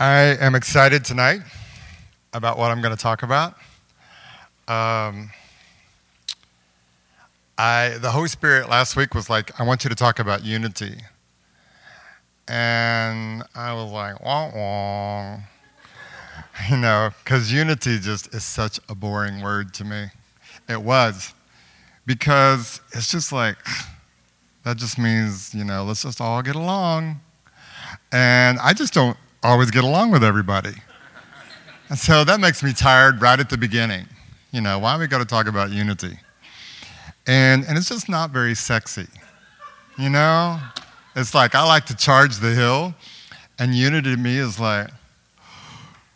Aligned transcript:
I 0.00 0.38
am 0.40 0.54
excited 0.54 1.04
tonight 1.04 1.42
about 2.32 2.56
what 2.56 2.70
I'm 2.70 2.80
going 2.80 2.96
to 2.96 3.02
talk 3.02 3.22
about. 3.22 3.52
Um, 4.66 5.30
I, 7.58 7.98
the 8.00 8.10
Holy 8.10 8.28
Spirit 8.28 8.70
last 8.70 8.96
week 8.96 9.14
was 9.14 9.28
like, 9.28 9.60
I 9.60 9.62
want 9.62 9.84
you 9.84 9.90
to 9.90 9.94
talk 9.94 10.18
about 10.18 10.42
unity. 10.42 10.94
And 12.48 13.42
I 13.54 13.74
was 13.74 13.92
like, 13.92 14.24
wah 14.24 14.50
wah. 14.54 15.36
You 16.70 16.78
know, 16.78 17.10
because 17.22 17.52
unity 17.52 17.98
just 17.98 18.34
is 18.34 18.42
such 18.42 18.80
a 18.88 18.94
boring 18.94 19.42
word 19.42 19.74
to 19.74 19.84
me. 19.84 20.06
It 20.66 20.80
was. 20.82 21.34
Because 22.06 22.80
it's 22.92 23.10
just 23.10 23.32
like, 23.32 23.58
that 24.64 24.78
just 24.78 24.98
means, 24.98 25.54
you 25.54 25.64
know, 25.64 25.84
let's 25.84 26.04
just 26.04 26.22
all 26.22 26.40
get 26.40 26.56
along. 26.56 27.20
And 28.10 28.58
I 28.60 28.72
just 28.72 28.94
don't 28.94 29.18
always 29.42 29.70
get 29.70 29.84
along 29.84 30.10
with 30.10 30.24
everybody. 30.24 30.74
And 31.88 31.98
so 31.98 32.24
that 32.24 32.40
makes 32.40 32.62
me 32.62 32.72
tired 32.72 33.20
right 33.20 33.38
at 33.38 33.50
the 33.50 33.58
beginning. 33.58 34.06
You 34.52 34.60
know, 34.60 34.78
why 34.78 34.96
we 34.98 35.06
got 35.06 35.18
to 35.18 35.24
talk 35.24 35.46
about 35.46 35.70
unity? 35.70 36.18
And, 37.26 37.64
and 37.64 37.76
it's 37.76 37.88
just 37.88 38.08
not 38.08 38.30
very 38.30 38.54
sexy. 38.54 39.06
You 39.98 40.10
know? 40.10 40.58
It's 41.16 41.34
like 41.34 41.54
I 41.54 41.66
like 41.66 41.86
to 41.86 41.96
charge 41.96 42.36
the 42.36 42.54
hill, 42.54 42.94
and 43.58 43.74
unity 43.74 44.14
to 44.14 44.16
me 44.16 44.38
is 44.38 44.60
like, 44.60 44.88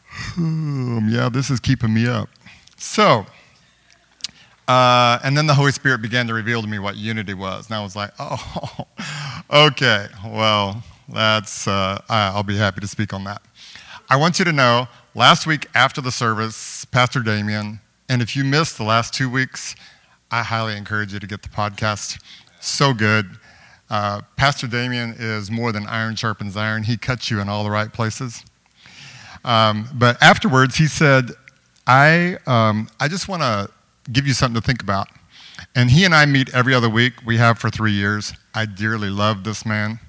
hmm, 0.08 1.08
yeah, 1.08 1.28
this 1.28 1.50
is 1.50 1.58
keeping 1.58 1.92
me 1.92 2.06
up. 2.06 2.28
So, 2.76 3.26
uh, 4.68 5.18
and 5.24 5.36
then 5.36 5.46
the 5.46 5.54
Holy 5.54 5.72
Spirit 5.72 6.00
began 6.00 6.26
to 6.28 6.34
reveal 6.34 6.62
to 6.62 6.68
me 6.68 6.78
what 6.78 6.96
unity 6.96 7.34
was. 7.34 7.66
And 7.66 7.74
I 7.74 7.82
was 7.82 7.96
like, 7.96 8.12
oh, 8.18 8.86
okay, 9.50 10.06
well, 10.24 10.82
that's, 11.08 11.68
uh, 11.68 12.00
I'll 12.08 12.42
be 12.42 12.56
happy 12.56 12.80
to 12.80 12.88
speak 12.88 13.12
on 13.12 13.24
that. 13.24 13.42
I 14.08 14.16
want 14.16 14.38
you 14.38 14.44
to 14.44 14.52
know 14.52 14.88
last 15.14 15.46
week 15.46 15.66
after 15.74 16.00
the 16.00 16.12
service, 16.12 16.84
Pastor 16.86 17.20
Damien, 17.20 17.80
and 18.08 18.20
if 18.20 18.36
you 18.36 18.44
missed 18.44 18.76
the 18.76 18.84
last 18.84 19.14
two 19.14 19.30
weeks, 19.30 19.74
I 20.30 20.42
highly 20.42 20.76
encourage 20.76 21.12
you 21.12 21.20
to 21.20 21.26
get 21.26 21.42
the 21.42 21.48
podcast. 21.48 22.20
So 22.60 22.92
good. 22.92 23.26
Uh, 23.88 24.22
Pastor 24.36 24.66
Damien 24.66 25.14
is 25.18 25.50
more 25.50 25.72
than 25.72 25.86
iron 25.86 26.16
sharpens 26.16 26.56
iron. 26.56 26.82
He 26.82 26.96
cuts 26.96 27.30
you 27.30 27.40
in 27.40 27.48
all 27.48 27.64
the 27.64 27.70
right 27.70 27.92
places. 27.92 28.44
Um, 29.44 29.88
but 29.94 30.20
afterwards, 30.22 30.76
he 30.76 30.86
said, 30.86 31.30
I, 31.86 32.38
um, 32.46 32.88
I 32.98 33.08
just 33.08 33.28
want 33.28 33.42
to 33.42 33.70
give 34.10 34.26
you 34.26 34.32
something 34.32 34.60
to 34.60 34.66
think 34.66 34.82
about. 34.82 35.08
And 35.74 35.90
he 35.90 36.04
and 36.04 36.14
I 36.14 36.26
meet 36.26 36.52
every 36.54 36.74
other 36.74 36.88
week. 36.88 37.14
We 37.24 37.36
have 37.36 37.58
for 37.58 37.70
three 37.70 37.92
years. 37.92 38.32
I 38.54 38.66
dearly 38.66 39.10
love 39.10 39.44
this 39.44 39.64
man. 39.64 40.00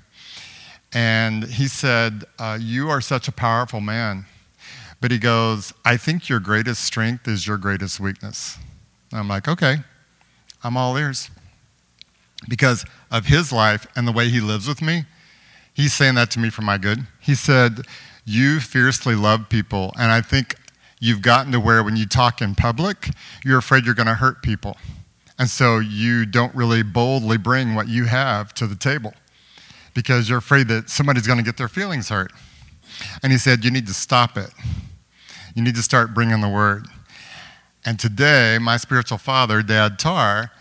And 0.96 1.44
he 1.44 1.68
said, 1.68 2.24
uh, 2.40 2.58
You 2.60 2.90
are 2.90 3.02
such 3.02 3.28
a 3.28 3.32
powerful 3.32 3.82
man. 3.82 4.26
But 5.02 5.12
he 5.12 5.20
goes, 5.20 5.74
I 5.84 5.98
think 5.98 6.30
your 6.30 6.40
greatest 6.40 6.84
strength 6.84 7.28
is 7.28 7.46
your 7.46 7.58
greatest 7.58 8.00
weakness. 8.00 8.58
I'm 9.12 9.28
like, 9.28 9.48
Okay, 9.50 9.76
I'm 10.64 10.78
all 10.78 10.98
ears. 10.98 11.30
Because 12.48 12.86
of 13.12 13.26
his 13.26 13.52
life 13.52 13.86
and 13.96 14.08
the 14.08 14.14
way 14.14 14.30
he 14.30 14.40
lives 14.40 14.68
with 14.68 14.82
me, 14.82 15.04
he's 15.74 15.94
saying 15.94 16.16
that 16.16 16.32
to 16.32 16.40
me 16.40 16.50
for 16.50 16.62
my 16.62 16.78
good. 16.78 17.06
He 17.20 17.36
said, 17.36 17.82
You 18.24 18.62
fiercely 18.62 19.16
love 19.16 19.50
people. 19.50 19.92
And 20.00 20.14
I 20.14 20.22
think 20.22 20.56
you've 21.02 21.22
gotten 21.22 21.52
to 21.52 21.60
where 21.60 21.84
when 21.84 21.98
you 21.98 22.06
talk 22.06 22.42
in 22.42 22.56
public, 22.56 23.10
you're 23.44 23.58
afraid 23.58 23.84
you're 23.84 23.96
going 23.96 24.08
to 24.08 24.16
hurt 24.16 24.42
people. 24.42 24.78
And 25.38 25.50
so 25.50 25.80
you 25.80 26.26
don't 26.26 26.56
really 26.56 26.84
boldly 26.84 27.38
bring 27.38 27.76
what 27.76 27.90
you 27.90 28.06
have 28.06 28.54
to 28.54 28.66
the 28.66 28.78
table 28.78 29.14
because 29.96 30.30
you're 30.30 30.38
afraid 30.38 30.68
that 30.68 30.92
somebody's 30.92 31.26
going 31.26 31.40
to 31.40 31.44
get 31.44 31.58
their 31.58 31.68
feelings 31.68 32.10
hurt. 32.10 32.32
And 33.24 33.32
he 33.32 33.40
said, 33.40 33.66
You 33.66 33.72
need 33.72 33.88
to 33.88 33.94
stop 33.96 34.38
it. 34.38 34.52
You 35.56 35.64
need 35.64 35.74
to 35.76 35.82
start 35.82 36.14
bringing 36.14 36.42
the 36.42 36.50
word. 36.50 36.86
And 37.84 38.00
today, 38.00 38.60
my 38.62 38.78
spiritual 38.78 39.18
father, 39.18 39.64
Dad 39.64 39.98
Tar, 39.98 40.52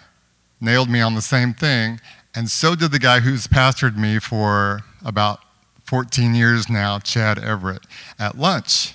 nailed 0.60 0.88
me 0.88 1.00
on 1.00 1.14
the 1.14 1.22
same 1.22 1.52
thing. 1.52 2.00
And 2.34 2.50
so 2.50 2.74
did 2.74 2.92
the 2.92 2.98
guy 2.98 3.20
who's 3.20 3.46
pastored 3.46 3.96
me 3.96 4.18
for 4.18 4.80
about 5.04 5.40
14 5.84 6.34
years 6.34 6.68
now, 6.68 6.98
Chad 6.98 7.38
Everett, 7.38 7.86
at 8.18 8.38
lunch. 8.38 8.94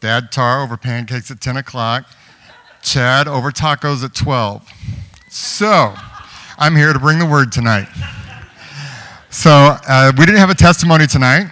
Dad 0.00 0.32
Tar 0.32 0.62
over 0.62 0.76
pancakes 0.76 1.30
at 1.30 1.40
10 1.40 1.56
o'clock, 1.56 2.06
Chad 2.82 3.26
over 3.26 3.50
tacos 3.50 4.04
at 4.04 4.14
12. 4.14 4.68
So, 5.28 5.94
I'm 6.56 6.76
here 6.76 6.92
to 6.92 6.98
bring 6.98 7.18
the 7.18 7.26
word 7.26 7.52
tonight. 7.52 7.88
So, 9.38 9.50
uh, 9.52 10.10
we 10.18 10.26
didn't 10.26 10.40
have 10.40 10.50
a 10.50 10.54
testimony 10.56 11.06
tonight. 11.06 11.46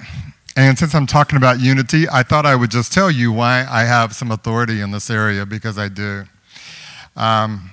And 0.57 0.77
since 0.77 0.93
I'm 0.93 1.07
talking 1.07 1.37
about 1.37 1.61
unity, 1.61 2.09
I 2.09 2.25
thought 2.25 2.45
I 2.45 2.57
would 2.57 2.73
just 2.73 2.93
tell 2.93 3.13
you 3.13 3.31
why 3.31 3.65
I 3.71 3.85
have 3.85 4.13
some 4.13 4.33
authority 4.33 4.81
in 4.81 4.91
this 4.91 5.09
area 5.09 5.47
because 5.47 5.79
I 5.79 5.87
do. 5.87 6.25
Um, 7.15 7.71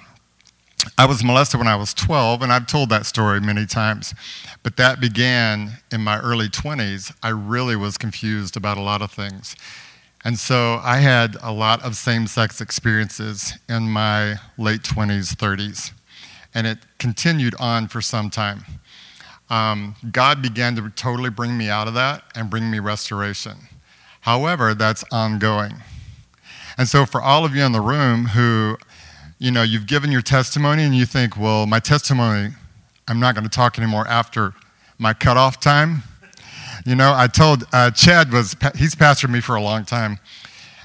I 1.00 1.08
was 1.08 1.24
molested 1.24 1.58
when 1.58 1.68
I 1.68 1.76
was 1.76 1.96
12, 1.96 2.44
and 2.44 2.54
I've 2.54 2.68
told 2.68 2.90
that 2.90 3.08
story 3.08 3.42
many 3.42 3.66
times. 3.66 4.14
But 4.62 4.78
that 4.78 5.02
began 5.02 5.80
in 5.92 6.02
my 6.02 6.20
early 6.20 6.48
20s. 6.48 7.12
I 7.24 7.30
really 7.30 7.76
was 7.76 7.98
confused 7.98 8.56
about 8.56 8.78
a 8.78 8.82
lot 8.82 9.02
of 9.02 9.10
things. 9.10 9.56
And 10.24 10.38
so 10.38 10.80
I 10.84 10.98
had 10.98 11.38
a 11.42 11.52
lot 11.52 11.82
of 11.82 11.96
same 11.96 12.28
sex 12.28 12.62
experiences 12.62 13.58
in 13.68 13.90
my 13.90 14.36
late 14.60 14.84
20s, 14.84 15.36
30s. 15.36 15.92
And 16.54 16.68
it 16.68 16.78
continued 17.00 17.56
on 17.60 17.88
for 17.88 18.00
some 18.00 18.30
time 18.30 18.64
um, 19.50 19.96
God 20.12 20.42
began 20.42 20.76
to 20.76 20.90
totally 20.90 21.30
bring 21.30 21.58
me 21.58 21.70
out 21.70 21.88
of 21.88 21.94
that 21.94 22.24
and 22.36 22.50
bring 22.50 22.70
me 22.70 22.80
restoration. 22.80 23.58
However, 24.22 24.74
that's 24.74 25.04
ongoing. 25.12 25.76
And 26.78 26.88
so, 26.88 27.06
for 27.06 27.22
all 27.22 27.46
of 27.46 27.56
you 27.56 27.64
in 27.64 27.72
the 27.72 27.82
room 27.82 28.26
who, 28.26 28.78
you 29.38 29.52
know, 29.52 29.62
you've 29.62 29.86
given 29.86 30.12
your 30.12 30.22
testimony 30.22 30.84
and 30.84 30.96
you 30.96 31.06
think, 31.06 31.38
well, 31.38 31.68
my 31.68 31.80
testimony, 31.80 32.54
I'm 33.08 33.20
not 33.20 33.36
going 33.36 33.44
to 33.44 33.50
talk 33.50 33.78
anymore 33.78 34.08
after 34.08 34.54
my 34.98 35.14
cutoff 35.14 35.60
time. 35.60 36.04
You 36.86 36.96
know, 36.96 37.14
I 37.16 37.28
told 37.28 37.66
uh, 37.74 37.92
Chad 37.92 38.32
was 38.32 38.56
he's 38.76 38.96
pastored 38.96 39.30
me 39.30 39.40
for 39.40 39.56
a 39.56 39.62
long 39.62 39.86
time, 39.86 40.20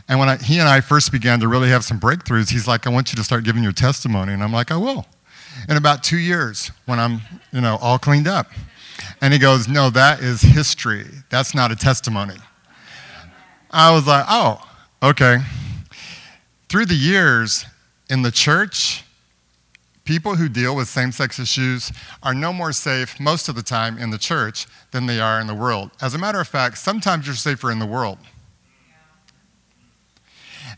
and 0.09 0.19
when 0.19 0.29
I, 0.29 0.37
he 0.37 0.59
and 0.59 0.69
I 0.69 0.81
first 0.81 1.11
began 1.11 1.41
to 1.41 1.49
really 1.49 1.71
have 1.71 1.85
some 1.85 1.99
breakthroughs, 1.99 2.51
he's 2.51 2.69
like, 2.69 2.87
"I 2.87 2.91
want 2.91 3.13
you 3.13 3.17
to 3.17 3.25
start 3.25 3.45
giving 3.45 3.63
your 3.63 3.73
testimony," 3.73 4.33
and 4.33 4.43
I'm 4.43 4.53
like, 4.53 4.71
"I 4.71 4.77
will." 4.77 5.07
In 5.69 5.77
about 5.77 6.03
two 6.03 6.19
years 6.19 6.71
when 6.87 6.99
I'm, 6.99 7.21
you 7.53 7.61
know, 7.61 7.79
all 7.81 7.99
cleaned 7.99 8.29
up. 8.29 8.47
And 9.21 9.33
he 9.33 9.39
goes, 9.39 9.69
No, 9.69 9.91
that 9.91 10.21
is 10.21 10.43
history. 10.43 11.07
That's 11.31 11.55
not 11.55 11.73
a 11.73 11.77
testimony. 11.77 12.37
I 13.71 13.93
was 13.93 14.07
like, 14.07 14.25
Oh, 14.29 14.61
okay. 15.03 15.39
Through 16.69 16.87
the 16.87 16.95
years 16.95 17.65
in 18.11 18.23
the 18.23 18.31
church, 18.31 19.05
people 20.05 20.37
who 20.37 20.49
deal 20.49 20.75
with 20.75 20.89
same 20.89 21.13
sex 21.13 21.39
issues 21.39 21.93
are 22.23 22.35
no 22.35 22.53
more 22.53 22.73
safe 22.73 23.19
most 23.21 23.49
of 23.49 23.55
the 23.55 23.63
time 23.63 23.99
in 23.99 24.11
the 24.11 24.19
church 24.19 24.67
than 24.91 25.07
they 25.07 25.21
are 25.21 25.41
in 25.41 25.47
the 25.47 25.55
world. 25.55 25.91
As 26.01 26.15
a 26.15 26.19
matter 26.19 26.41
of 26.41 26.49
fact, 26.49 26.79
sometimes 26.79 27.27
you're 27.27 27.37
safer 27.37 27.71
in 27.71 27.79
the 27.79 27.87
world. 27.87 28.19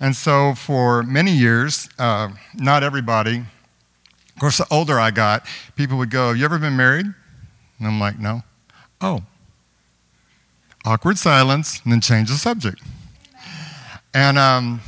And 0.00 0.16
so, 0.16 0.54
for 0.54 1.02
many 1.02 1.30
years, 1.30 1.88
uh, 1.98 2.30
not 2.54 2.82
everybody 2.82 3.44
of 4.40 4.42
course, 4.42 4.56
the 4.56 4.66
older 4.70 4.98
I 4.98 5.10
got, 5.10 5.44
people 5.76 5.98
would 5.98 6.08
go, 6.08 6.28
Have 6.28 6.38
you 6.38 6.46
ever 6.46 6.58
been 6.58 6.74
married? 6.74 7.04
And 7.04 7.86
I'm 7.86 8.00
like, 8.00 8.18
No. 8.18 8.42
Oh. 9.02 9.22
Awkward 10.86 11.18
silence, 11.18 11.82
and 11.84 11.92
then 11.92 12.00
change 12.00 12.30
the 12.30 12.36
subject. 12.36 12.82
And, 14.14 14.38
um, 14.38 14.80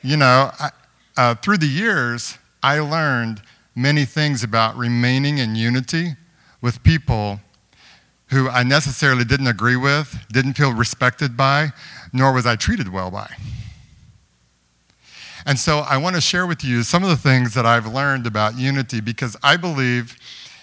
you 0.00 0.16
know, 0.16 0.52
I, 0.60 0.70
uh, 1.16 1.34
through 1.34 1.56
the 1.56 1.66
years, 1.66 2.38
I 2.62 2.78
learned 2.78 3.42
many 3.74 4.04
things 4.04 4.44
about 4.44 4.76
remaining 4.76 5.38
in 5.38 5.56
unity 5.56 6.10
with 6.60 6.84
people 6.84 7.40
who 8.28 8.48
I 8.48 8.62
necessarily 8.62 9.24
didn't 9.24 9.48
agree 9.48 9.74
with, 9.74 10.24
didn't 10.30 10.52
feel 10.52 10.72
respected 10.72 11.36
by, 11.36 11.72
nor 12.12 12.32
was 12.32 12.46
I 12.46 12.54
treated 12.54 12.92
well 12.92 13.10
by. 13.10 13.28
And 15.46 15.58
so 15.58 15.78
I 15.80 15.96
want 15.96 16.14
to 16.16 16.20
share 16.20 16.46
with 16.46 16.64
you 16.64 16.82
some 16.82 17.02
of 17.02 17.08
the 17.08 17.16
things 17.16 17.54
that 17.54 17.66
I've 17.66 17.86
learned 17.86 18.26
about 18.26 18.56
unity 18.56 19.00
because 19.00 19.36
I 19.42 19.56
believe 19.56 20.16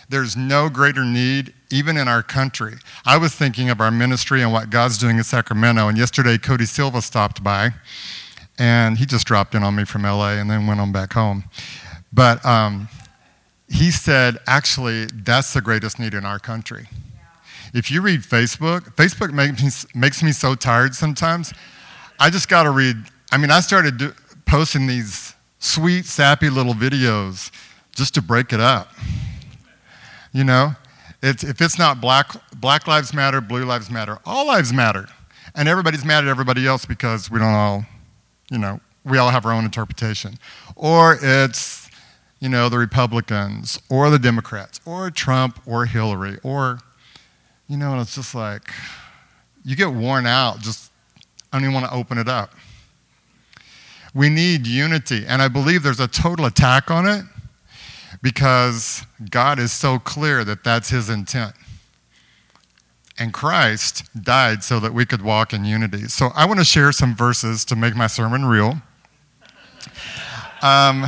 there's 0.10 0.36
no 0.36 0.70
greater 0.70 1.06
need, 1.06 1.54
even 1.70 1.96
in 1.96 2.08
our 2.08 2.24
country. 2.24 2.76
I 3.06 3.18
was 3.18 3.36
thinking 3.36 3.70
of 3.70 3.80
our 3.80 3.92
ministry 3.92 4.42
and 4.42 4.52
what 4.52 4.70
God's 4.72 4.98
doing 4.98 5.18
in 5.18 5.24
Sacramento, 5.24 5.88
and 5.88 5.98
yesterday 5.98 6.38
Cody 6.38 6.66
Silva 6.66 7.02
stopped 7.02 7.44
by, 7.44 7.70
and 8.58 8.98
he 8.98 9.06
just 9.06 9.28
dropped 9.28 9.54
in 9.54 9.64
on 9.64 9.76
me 9.76 9.86
from 9.86 10.04
LA 10.04 10.32
and 10.32 10.50
then 10.50 10.66
went 10.66 10.80
on 10.80 10.92
back 10.92 11.14
home. 11.14 11.44
But 12.12 12.44
um, 12.44 12.90
he 13.68 13.92
said, 13.92 14.38
actually, 14.48 15.06
that's 15.06 15.54
the 15.54 15.62
greatest 15.62 16.00
need 16.00 16.16
in 16.16 16.26
our 16.26 16.40
country. 16.40 16.88
If 17.74 17.92
you 17.92 18.02
read 18.02 18.22
Facebook, 18.22 18.96
Facebook 18.96 19.32
makes 19.32 19.62
me, 19.62 20.00
makes 20.00 20.24
me 20.24 20.32
so 20.32 20.56
tired 20.56 20.96
sometimes. 20.96 21.54
I 22.20 22.32
just 22.32 22.50
got 22.50 22.64
to 22.64 22.72
read. 22.72 22.98
I 23.32 23.38
mean, 23.38 23.52
I 23.52 23.60
started 23.60 23.98
do, 23.98 24.14
posting 24.50 24.88
these 24.88 25.36
sweet, 25.60 26.06
sappy 26.06 26.50
little 26.50 26.74
videos 26.74 27.52
just 27.96 28.16
to 28.16 28.22
break 28.22 28.52
it 28.52 28.60
up. 28.60 28.92
You 30.34 30.44
know, 30.44 30.72
it's, 31.22 31.44
if 31.44 31.62
it's 31.62 31.78
not 31.78 32.02
black, 32.02 32.32
black 32.60 32.88
lives 32.88 33.14
matter, 33.14 33.42
blue 33.42 33.64
lives 33.64 33.92
matter, 33.92 34.18
all 34.26 34.48
lives 34.48 34.74
matter. 34.74 35.08
And 35.56 35.68
everybody's 35.68 36.04
mad 36.04 36.24
at 36.24 36.30
everybody 36.30 36.66
else 36.66 36.86
because 36.86 37.30
we 37.30 37.38
don't 37.38 37.54
all, 37.54 37.86
you 38.50 38.58
know, 38.58 38.80
we 39.06 39.18
all 39.18 39.30
have 39.30 39.46
our 39.46 39.52
own 39.52 39.66
interpretation. 39.66 40.36
Or 40.76 41.18
it's, 41.22 41.90
you 42.40 42.50
know, 42.50 42.70
the 42.70 42.78
Republicans 42.78 43.80
or 43.90 44.10
the 44.10 44.20
Democrats 44.20 44.80
or 44.86 45.12
Trump 45.12 45.60
or 45.66 45.86
Hillary 45.86 46.38
or, 46.42 46.80
you 47.68 47.78
know, 47.78 47.92
and 47.92 48.02
it's 48.02 48.16
just 48.16 48.34
like, 48.34 48.72
you 49.64 49.76
get 49.76 49.92
worn 49.92 50.26
out. 50.26 50.60
Just, 50.60 50.92
I 51.52 51.58
don't 51.58 51.66
even 51.66 51.74
want 51.74 51.86
to 51.86 51.94
open 51.94 52.18
it 52.18 52.28
up. 52.28 52.54
We 54.14 54.30
need 54.30 54.66
unity. 54.66 55.26
And 55.28 55.42
I 55.42 55.48
believe 55.48 55.84
there's 55.84 56.00
a 56.00 56.08
total 56.08 56.46
attack 56.46 56.90
on 56.90 57.08
it 57.08 57.24
because 58.22 59.06
God 59.30 59.60
is 59.60 59.72
so 59.72 60.00
clear 60.00 60.44
that 60.44 60.64
that's 60.64 60.90
his 60.90 61.10
intent. 61.10 61.54
And 63.18 63.34
Christ 63.34 64.04
died 64.24 64.64
so 64.64 64.80
that 64.80 64.94
we 64.94 65.06
could 65.06 65.22
walk 65.22 65.54
in 65.54 65.66
unity. 65.66 66.08
So 66.08 66.30
I 66.36 66.46
want 66.46 66.60
to 66.60 66.66
share 66.66 66.92
some 66.92 67.16
verses 67.16 67.66
to 67.66 67.76
make 67.76 67.96
my 67.96 68.08
sermon 68.08 68.46
real. 68.46 68.82
Um, 70.62 71.06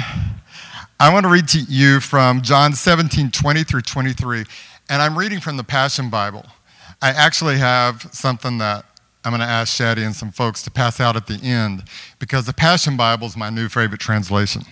I 1.00 1.12
want 1.12 1.24
to 1.26 1.30
read 1.30 1.48
to 1.50 1.60
you 1.60 2.00
from 2.00 2.42
John 2.42 2.74
17, 2.74 3.32
20 3.32 3.64
through 3.64 3.82
23. 3.82 4.44
And 4.90 5.02
I'm 5.02 5.18
reading 5.18 5.40
from 5.40 5.58
the 5.58 5.64
Passion 5.64 6.10
Bible. 6.10 6.46
I 7.02 7.10
actually 7.10 7.58
have 7.58 8.08
something 8.12 8.60
that 8.60 8.86
I'm 9.24 9.32
going 9.32 9.42
to 9.42 9.46
ask 9.46 9.80
Shaddy 9.80 10.04
and 10.04 10.16
some 10.16 10.32
folks 10.32 10.64
to 10.64 10.72
pass 10.72 11.00
out 11.00 11.16
at 11.16 11.28
the 11.28 11.40
end 11.44 11.84
because 12.18 12.46
the 12.46 12.54
Passion 12.54 12.98
Bible 12.98 13.28
is 13.28 13.38
my 13.38 13.50
new 13.50 13.70
favorite 13.70 14.02
translation. 14.02 14.64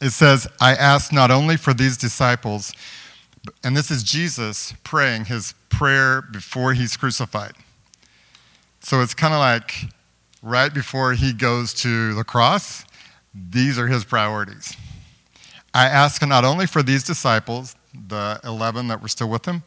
It 0.00 0.10
says, 0.10 0.48
I 0.60 0.74
ask 0.74 1.12
not 1.12 1.30
only 1.30 1.58
for 1.58 1.74
these 1.74 1.98
disciples, 1.98 2.72
and 3.62 3.76
this 3.76 3.90
is 3.90 4.02
Jesus 4.02 4.72
praying 4.82 5.26
his 5.26 5.54
prayer 5.68 6.22
before 6.22 6.72
he's 6.72 6.96
crucified. 6.96 7.52
So 8.80 9.02
it's 9.02 9.12
kind 9.12 9.34
of 9.34 9.40
like 9.40 9.74
right 10.42 10.72
before 10.72 11.12
he 11.12 11.34
goes 11.34 11.74
to 11.74 12.14
the 12.14 12.24
cross, 12.24 12.84
these 13.34 13.78
are 13.78 13.88
his 13.88 14.04
priorities. 14.04 14.74
I 15.74 15.86
ask 15.86 16.26
not 16.26 16.44
only 16.44 16.66
for 16.66 16.82
these 16.82 17.04
disciples, 17.04 17.76
the 18.08 18.40
11 18.44 18.88
that 18.88 19.02
were 19.02 19.08
still 19.08 19.28
with 19.28 19.44
him, 19.44 19.62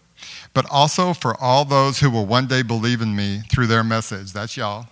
but 0.54 0.66
also 0.70 1.14
for 1.14 1.40
all 1.42 1.66
those 1.66 2.00
who 2.00 2.10
will 2.10 2.25
one 2.25 2.48
day 2.48 2.62
believe 2.62 3.02
in 3.02 3.16
me 3.16 3.42
through 3.50 3.68
their 3.68 3.84
message. 3.84 4.34
That's 4.34 4.56
y'all. 4.58 4.88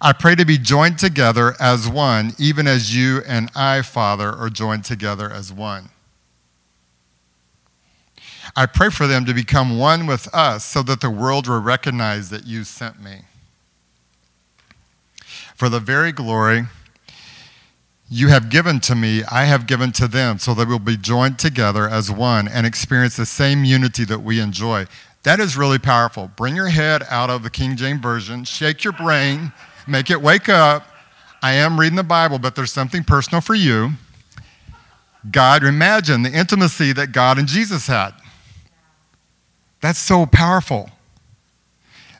I 0.00 0.12
pray 0.12 0.34
to 0.34 0.44
be 0.44 0.58
joined 0.58 0.98
together 0.98 1.54
as 1.60 1.88
one, 1.88 2.32
even 2.38 2.66
as 2.66 2.94
you 2.94 3.22
and 3.26 3.50
I, 3.54 3.82
Father, 3.82 4.30
are 4.30 4.50
joined 4.50 4.84
together 4.84 5.30
as 5.30 5.52
one. 5.52 5.90
I 8.56 8.66
pray 8.66 8.90
for 8.90 9.06
them 9.06 9.24
to 9.24 9.34
become 9.34 9.78
one 9.78 10.06
with 10.06 10.32
us 10.34 10.64
so 10.64 10.82
that 10.82 11.00
the 11.00 11.10
world 11.10 11.48
will 11.48 11.60
recognize 11.60 12.30
that 12.30 12.46
you 12.46 12.64
sent 12.64 13.02
me. 13.02 13.22
For 15.54 15.68
the 15.68 15.80
very 15.80 16.12
glory 16.12 16.66
you 18.08 18.28
have 18.28 18.50
given 18.50 18.80
to 18.80 18.94
me, 18.94 19.22
I 19.30 19.44
have 19.44 19.66
given 19.66 19.92
to 19.92 20.06
them, 20.06 20.38
so 20.38 20.54
that 20.54 20.68
we'll 20.68 20.78
be 20.78 20.96
joined 20.96 21.38
together 21.38 21.88
as 21.88 22.10
one 22.10 22.48
and 22.48 22.66
experience 22.66 23.16
the 23.16 23.26
same 23.26 23.64
unity 23.64 24.04
that 24.04 24.20
we 24.20 24.40
enjoy. 24.40 24.86
That 25.22 25.40
is 25.40 25.56
really 25.56 25.78
powerful. 25.78 26.30
Bring 26.36 26.54
your 26.54 26.68
head 26.68 27.02
out 27.08 27.30
of 27.30 27.42
the 27.42 27.50
King 27.50 27.76
James 27.76 28.00
Version, 28.00 28.44
shake 28.44 28.84
your 28.84 28.92
brain, 28.92 29.52
make 29.86 30.10
it 30.10 30.20
wake 30.20 30.48
up. 30.48 30.86
I 31.42 31.54
am 31.54 31.80
reading 31.80 31.96
the 31.96 32.02
Bible, 32.02 32.38
but 32.38 32.54
there's 32.54 32.72
something 32.72 33.04
personal 33.04 33.40
for 33.40 33.54
you. 33.54 33.92
God, 35.30 35.64
imagine 35.64 36.22
the 36.22 36.32
intimacy 36.32 36.92
that 36.92 37.12
God 37.12 37.38
and 37.38 37.48
Jesus 37.48 37.86
had. 37.86 38.12
That's 39.80 39.98
so 39.98 40.26
powerful. 40.26 40.90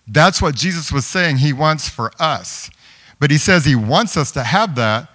That's 0.07 0.41
what 0.41 0.55
Jesus 0.55 0.91
was 0.91 1.07
saying 1.07 1.39
he 1.39 1.53
wants 1.53 1.89
for 1.89 2.11
us. 2.19 2.71
But 3.21 3.31
he 3.31 3.39
says 3.39 3.65
he 3.65 3.77
wants 3.77 4.17
us 4.17 4.33
to 4.33 4.43
have 4.43 4.75
that 4.77 5.09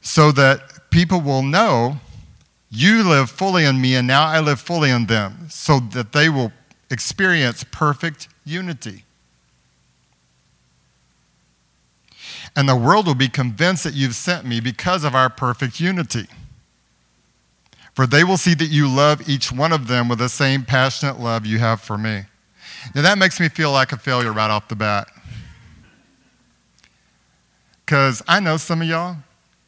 so 0.00 0.32
that 0.32 0.90
people 0.90 1.20
will 1.20 1.42
know 1.42 1.98
you 2.70 3.02
live 3.02 3.30
fully 3.30 3.64
in 3.64 3.80
me 3.80 3.96
and 3.96 4.06
now 4.06 4.26
I 4.26 4.40
live 4.40 4.60
fully 4.60 4.90
in 4.90 5.06
them, 5.06 5.48
so 5.48 5.80
that 5.80 6.12
they 6.12 6.28
will 6.28 6.52
experience 6.90 7.64
perfect 7.64 8.28
unity. 8.44 9.04
And 12.56 12.68
the 12.68 12.76
world 12.76 13.06
will 13.06 13.14
be 13.14 13.28
convinced 13.28 13.84
that 13.84 13.94
you've 13.94 14.14
sent 14.14 14.44
me 14.44 14.60
because 14.60 15.04
of 15.04 15.14
our 15.14 15.28
perfect 15.30 15.80
unity. 15.80 16.26
For 17.94 18.06
they 18.06 18.24
will 18.24 18.36
see 18.36 18.54
that 18.54 18.66
you 18.66 18.88
love 18.88 19.28
each 19.28 19.52
one 19.52 19.72
of 19.72 19.88
them 19.88 20.08
with 20.08 20.18
the 20.18 20.28
same 20.28 20.64
passionate 20.64 21.20
love 21.20 21.44
you 21.44 21.58
have 21.58 21.80
for 21.80 21.98
me. 21.98 22.22
Now, 22.94 23.02
that 23.02 23.18
makes 23.18 23.38
me 23.38 23.48
feel 23.48 23.72
like 23.72 23.92
a 23.92 23.96
failure 23.96 24.32
right 24.32 24.50
off 24.50 24.68
the 24.68 24.76
bat. 24.76 25.08
Because 27.84 28.22
I 28.26 28.40
know 28.40 28.56
some 28.56 28.80
of 28.82 28.88
y'all, 28.88 29.16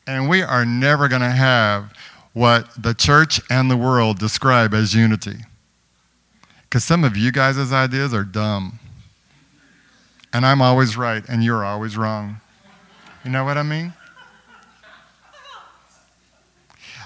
and 0.07 0.29
we 0.29 0.43
are 0.43 0.65
never 0.65 1.09
going 1.09 1.23
to 1.23 1.31
have 1.31 1.93
what 2.33 2.69
the 2.81 2.95
church 2.95 3.41
and 3.51 3.71
the 3.71 3.77
world 3.77 4.19
describe 4.19 4.75
as 4.75 4.95
unity. 4.95 5.37
Because 6.63 6.85
some 6.85 7.05
of 7.05 7.17
you 7.17 7.31
guys' 7.31 7.73
ideas 7.73 8.15
are 8.15 8.25
dumb. 8.25 8.79
And 10.33 10.47
I'm 10.47 10.63
always 10.63 10.97
right, 10.97 11.23
and 11.29 11.45
you're 11.45 11.65
always 11.65 11.97
wrong. 11.97 12.41
You 13.25 13.31
know 13.31 13.45
what 13.45 13.59
I 13.59 13.63
mean? 13.63 13.93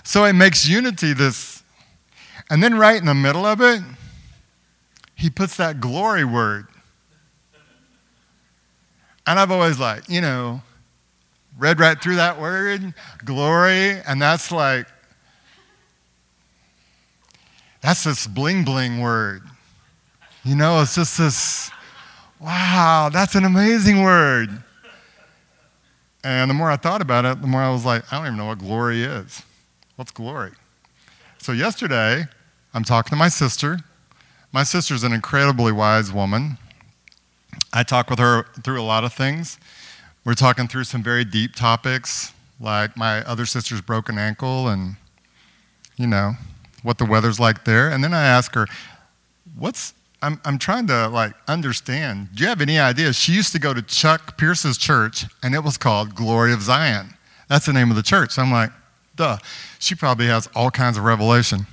So 0.05 0.25
it 0.25 0.35
makes 0.35 0.67
unity 0.69 1.13
this. 1.13 1.65
And 2.49 2.63
then 2.63 2.79
right 2.79 2.97
in 2.97 3.07
the 3.07 3.15
middle 3.15 3.45
of 3.45 3.61
it, 3.61 3.83
he 5.17 5.31
puts 5.31 5.57
that 5.57 5.81
glory 5.81 6.25
word. 6.25 6.69
And 9.27 9.41
I've 9.41 9.51
always 9.51 9.81
like, 9.81 10.09
you 10.09 10.21
know, 10.21 10.63
read 11.59 11.81
right 11.81 12.01
through 12.01 12.17
that 12.17 12.41
word, 12.41 12.95
glory, 13.25 14.01
and 14.07 14.21
that's 14.21 14.53
like, 14.53 14.87
that's 17.81 18.05
this 18.05 18.27
bling 18.27 18.65
bling 18.65 19.01
word. 19.01 19.43
You 20.45 20.55
know, 20.55 20.81
it's 20.81 20.95
just 20.95 21.19
this, 21.19 21.71
wow, 22.41 23.11
that's 23.13 23.35
an 23.35 23.45
amazing 23.45 24.03
word. 24.03 24.63
And 26.23 26.51
the 26.51 26.55
more 26.55 26.71
I 26.71 26.77
thought 26.77 27.01
about 27.01 27.25
it, 27.25 27.41
the 27.41 27.47
more 27.47 27.61
I 27.61 27.71
was 27.71 27.85
like, 27.85 28.13
I 28.13 28.17
don't 28.17 28.27
even 28.27 28.37
know 28.37 28.47
what 28.47 28.59
glory 28.59 29.03
is. 29.03 29.43
What's 29.95 30.11
glory? 30.11 30.53
So 31.39 31.53
yesterday, 31.53 32.25
I'm 32.75 32.83
talking 32.85 33.11
to 33.11 33.17
my 33.17 33.29
sister. 33.29 33.79
My 34.53 34.65
sister's 34.65 35.05
an 35.05 35.13
incredibly 35.13 35.73
wise 35.73 36.13
woman. 36.13 36.59
I 37.73 37.83
talk 37.83 38.11
with 38.11 38.19
her 38.19 38.47
through 38.65 38.81
a 38.81 38.83
lot 38.83 39.05
of 39.05 39.13
things. 39.13 39.59
We're 40.27 40.35
talking 40.35 40.67
through 40.67 40.83
some 40.83 41.05
very 41.05 41.25
deep 41.25 41.55
topics, 41.55 42.33
like 42.59 42.97
my 42.97 43.23
other 43.27 43.47
sister's 43.47 43.81
broken 43.81 44.19
ankle 44.19 44.67
and, 44.67 44.97
you 45.97 46.09
know, 46.09 46.33
what 46.83 46.99
the 46.99 47.05
weather's 47.05 47.39
like 47.39 47.65
there. 47.65 47.91
And 47.91 48.03
then 48.03 48.13
I 48.13 48.25
ask 48.25 48.53
her, 48.57 48.67
what's, 49.57 49.95
I'm, 50.21 50.41
I'm 50.45 50.59
trying 50.59 50.89
to 50.89 51.07
like 51.07 51.33
understand. 51.47 52.31
Do 52.35 52.43
you 52.43 52.49
have 52.49 52.61
any 52.61 52.77
idea? 52.77 53.13
She 53.13 53.31
used 53.31 53.53
to 53.53 53.61
go 53.61 53.73
to 53.73 53.81
Chuck 53.81 54.37
Pierce's 54.37 54.77
church, 54.77 55.27
and 55.45 55.55
it 55.55 55.63
was 55.63 55.79
called 55.79 56.17
Glory 56.17 56.53
of 56.53 56.61
Zion. 56.61 57.15
That's 57.49 57.67
the 57.67 57.73
name 57.73 57.91
of 57.91 57.97
the 57.97 58.03
church. 58.03 58.33
So 58.33 58.43
I'm 58.43 58.51
like, 58.51 58.73
duh. 59.15 59.39
She 59.79 59.95
probably 59.95 60.27
has 60.27 60.49
all 60.57 60.73
kinds 60.73 60.99
of 60.99 61.05
revelation. 61.05 61.69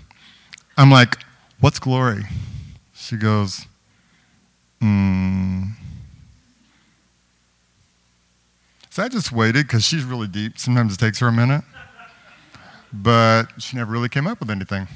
I'm 0.78 0.92
like, 0.92 1.18
what's 1.60 1.80
glory? 1.80 2.26
She 2.94 3.16
goes, 3.16 3.66
hmm. 4.80 5.70
So 8.94 9.02
I 9.02 9.08
just 9.08 9.32
waited 9.32 9.66
because 9.66 9.84
she's 9.84 10.04
really 10.04 10.28
deep. 10.28 10.60
Sometimes 10.60 10.94
it 10.94 11.00
takes 11.00 11.18
her 11.18 11.28
a 11.28 11.32
minute. 11.32 11.64
But 12.94 13.46
she 13.58 13.76
never 13.76 13.92
really 13.92 14.08
came 14.08 14.28
up 14.28 14.40
with 14.40 14.52
anything. 14.52 14.88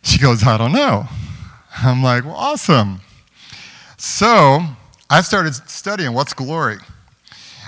She 0.00 0.18
goes, 0.18 0.42
I 0.42 0.56
don't 0.56 0.72
know. 0.72 1.04
I'm 1.82 2.02
like, 2.02 2.24
well, 2.24 2.34
awesome. 2.34 3.02
So 3.98 4.60
I 5.10 5.20
started 5.20 5.52
studying 5.52 6.14
what's 6.14 6.32
glory. 6.32 6.78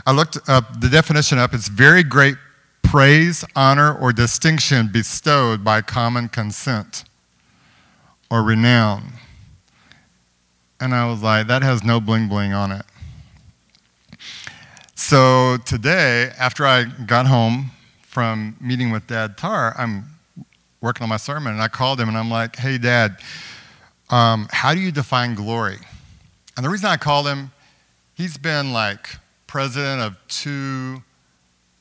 I 0.07 0.13
looked 0.13 0.39
up 0.49 0.81
the 0.81 0.89
definition 0.89 1.37
up. 1.37 1.53
It's 1.53 1.69
very 1.69 2.03
great 2.03 2.37
praise, 2.83 3.45
honor, 3.55 3.95
or 3.95 4.11
distinction 4.11 4.89
bestowed 4.91 5.63
by 5.63 5.83
common 5.83 6.31
consent 6.31 7.05
or 8.31 8.43
renown. 8.43 9.13
And 10.81 10.95
I 10.95 11.11
was 11.11 11.23
like, 11.23 11.47
that 11.49 11.61
has 11.61 11.85
no 11.85 12.01
bling 12.01 12.31
bling 12.31 12.55
on 12.55 12.73
it. 12.73 12.87
So 15.05 15.57
today, 15.67 16.31
after 16.39 16.65
I 16.65 16.85
got 16.85 17.27
home 17.27 17.73
from 18.03 18.57
meeting 18.61 18.93
with 18.93 19.09
Dad 19.09 19.37
Tar, 19.37 19.75
I'm 19.77 20.05
working 20.81 21.03
on 21.03 21.09
my 21.09 21.17
sermon, 21.17 21.53
and 21.53 21.61
I 21.61 21.67
called 21.67 22.01
him 22.01 22.09
and 22.09 22.17
I'm 22.17 22.31
like, 22.31 22.55
hey, 22.55 22.79
Dad, 22.79 23.17
um, 24.11 24.47
how 24.53 24.75
do 24.75 24.81
you 24.81 24.93
define 24.93 25.35
glory? 25.35 25.79
And 26.57 26.65
the 26.65 26.71
reason 26.71 26.87
I 26.87 26.97
called 26.97 27.27
him, 27.27 27.51
he's 28.15 28.39
been 28.39 28.73
like 28.73 29.09
president 29.49 30.01
of 30.03 30.17
two 30.29 31.03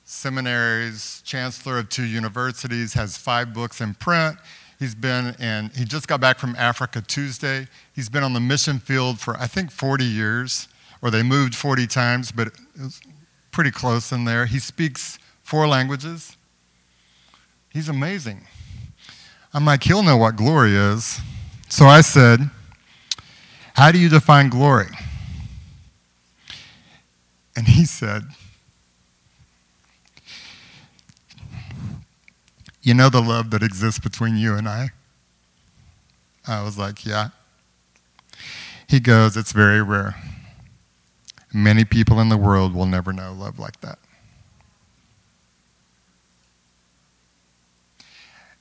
seminaries, 0.04 1.22
chancellor 1.24 1.78
of 1.78 1.90
two 1.90 2.06
universities, 2.06 2.96
has 2.96 3.18
five 3.18 3.54
books 3.54 3.82
in 3.82 3.94
print. 3.94 4.36
He's 4.80 4.96
been 4.96 5.36
in, 5.40 5.70
he 5.76 5.86
just 5.86 6.08
got 6.08 6.22
back 6.22 6.40
from 6.40 6.56
Africa 6.58 7.04
Tuesday. 7.06 7.68
He's 7.94 8.10
been 8.10 8.24
on 8.24 8.34
the 8.34 8.40
mission 8.40 8.80
field 8.80 9.20
for, 9.20 9.38
I 9.38 9.46
think, 9.46 9.70
40 9.70 10.06
years, 10.06 10.68
or 11.02 11.10
they 11.10 11.24
moved 11.24 11.56
40 11.56 11.88
times, 11.88 12.32
but 12.32 12.48
it 12.48 12.54
was 12.78 13.02
pretty 13.52 13.72
close 13.72 14.12
in 14.12 14.26
there. 14.26 14.46
He 14.46 14.60
speaks 14.60 15.18
four 15.44 15.68
languages. 15.68 16.38
He's 17.70 17.90
amazing. 17.90 18.48
I'm 19.54 19.66
like, 19.66 19.84
he'll 19.84 20.04
know 20.04 20.18
what 20.18 20.36
glory 20.36 20.76
is. 20.76 21.20
So 21.70 21.86
I 21.86 22.02
said, 22.02 22.50
How 23.76 23.92
do 23.92 23.98
you 23.98 24.10
define 24.10 24.50
glory? 24.50 24.90
And 27.56 27.68
he 27.68 27.86
said, 27.86 28.24
You 32.82 32.94
know 32.94 33.10
the 33.10 33.22
love 33.22 33.52
that 33.52 33.62
exists 33.62 34.00
between 34.00 34.38
you 34.38 34.56
and 34.56 34.68
I? 34.68 34.90
I 36.48 36.64
was 36.64 36.78
like, 36.78 37.06
Yeah. 37.06 37.30
He 38.88 39.00
goes, 39.00 39.38
It's 39.38 39.52
very 39.52 39.82
rare. 39.82 40.16
Many 41.54 41.84
people 41.86 42.20
in 42.20 42.30
the 42.30 42.38
world 42.38 42.74
will 42.74 42.86
never 42.86 43.12
know 43.12 43.34
love 43.34 43.60
like 43.60 43.82
that. 43.82 44.00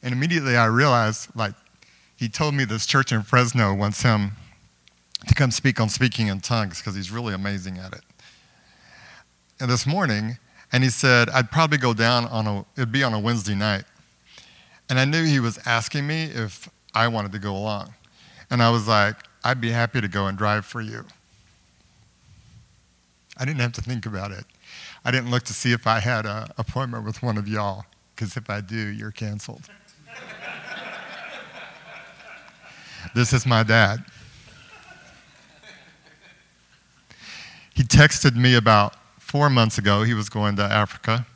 And 0.02 0.12
immediately 0.12 0.56
I 0.56 0.66
realized, 0.66 1.28
like, 1.34 1.54
he 2.16 2.28
told 2.28 2.54
me 2.54 2.64
this 2.64 2.86
church 2.86 3.12
in 3.12 3.22
Fresno 3.22 3.74
wants 3.74 4.02
him 4.02 4.32
to 5.26 5.34
come 5.34 5.50
speak 5.50 5.80
on 5.80 5.88
speaking 5.88 6.28
in 6.28 6.40
tongues 6.40 6.78
because 6.78 6.94
he's 6.94 7.10
really 7.10 7.34
amazing 7.34 7.78
at 7.78 7.92
it. 7.92 8.02
And 9.60 9.70
this 9.70 9.86
morning, 9.86 10.38
and 10.72 10.82
he 10.82 10.90
said, 10.90 11.28
I'd 11.30 11.50
probably 11.50 11.78
go 11.78 11.92
down 11.92 12.24
on 12.26 12.46
a, 12.46 12.64
it'd 12.76 12.92
be 12.92 13.02
on 13.02 13.12
a 13.12 13.20
Wednesday 13.20 13.54
night. 13.54 13.84
And 14.88 14.98
I 14.98 15.04
knew 15.04 15.24
he 15.24 15.40
was 15.40 15.58
asking 15.66 16.06
me 16.06 16.24
if 16.24 16.68
I 16.94 17.08
wanted 17.08 17.32
to 17.32 17.38
go 17.38 17.54
along. 17.54 17.94
And 18.50 18.62
I 18.62 18.70
was 18.70 18.88
like, 18.88 19.16
I'd 19.44 19.60
be 19.60 19.70
happy 19.70 20.00
to 20.00 20.08
go 20.08 20.26
and 20.26 20.36
drive 20.36 20.64
for 20.64 20.80
you. 20.80 21.04
I 23.40 23.46
didn't 23.46 23.60
have 23.60 23.72
to 23.72 23.82
think 23.82 24.04
about 24.04 24.32
it. 24.32 24.44
I 25.02 25.10
didn't 25.10 25.30
look 25.30 25.44
to 25.44 25.54
see 25.54 25.72
if 25.72 25.86
I 25.86 25.98
had 25.98 26.26
an 26.26 26.48
appointment 26.58 27.06
with 27.06 27.22
one 27.22 27.38
of 27.38 27.48
y'all, 27.48 27.86
because 28.14 28.36
if 28.36 28.50
I 28.50 28.60
do, 28.60 28.76
you're 28.76 29.10
canceled. 29.10 29.62
this 33.14 33.32
is 33.32 33.46
my 33.46 33.62
dad. 33.62 34.04
He 37.74 37.82
texted 37.82 38.36
me 38.36 38.56
about 38.56 38.94
four 39.18 39.48
months 39.48 39.78
ago. 39.78 40.02
He 40.02 40.12
was 40.12 40.28
going 40.28 40.56
to 40.56 40.62
Africa. 40.62 41.26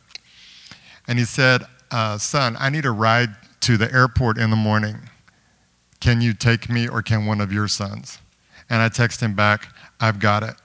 And 1.09 1.19
he 1.19 1.25
said, 1.25 1.63
uh, 1.91 2.19
Son, 2.19 2.55
I 2.61 2.69
need 2.69 2.85
a 2.85 2.91
ride 2.91 3.31
to 3.61 3.79
the 3.79 3.91
airport 3.91 4.37
in 4.37 4.51
the 4.51 4.57
morning. 4.57 5.09
Can 6.01 6.21
you 6.21 6.35
take 6.35 6.69
me 6.69 6.87
or 6.87 7.01
can 7.01 7.25
one 7.25 7.41
of 7.41 7.51
your 7.51 7.67
sons? 7.67 8.19
And 8.69 8.83
I 8.83 8.91
text 8.91 9.23
him 9.23 9.35
back, 9.35 9.69
I've 10.01 10.19
got 10.19 10.43
it. 10.43 10.57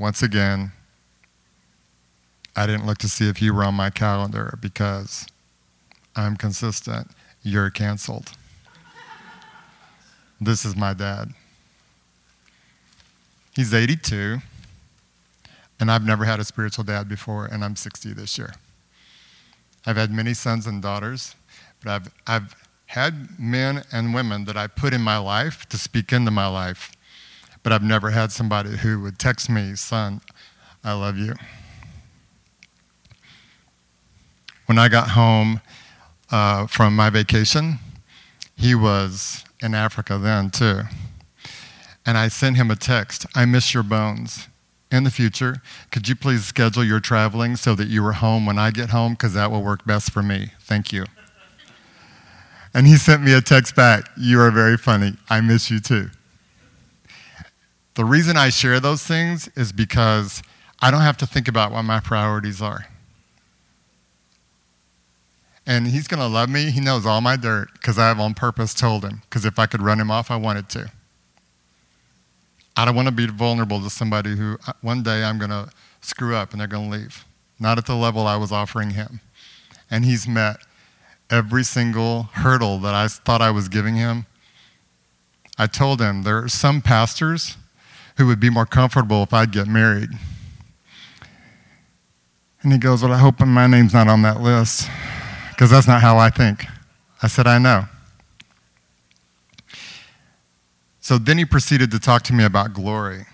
Once 0.00 0.22
again, 0.22 0.72
I 2.56 2.66
didn't 2.66 2.86
look 2.86 2.96
to 2.98 3.08
see 3.08 3.28
if 3.28 3.42
you 3.42 3.52
were 3.52 3.62
on 3.62 3.74
my 3.74 3.90
calendar 3.90 4.58
because 4.62 5.26
I'm 6.16 6.36
consistent. 6.36 7.10
You're 7.42 7.68
canceled. 7.68 8.30
this 10.40 10.64
is 10.64 10.74
my 10.74 10.94
dad. 10.94 11.34
He's 13.54 13.74
82, 13.74 14.38
and 15.78 15.90
I've 15.90 16.06
never 16.06 16.24
had 16.24 16.40
a 16.40 16.44
spiritual 16.44 16.84
dad 16.84 17.06
before, 17.06 17.44
and 17.44 17.62
I'm 17.62 17.76
60 17.76 18.14
this 18.14 18.38
year. 18.38 18.54
I've 19.84 19.98
had 19.98 20.10
many 20.10 20.32
sons 20.32 20.66
and 20.66 20.80
daughters, 20.80 21.34
but 21.84 21.90
I've, 21.90 22.14
I've 22.26 22.54
had 22.86 23.38
men 23.38 23.84
and 23.92 24.14
women 24.14 24.46
that 24.46 24.56
I 24.56 24.66
put 24.66 24.94
in 24.94 25.02
my 25.02 25.18
life 25.18 25.68
to 25.68 25.76
speak 25.76 26.10
into 26.10 26.30
my 26.30 26.46
life, 26.46 26.90
but 27.62 27.72
I've 27.72 27.82
never 27.82 28.10
had 28.10 28.32
somebody 28.32 28.76
who 28.76 29.00
would 29.02 29.18
text 29.18 29.50
me, 29.50 29.74
son, 29.74 30.20
I 30.82 30.92
love 30.92 31.16
you. 31.18 31.34
When 34.66 34.78
I 34.78 34.88
got 34.88 35.10
home 35.10 35.60
uh, 36.30 36.66
from 36.66 36.94
my 36.94 37.10
vacation, 37.10 37.78
he 38.56 38.74
was 38.74 39.44
in 39.62 39.74
Africa 39.74 40.18
then 40.18 40.50
too. 40.50 40.82
And 42.06 42.16
I 42.16 42.28
sent 42.28 42.56
him 42.56 42.70
a 42.70 42.76
text 42.76 43.26
I 43.34 43.44
miss 43.44 43.74
your 43.74 43.82
bones 43.82 44.48
in 44.90 45.04
the 45.04 45.10
future, 45.10 45.62
could 45.90 46.08
you 46.08 46.16
please 46.16 46.44
schedule 46.44 46.84
your 46.84 47.00
traveling 47.00 47.56
so 47.56 47.74
that 47.74 47.88
you 47.88 48.04
are 48.06 48.12
home 48.12 48.46
when 48.46 48.58
I 48.58 48.70
get 48.70 48.90
home? 48.90 49.12
Because 49.12 49.34
that 49.34 49.50
will 49.50 49.62
work 49.62 49.84
best 49.84 50.10
for 50.10 50.22
me. 50.22 50.50
Thank 50.60 50.92
you. 50.92 51.04
And 52.74 52.86
he 52.86 52.96
sent 52.96 53.22
me 53.22 53.32
a 53.32 53.40
text 53.40 53.74
back 53.74 54.08
You 54.16 54.40
are 54.40 54.50
very 54.50 54.76
funny. 54.76 55.16
I 55.28 55.40
miss 55.40 55.70
you 55.70 55.80
too. 55.80 56.10
The 58.00 58.06
reason 58.06 58.38
I 58.38 58.48
share 58.48 58.80
those 58.80 59.02
things 59.02 59.50
is 59.56 59.72
because 59.72 60.42
I 60.80 60.90
don't 60.90 61.02
have 61.02 61.18
to 61.18 61.26
think 61.26 61.48
about 61.48 61.70
what 61.70 61.82
my 61.82 62.00
priorities 62.00 62.62
are. 62.62 62.86
And 65.66 65.86
he's 65.86 66.08
going 66.08 66.20
to 66.20 66.26
love 66.26 66.48
me. 66.48 66.70
He 66.70 66.80
knows 66.80 67.04
all 67.04 67.20
my 67.20 67.36
dirt 67.36 67.74
because 67.74 67.98
I 67.98 68.08
have 68.08 68.18
on 68.18 68.32
purpose 68.32 68.72
told 68.72 69.04
him. 69.04 69.20
Because 69.28 69.44
if 69.44 69.58
I 69.58 69.66
could 69.66 69.82
run 69.82 70.00
him 70.00 70.10
off, 70.10 70.30
I 70.30 70.36
wanted 70.36 70.70
to. 70.70 70.90
I 72.74 72.86
don't 72.86 72.94
want 72.94 73.08
to 73.08 73.12
be 73.12 73.26
vulnerable 73.26 73.82
to 73.82 73.90
somebody 73.90 74.34
who 74.34 74.56
uh, 74.66 74.72
one 74.80 75.02
day 75.02 75.22
I'm 75.22 75.36
going 75.36 75.50
to 75.50 75.68
screw 76.00 76.34
up 76.34 76.52
and 76.52 76.60
they're 76.62 76.68
going 76.68 76.90
to 76.90 76.96
leave. 76.96 77.26
Not 77.58 77.76
at 77.76 77.84
the 77.84 77.96
level 77.96 78.26
I 78.26 78.36
was 78.36 78.50
offering 78.50 78.92
him. 78.92 79.20
And 79.90 80.06
he's 80.06 80.26
met 80.26 80.56
every 81.28 81.64
single 81.64 82.30
hurdle 82.32 82.78
that 82.78 82.94
I 82.94 83.08
thought 83.08 83.42
I 83.42 83.50
was 83.50 83.68
giving 83.68 83.96
him. 83.96 84.24
I 85.58 85.66
told 85.66 86.00
him 86.00 86.22
there 86.22 86.42
are 86.42 86.48
some 86.48 86.80
pastors 86.80 87.58
who 88.20 88.26
would 88.26 88.38
be 88.38 88.50
more 88.50 88.66
comfortable 88.66 89.22
if 89.22 89.32
I'd 89.32 89.50
get 89.50 89.66
married. 89.66 90.10
And 92.62 92.70
he 92.70 92.78
goes, 92.78 93.02
Well, 93.02 93.12
I 93.12 93.16
hope 93.16 93.40
my 93.40 93.66
name's 93.66 93.94
not 93.94 94.08
on 94.08 94.20
that 94.22 94.42
list 94.42 94.90
because 95.48 95.70
that's 95.70 95.88
not 95.88 96.02
how 96.02 96.18
I 96.18 96.28
think. 96.28 96.66
I 97.22 97.28
said, 97.28 97.46
I 97.46 97.56
know. 97.56 97.86
So 101.00 101.16
then 101.16 101.38
he 101.38 101.46
proceeded 101.46 101.90
to 101.92 101.98
talk 101.98 102.22
to 102.24 102.34
me 102.34 102.44
about 102.44 102.74
glory. 102.74 103.24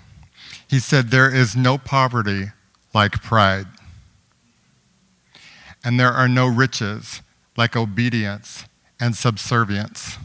He 0.68 0.78
said, 0.78 1.10
There 1.10 1.34
is 1.34 1.56
no 1.56 1.78
poverty 1.78 2.52
like 2.94 3.20
pride, 3.22 3.66
and 5.84 5.98
there 5.98 6.12
are 6.12 6.28
no 6.28 6.46
riches 6.46 7.22
like 7.56 7.74
obedience 7.74 8.66
and 9.00 9.16
subservience. 9.16 10.16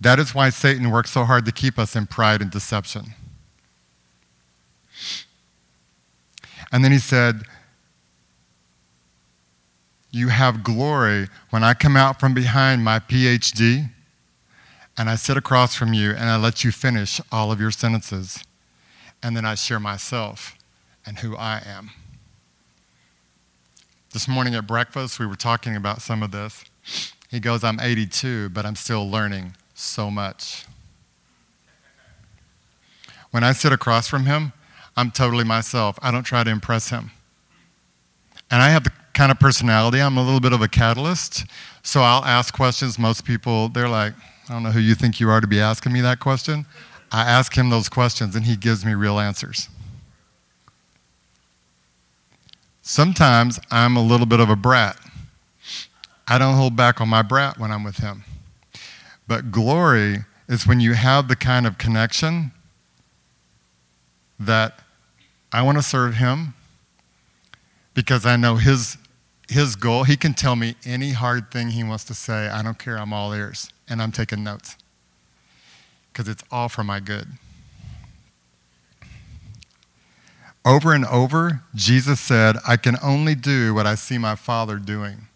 That 0.00 0.18
is 0.18 0.34
why 0.34 0.48
Satan 0.48 0.90
works 0.90 1.10
so 1.10 1.24
hard 1.24 1.44
to 1.44 1.52
keep 1.52 1.78
us 1.78 1.94
in 1.94 2.06
pride 2.06 2.40
and 2.40 2.50
deception. 2.50 3.14
And 6.72 6.82
then 6.84 6.92
he 6.92 6.98
said, 6.98 7.42
You 10.10 10.28
have 10.28 10.64
glory 10.64 11.28
when 11.50 11.62
I 11.62 11.74
come 11.74 11.96
out 11.96 12.18
from 12.18 12.32
behind 12.32 12.82
my 12.82 12.98
PhD 12.98 13.90
and 14.96 15.10
I 15.10 15.16
sit 15.16 15.36
across 15.36 15.74
from 15.74 15.92
you 15.92 16.10
and 16.10 16.24
I 16.24 16.36
let 16.36 16.64
you 16.64 16.72
finish 16.72 17.20
all 17.30 17.52
of 17.52 17.60
your 17.60 17.70
sentences. 17.70 18.42
And 19.22 19.36
then 19.36 19.44
I 19.44 19.54
share 19.54 19.80
myself 19.80 20.56
and 21.04 21.18
who 21.18 21.36
I 21.36 21.62
am. 21.66 21.90
This 24.12 24.26
morning 24.26 24.54
at 24.54 24.66
breakfast, 24.66 25.18
we 25.20 25.26
were 25.26 25.36
talking 25.36 25.76
about 25.76 26.00
some 26.00 26.22
of 26.22 26.30
this. 26.30 26.64
He 27.30 27.38
goes, 27.38 27.62
I'm 27.62 27.78
82, 27.78 28.48
but 28.48 28.64
I'm 28.64 28.76
still 28.76 29.08
learning 29.08 29.54
so 29.80 30.10
much. 30.10 30.66
When 33.30 33.44
I 33.44 33.52
sit 33.52 33.72
across 33.72 34.08
from 34.08 34.26
him, 34.26 34.52
I'm 34.96 35.10
totally 35.10 35.44
myself. 35.44 35.98
I 36.02 36.10
don't 36.10 36.24
try 36.24 36.44
to 36.44 36.50
impress 36.50 36.90
him. 36.90 37.10
And 38.50 38.60
I 38.60 38.70
have 38.70 38.84
the 38.84 38.92
kind 39.14 39.30
of 39.30 39.38
personality, 39.38 40.00
I'm 40.00 40.16
a 40.16 40.22
little 40.22 40.40
bit 40.40 40.52
of 40.52 40.62
a 40.62 40.68
catalyst. 40.68 41.44
So 41.82 42.00
I'll 42.00 42.24
ask 42.24 42.54
questions. 42.54 42.98
Most 42.98 43.24
people, 43.24 43.68
they're 43.68 43.88
like, 43.88 44.14
I 44.48 44.52
don't 44.52 44.62
know 44.62 44.70
who 44.70 44.80
you 44.80 44.94
think 44.94 45.20
you 45.20 45.30
are 45.30 45.40
to 45.40 45.46
be 45.46 45.60
asking 45.60 45.92
me 45.92 46.00
that 46.00 46.20
question. 46.20 46.66
I 47.12 47.22
ask 47.22 47.56
him 47.56 47.70
those 47.70 47.88
questions 47.88 48.34
and 48.34 48.44
he 48.44 48.56
gives 48.56 48.84
me 48.84 48.94
real 48.94 49.18
answers. 49.18 49.68
Sometimes 52.82 53.60
I'm 53.70 53.96
a 53.96 54.02
little 54.02 54.26
bit 54.26 54.40
of 54.40 54.50
a 54.50 54.56
brat. 54.56 54.96
I 56.26 56.38
don't 56.38 56.56
hold 56.56 56.76
back 56.76 57.00
on 57.00 57.08
my 57.08 57.22
brat 57.22 57.58
when 57.58 57.70
I'm 57.70 57.84
with 57.84 57.98
him. 57.98 58.24
But 59.30 59.52
glory 59.52 60.24
is 60.48 60.66
when 60.66 60.80
you 60.80 60.94
have 60.94 61.28
the 61.28 61.36
kind 61.36 61.64
of 61.64 61.78
connection 61.78 62.50
that 64.40 64.80
I 65.52 65.62
want 65.62 65.78
to 65.78 65.84
serve 65.84 66.16
him 66.16 66.54
because 67.94 68.26
I 68.26 68.34
know 68.34 68.56
his, 68.56 68.98
his 69.48 69.76
goal. 69.76 70.02
He 70.02 70.16
can 70.16 70.34
tell 70.34 70.56
me 70.56 70.74
any 70.84 71.12
hard 71.12 71.52
thing 71.52 71.68
he 71.68 71.84
wants 71.84 72.02
to 72.06 72.14
say. 72.14 72.48
I 72.48 72.60
don't 72.64 72.76
care. 72.76 72.98
I'm 72.98 73.12
all 73.12 73.32
ears 73.32 73.70
and 73.88 74.02
I'm 74.02 74.10
taking 74.10 74.42
notes 74.42 74.76
because 76.12 76.26
it's 76.26 76.42
all 76.50 76.68
for 76.68 76.82
my 76.82 76.98
good. 76.98 77.28
Over 80.64 80.92
and 80.92 81.04
over, 81.04 81.62
Jesus 81.76 82.18
said, 82.18 82.56
I 82.66 82.76
can 82.76 82.96
only 83.00 83.36
do 83.36 83.74
what 83.74 83.86
I 83.86 83.94
see 83.94 84.18
my 84.18 84.34
Father 84.34 84.78
doing. 84.78 85.28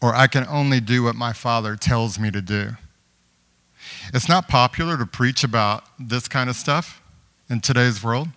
Or 0.00 0.14
I 0.14 0.26
can 0.26 0.46
only 0.46 0.80
do 0.80 1.02
what 1.02 1.16
my 1.16 1.32
Father 1.32 1.76
tells 1.76 2.18
me 2.18 2.30
to 2.30 2.40
do. 2.40 2.70
It's 4.12 4.28
not 4.28 4.48
popular 4.48 4.96
to 4.96 5.06
preach 5.06 5.44
about 5.44 5.84
this 5.98 6.28
kind 6.28 6.48
of 6.48 6.56
stuff 6.56 7.02
in 7.48 7.60
today's 7.60 8.02
world. 8.02 8.28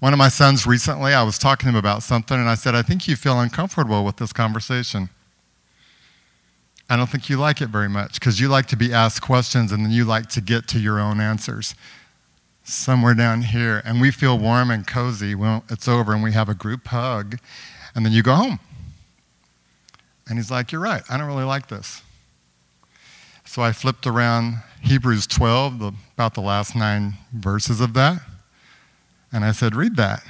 One 0.00 0.14
of 0.14 0.18
my 0.18 0.28
sons 0.28 0.66
recently, 0.66 1.12
I 1.12 1.22
was 1.22 1.38
talking 1.38 1.66
to 1.66 1.70
him 1.70 1.76
about 1.76 2.02
something, 2.02 2.38
and 2.38 2.48
I 2.48 2.54
said, 2.54 2.74
I 2.74 2.82
think 2.82 3.06
you 3.06 3.16
feel 3.16 3.38
uncomfortable 3.38 4.04
with 4.04 4.16
this 4.16 4.32
conversation. 4.32 5.10
I 6.88 6.96
don't 6.96 7.08
think 7.08 7.28
you 7.28 7.36
like 7.36 7.60
it 7.60 7.68
very 7.68 7.88
much 7.88 8.14
because 8.14 8.40
you 8.40 8.48
like 8.48 8.66
to 8.66 8.76
be 8.76 8.92
asked 8.92 9.22
questions 9.22 9.70
and 9.70 9.84
then 9.84 9.92
you 9.92 10.04
like 10.04 10.28
to 10.30 10.40
get 10.40 10.66
to 10.68 10.80
your 10.80 10.98
own 10.98 11.20
answers. 11.20 11.74
Somewhere 12.64 13.14
down 13.14 13.42
here, 13.42 13.82
and 13.84 14.00
we 14.00 14.10
feel 14.10 14.38
warm 14.38 14.70
and 14.70 14.86
cozy 14.86 15.34
when 15.34 15.62
it's 15.70 15.86
over 15.86 16.12
and 16.12 16.22
we 16.22 16.32
have 16.32 16.48
a 16.48 16.54
group 16.54 16.88
hug, 16.88 17.38
and 17.94 18.04
then 18.04 18.12
you 18.12 18.22
go 18.22 18.34
home. 18.34 18.58
And 20.30 20.38
he's 20.38 20.50
like, 20.50 20.70
You're 20.70 20.80
right, 20.80 21.02
I 21.10 21.18
don't 21.18 21.26
really 21.26 21.44
like 21.44 21.66
this. 21.66 22.02
So 23.44 23.62
I 23.62 23.72
flipped 23.72 24.06
around 24.06 24.62
Hebrews 24.80 25.26
12, 25.26 25.78
the, 25.80 25.92
about 26.14 26.34
the 26.34 26.40
last 26.40 26.76
nine 26.76 27.14
verses 27.32 27.80
of 27.80 27.94
that, 27.94 28.20
and 29.32 29.44
I 29.44 29.50
said, 29.50 29.74
Read 29.74 29.96
that. 29.96 30.22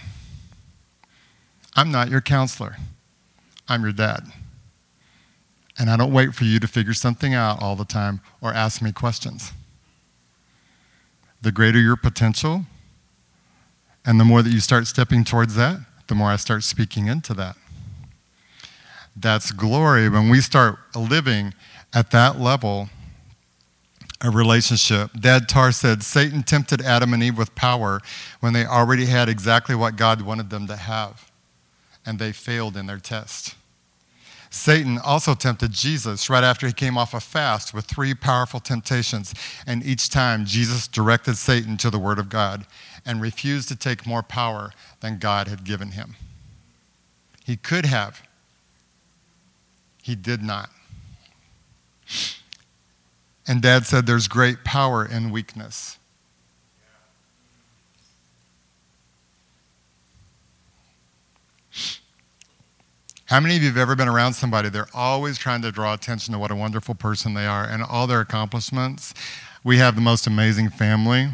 I'm 1.77 1.93
not 1.93 2.09
your 2.09 2.23
counselor, 2.23 2.79
I'm 3.69 3.83
your 3.83 3.93
dad. 3.93 4.25
And 5.79 5.91
I 5.91 5.97
don't 5.97 6.13
wait 6.13 6.35
for 6.35 6.45
you 6.45 6.59
to 6.61 6.67
figure 6.67 6.95
something 6.95 7.33
out 7.33 7.63
all 7.63 7.77
the 7.77 7.85
time 7.85 8.21
or 8.41 8.53
ask 8.53 8.83
me 8.83 8.93
questions. 8.93 9.53
The 11.43 11.53
greater 11.53 11.79
your 11.79 11.97
potential, 11.97 12.65
and 14.05 14.19
the 14.19 14.25
more 14.25 14.43
that 14.43 14.51
you 14.51 14.61
start 14.61 14.87
stepping 14.87 15.25
towards 15.25 15.55
that, 15.57 15.79
the 16.09 16.15
more 16.15 16.31
I 16.31 16.37
start 16.37 16.65
speaking 16.65 17.07
into 17.07 17.35
that. 17.35 17.57
That's 19.17 19.53
glory 19.53 20.09
when 20.09 20.29
we 20.29 20.41
start 20.41 20.79
living 20.95 21.55
at 21.93 22.11
that 22.13 22.41
level 22.41 22.89
a 24.23 24.31
relationship. 24.31 25.11
Dad 25.19 25.49
Tar 25.49 25.73
said 25.73 26.03
Satan 26.03 26.43
tempted 26.43 26.83
Adam 26.83 27.15
and 27.15 27.23
Eve 27.23 27.39
with 27.39 27.55
power 27.55 28.01
when 28.41 28.53
they 28.53 28.67
already 28.67 29.07
had 29.07 29.29
exactly 29.29 29.75
what 29.75 29.97
God 29.97 30.23
wanted 30.23 30.51
them 30.51 30.67
to 30.67 30.77
have, 30.77 31.31
and 32.05 32.19
they 32.19 32.33
failed 32.33 32.77
in 32.77 32.87
their 32.87 32.99
test. 32.99 33.55
Satan 34.51 34.99
also 34.99 35.35
tempted 35.35 35.71
Jesus 35.71 36.29
right 36.29 36.43
after 36.43 36.67
he 36.67 36.73
came 36.73 36.99
off 36.99 37.15
a 37.15 37.21
fast 37.21 37.73
with 37.73 37.85
three 37.85 38.15
powerful 38.15 38.59
temptations. 38.59 39.33
And 39.65 39.85
each 39.85 40.11
time, 40.11 40.45
Jesus 40.45 40.89
directed 40.89 41.37
Satan 41.37 41.77
to 41.79 41.89
the 41.89 42.01
Word 42.01 42.19
of 42.19 42.29
God 42.29 42.67
and 43.07 43.23
refused 43.23 43.69
to 43.69 43.77
take 43.77 44.09
more 44.09 44.25
power 44.25 44.73
than 45.01 45.21
God 45.21 45.47
had 45.47 45.63
given 45.63 45.93
him. 45.93 46.17
He 47.45 47.57
could 47.57 47.87
have, 47.87 48.23
he 50.11 50.17
did 50.17 50.43
not. 50.43 50.69
And 53.47 53.63
dad 53.63 53.87
said 53.87 54.07
there's 54.07 54.27
great 54.27 54.65
power 54.65 55.07
in 55.07 55.31
weakness. 55.31 55.99
How 63.27 63.39
many 63.39 63.55
of 63.55 63.63
you 63.63 63.69
have 63.69 63.79
ever 63.79 63.95
been 63.95 64.09
around 64.09 64.33
somebody? 64.33 64.69
They're 64.69 64.89
always 64.93 65.39
trying 65.39 65.63
to 65.63 65.71
draw 65.71 65.95
attention 65.95 66.33
to 66.33 66.41
what 66.41 66.51
a 66.51 66.57
wonderful 66.57 66.97
person 66.97 67.35
they 67.35 67.47
are 67.47 67.65
and 67.65 67.85
all 67.85 68.09
their 68.09 68.21
accomplishments. 68.21 69.15
We 69.63 69.79
have 69.79 69.95
the 69.95 70.01
most 70.01 70.27
amazing 70.27 70.71
family. 70.71 71.29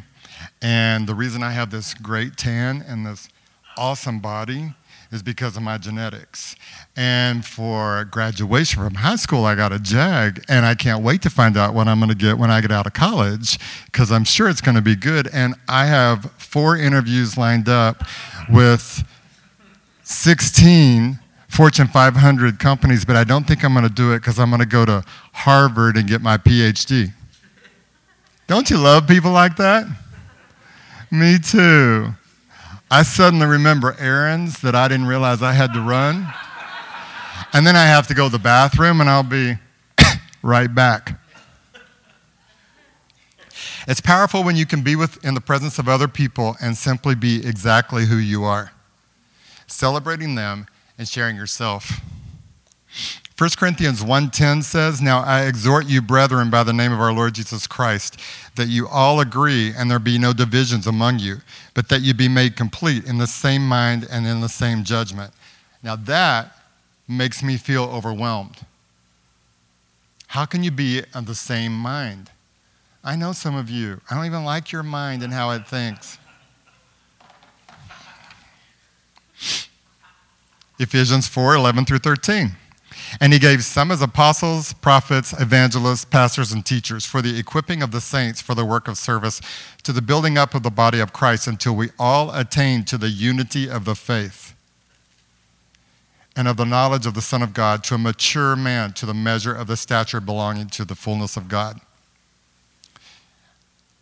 And 0.61 1.06
the 1.06 1.14
reason 1.14 1.42
I 1.42 1.52
have 1.52 1.71
this 1.71 1.95
great 1.95 2.37
tan 2.37 2.85
and 2.87 3.06
this 3.06 3.30
awesome 3.78 4.21
body 4.21 4.75
is 5.13 5.23
because 5.23 5.57
of 5.57 5.63
my 5.63 5.79
genetics. 5.79 6.57
And 6.97 7.45
for 7.45 8.05
graduation 8.05 8.83
from 8.83 8.95
high 8.95 9.17
school, 9.17 9.45
I 9.45 9.55
got 9.55 9.73
a 9.73 9.79
JAG, 9.79 10.45
and 10.49 10.67
I 10.67 10.75
can't 10.75 11.03
wait 11.03 11.23
to 11.23 11.31
find 11.31 11.57
out 11.57 11.75
what 11.75 11.89
I'm 11.89 11.99
going 11.99 12.11
to 12.11 12.17
get 12.17 12.39
when 12.39 12.51
I 12.51 12.61
get 12.61 12.73
out 12.73 12.87
of 12.87 12.93
college 12.93 13.59
because 13.87 14.11
I'm 14.11 14.25
sure 14.25 14.49
it's 14.49 14.61
going 14.61 14.77
to 14.77 14.83
be 14.83 14.97
good. 14.97 15.29
And 15.33 15.55
I 15.69 15.87
have 15.87 16.31
four 16.39 16.77
interviews 16.77 17.37
lined 17.37 17.69
up 17.69 18.03
with 18.51 19.05
16 20.05 21.19
Fortune 21.49 21.87
500 21.87 22.59
companies, 22.59 23.05
but 23.05 23.16
I 23.16 23.25
don't 23.25 23.47
think 23.47 23.64
I'm 23.64 23.73
going 23.73 23.88
to 23.88 23.92
do 23.92 24.12
it 24.12 24.19
because 24.19 24.38
I'm 24.38 24.51
going 24.51 24.61
to 24.61 24.66
go 24.66 24.85
to 24.85 25.03
Harvard 25.33 25.97
and 25.97 26.07
get 26.07 26.21
my 26.21 26.37
PhD. 26.37 27.12
Don't 28.47 28.69
you 28.69 28.79
love 28.79 29.09
people 29.09 29.33
like 29.33 29.57
that? 29.57 29.87
Me 31.11 31.38
too. 31.38 32.12
I 32.90 33.03
suddenly 33.03 33.46
remember 33.46 33.96
errands 33.99 34.61
that 34.61 34.77
I 34.77 34.87
didn't 34.87 35.07
realize 35.07 35.42
I 35.42 35.53
had 35.53 35.72
to 35.75 35.81
run. 35.81 36.33
And 37.53 37.66
then 37.66 37.75
I 37.75 37.87
have 37.87 38.07
to 38.09 38.14
go 38.14 38.27
to 38.27 38.33
the 38.33 38.38
bathroom 38.38 39.01
and 39.01 39.11
I'll 39.11 39.22
be 39.25 39.55
right 40.42 40.72
back. 40.72 41.18
It's 43.88 44.01
powerful 44.01 44.44
when 44.44 44.57
you 44.57 44.66
can 44.66 44.83
be 44.83 44.94
with, 44.94 45.25
in 45.25 45.35
the 45.35 45.40
presence 45.40 45.79
of 45.79 45.88
other 45.88 46.09
people 46.09 46.57
and 46.61 46.77
simply 46.77 47.14
be 47.14 47.44
exactly 47.46 48.07
who 48.07 48.16
you 48.16 48.44
are, 48.44 48.72
celebrating 49.66 50.35
them 50.35 50.66
and 50.99 51.09
sharing 51.09 51.37
yourself. 51.37 52.01
1 53.37 53.51
Corinthians 53.59 54.03
1:10 54.03 54.62
says, 54.62 55.03
"Now 55.03 55.20
I 55.20 55.42
exhort 55.42 55.87
you, 55.87 56.01
brethren, 56.01 56.49
by 56.49 56.62
the 56.62 56.72
name 56.72 56.90
of 56.90 57.01
our 57.01 57.12
Lord 57.12 57.35
Jesus 57.35 57.66
Christ, 57.66 58.16
that 58.55 58.68
you 58.68 58.88
all 58.88 59.20
agree 59.20 59.75
and 59.75 59.90
there 59.90 59.99
be 59.99 60.16
no 60.16 60.33
divisions 60.33 60.87
among 60.87 61.18
you, 61.18 61.42
but 61.75 61.90
that 61.90 62.01
you 62.01 62.14
be 62.14 62.29
made 62.29 62.57
complete 62.57 63.05
in 63.05 63.18
the 63.18 63.27
same 63.27 63.68
mind 63.68 64.07
and 64.11 64.27
in 64.27 64.40
the 64.40 64.49
same 64.49 64.85
judgment." 64.85 65.35
Now 65.83 65.96
that 65.96 66.57
makes 67.07 67.42
me 67.42 67.59
feel 67.59 67.85
overwhelmed. 67.85 68.64
How 70.29 70.46
can 70.46 70.64
you 70.64 70.70
be 70.70 71.05
of 71.12 71.27
the 71.27 71.35
same 71.35 71.79
mind? 71.79 72.31
I 73.05 73.16
know 73.16 73.33
some 73.33 73.55
of 73.55 73.68
you. 73.68 74.01
I 74.11 74.14
don't 74.14 74.25
even 74.25 74.44
like 74.44 74.72
your 74.72 74.83
mind 74.83 75.22
and 75.22 75.35
how 75.35 75.51
it 75.51 75.68
thinks. 75.68 76.16
Ephesians 80.79 81.29
4 81.29 81.55
11 81.55 81.85
through 81.85 81.99
13. 81.99 82.57
And 83.21 83.33
he 83.33 83.38
gave 83.38 83.64
some 83.64 83.90
as 83.90 84.03
apostles, 84.03 84.73
prophets, 84.75 85.33
evangelists, 85.40 86.05
pastors, 86.05 86.53
and 86.53 86.64
teachers 86.64 87.05
for 87.07 87.23
the 87.23 87.38
equipping 87.38 87.83
of 87.83 87.90
the 87.90 88.01
saints 88.01 88.40
for 88.40 88.55
the 88.55 88.64
work 88.64 88.88
of 88.88 88.99
service, 88.99 89.40
to 89.85 89.92
the 89.92 90.03
building 90.03 90.37
up 90.37 90.55
of 90.55 90.62
the 90.62 90.71
body 90.71 91.01
of 91.01 91.12
Christ 91.12 91.47
until 91.47 91.75
we 91.75 91.90
all 91.99 92.35
attain 92.35 92.85
to 92.85 92.99
the 92.99 93.09
unity 93.09 93.69
of 93.71 93.85
the 93.85 93.95
faith 93.95 94.55
and 96.37 96.47
of 96.47 96.59
the 96.59 96.66
knowledge 96.66 97.07
of 97.07 97.14
the 97.14 97.23
Son 97.23 97.42
of 97.42 97.55
God, 97.55 97.83
to 97.85 97.95
a 97.95 97.99
mature 97.99 98.55
man, 98.55 98.92
to 98.92 99.07
the 99.07 99.14
measure 99.14 99.55
of 99.55 99.66
the 99.66 99.77
stature 99.77 100.21
belonging 100.21 100.69
to 100.69 100.85
the 100.85 100.95
fullness 100.95 101.37
of 101.37 101.49
God. 101.49 101.81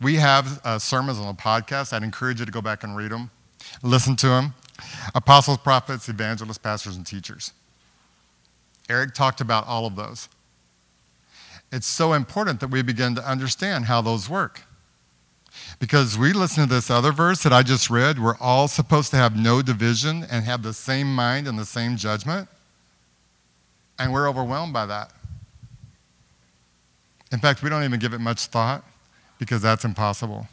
We 0.01 0.15
have 0.15 0.59
uh, 0.65 0.77
sermons 0.77 1.17
on 1.17 1.27
the 1.27 1.41
podcast. 1.41 1.93
I'd 1.93 2.03
encourage 2.03 2.41
you 2.41 2.45
to 2.45 2.51
go 2.51 2.61
back 2.61 2.83
and 2.83 2.97
read 2.97 3.11
them, 3.11 3.31
listen 3.81 4.17
to 4.17 4.27
them. 4.27 4.53
Apostles, 5.15 5.59
prophets, 5.59 6.09
evangelists, 6.09 6.57
pastors, 6.57 6.97
and 6.97 7.07
teachers. 7.07 7.53
Eric 8.89 9.13
talked 9.13 9.41
about 9.41 9.67
all 9.67 9.85
of 9.85 9.95
those. 9.95 10.29
It's 11.71 11.87
so 11.87 12.13
important 12.13 12.59
that 12.59 12.69
we 12.69 12.81
begin 12.81 13.15
to 13.15 13.29
understand 13.29 13.85
how 13.85 14.01
those 14.01 14.29
work. 14.29 14.61
Because 15.79 16.17
we 16.17 16.33
listen 16.33 16.67
to 16.67 16.73
this 16.73 16.89
other 16.89 17.11
verse 17.11 17.43
that 17.43 17.53
I 17.53 17.63
just 17.63 17.89
read, 17.89 18.19
we're 18.19 18.37
all 18.39 18.67
supposed 18.67 19.11
to 19.11 19.17
have 19.17 19.35
no 19.35 19.61
division 19.61 20.25
and 20.29 20.45
have 20.45 20.63
the 20.63 20.73
same 20.73 21.13
mind 21.13 21.47
and 21.47 21.57
the 21.57 21.65
same 21.65 21.97
judgment. 21.97 22.47
And 23.97 24.13
we're 24.13 24.29
overwhelmed 24.29 24.73
by 24.73 24.85
that. 24.85 25.11
In 27.31 27.39
fact, 27.39 27.63
we 27.63 27.69
don't 27.69 27.83
even 27.83 27.99
give 27.99 28.13
it 28.13 28.19
much 28.19 28.45
thought 28.45 28.83
because 29.39 29.61
that's 29.61 29.83
impossible. 29.83 30.47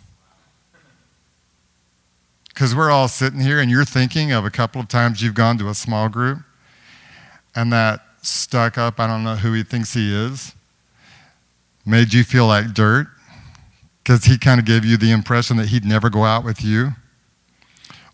Because 2.48 2.74
we're 2.74 2.90
all 2.90 3.08
sitting 3.08 3.40
here 3.40 3.60
and 3.60 3.70
you're 3.70 3.84
thinking 3.84 4.32
of 4.32 4.44
a 4.44 4.50
couple 4.50 4.80
of 4.80 4.88
times 4.88 5.22
you've 5.22 5.34
gone 5.34 5.58
to 5.58 5.68
a 5.68 5.74
small 5.74 6.08
group 6.08 6.38
and 7.54 7.72
that 7.72 8.00
stuck 8.22 8.78
up, 8.78 8.98
I 8.98 9.06
don't 9.06 9.24
know 9.24 9.36
who 9.36 9.52
he 9.52 9.62
thinks 9.62 9.92
he 9.92 10.14
is, 10.14 10.54
made 11.84 12.14
you 12.14 12.24
feel 12.24 12.46
like 12.46 12.72
dirt 12.72 13.08
because 14.02 14.24
he 14.24 14.38
kind 14.38 14.58
of 14.58 14.66
gave 14.66 14.84
you 14.84 14.96
the 14.96 15.10
impression 15.10 15.56
that 15.58 15.68
he'd 15.68 15.84
never 15.84 16.08
go 16.08 16.24
out 16.24 16.44
with 16.44 16.64
you. 16.64 16.92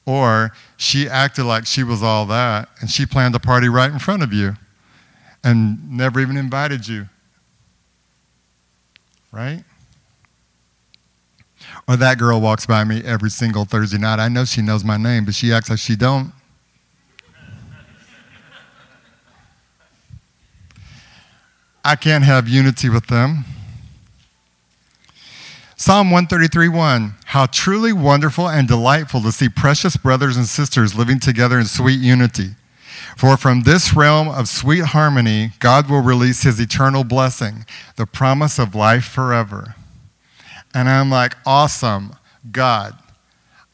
Or 0.05 0.53
she 0.79 1.09
acted 1.09 1.45
like 1.45 1.67
she 1.67 1.85
was 1.85 2.03
all 2.03 2.25
that 2.27 2.69
and 2.81 2.91
she 2.91 3.05
planned 3.05 3.35
a 3.35 3.39
party 3.39 3.69
right 3.69 3.91
in 3.91 3.99
front 3.99 4.23
of 4.23 4.33
you 4.33 4.55
and 5.45 5.91
never 5.91 6.21
even 6.21 6.37
invited 6.37 6.89
you. 6.89 7.09
Right? 9.31 9.65
Or 11.87 11.97
that 11.97 12.19
girl 12.19 12.41
walks 12.41 12.65
by 12.65 12.85
me 12.85 13.03
every 13.05 13.31
single 13.31 13.67
Thursday 13.67 13.99
night. 13.99 14.19
I 14.19 14.29
know 14.29 14.45
she 14.45 14.63
knows 14.63 14.85
my 14.85 14.97
name, 14.97 15.27
but 15.27 15.35
she 15.35 15.53
acts 15.53 15.69
like 15.69 15.79
she 15.79 15.97
don't. 15.97 16.33
I 21.89 21.97
can't 21.97 22.23
have 22.25 22.47
unity 22.47 22.91
with 22.91 23.07
them. 23.07 23.47
Psalm 25.75 26.11
133 26.11 26.69
1 26.69 27.15
How 27.25 27.47
truly 27.47 27.95
wonderful 27.95 28.47
and 28.47 28.69
delightful 28.69 29.23
to 29.23 29.33
see 29.33 29.49
precious 29.49 29.97
brothers 29.97 30.37
and 30.37 30.45
sisters 30.45 30.95
living 30.95 31.19
together 31.19 31.59
in 31.59 31.65
sweet 31.65 31.99
unity. 31.99 32.51
For 33.17 33.39
from 33.39 33.63
this 33.63 33.95
realm 33.95 34.29
of 34.29 34.51
sweet 34.51 34.85
harmony, 34.85 35.53
God 35.61 35.89
will 35.89 36.03
release 36.03 36.43
his 36.43 36.61
eternal 36.61 37.05
blessing, 37.05 37.65
the 37.97 38.05
promise 38.05 38.59
of 38.59 38.75
life 38.75 39.07
forever. 39.07 39.75
And 40.75 40.91
I'm 40.91 41.09
like, 41.09 41.37
awesome, 41.47 42.15
God. 42.53 42.99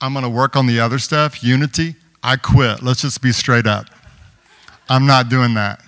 I'm 0.00 0.12
going 0.12 0.22
to 0.22 0.30
work 0.30 0.54
on 0.54 0.68
the 0.68 0.78
other 0.78 1.00
stuff, 1.00 1.42
unity. 1.42 1.96
I 2.22 2.36
quit. 2.36 2.80
Let's 2.80 3.02
just 3.02 3.20
be 3.20 3.32
straight 3.32 3.66
up. 3.66 3.86
I'm 4.88 5.04
not 5.04 5.28
doing 5.28 5.54
that. 5.54 5.83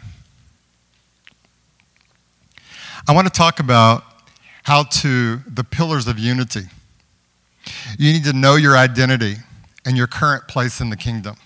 I 3.09 3.13
want 3.13 3.27
to 3.27 3.33
talk 3.33 3.61
about 3.61 4.03
how 4.65 4.83
to, 4.83 5.37
the 5.47 5.63
pillars 5.63 6.09
of 6.09 6.19
unity. 6.19 6.63
You 7.99 8.13
need 8.13 8.25
to 8.25 8.33
know 8.33 8.57
your 8.57 8.77
identity 8.77 9.37
and 9.85 9.97
your 9.97 10.09
current 10.09 10.49
place 10.49 10.81
in 10.81 10.91
the 10.91 10.97
kingdom. 10.97 11.37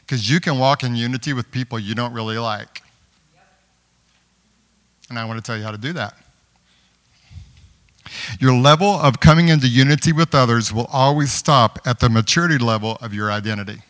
Because 0.00 0.28
you 0.28 0.40
can 0.40 0.58
walk 0.58 0.82
in 0.82 0.96
unity 0.96 1.32
with 1.32 1.52
people 1.52 1.78
you 1.78 1.94
don't 1.94 2.12
really 2.12 2.38
like. 2.38 2.82
And 5.08 5.18
I 5.18 5.24
want 5.24 5.38
to 5.38 5.42
tell 5.42 5.56
you 5.56 5.62
how 5.62 5.70
to 5.70 5.78
do 5.78 5.92
that. 5.92 6.14
Your 8.40 8.52
level 8.52 8.88
of 8.88 9.20
coming 9.20 9.46
into 9.46 9.68
unity 9.68 10.12
with 10.12 10.34
others 10.34 10.72
will 10.72 10.88
always 10.92 11.30
stop 11.30 11.78
at 11.86 12.00
the 12.00 12.08
maturity 12.08 12.58
level 12.58 12.98
of 13.00 13.14
your 13.14 13.30
identity. 13.30 13.82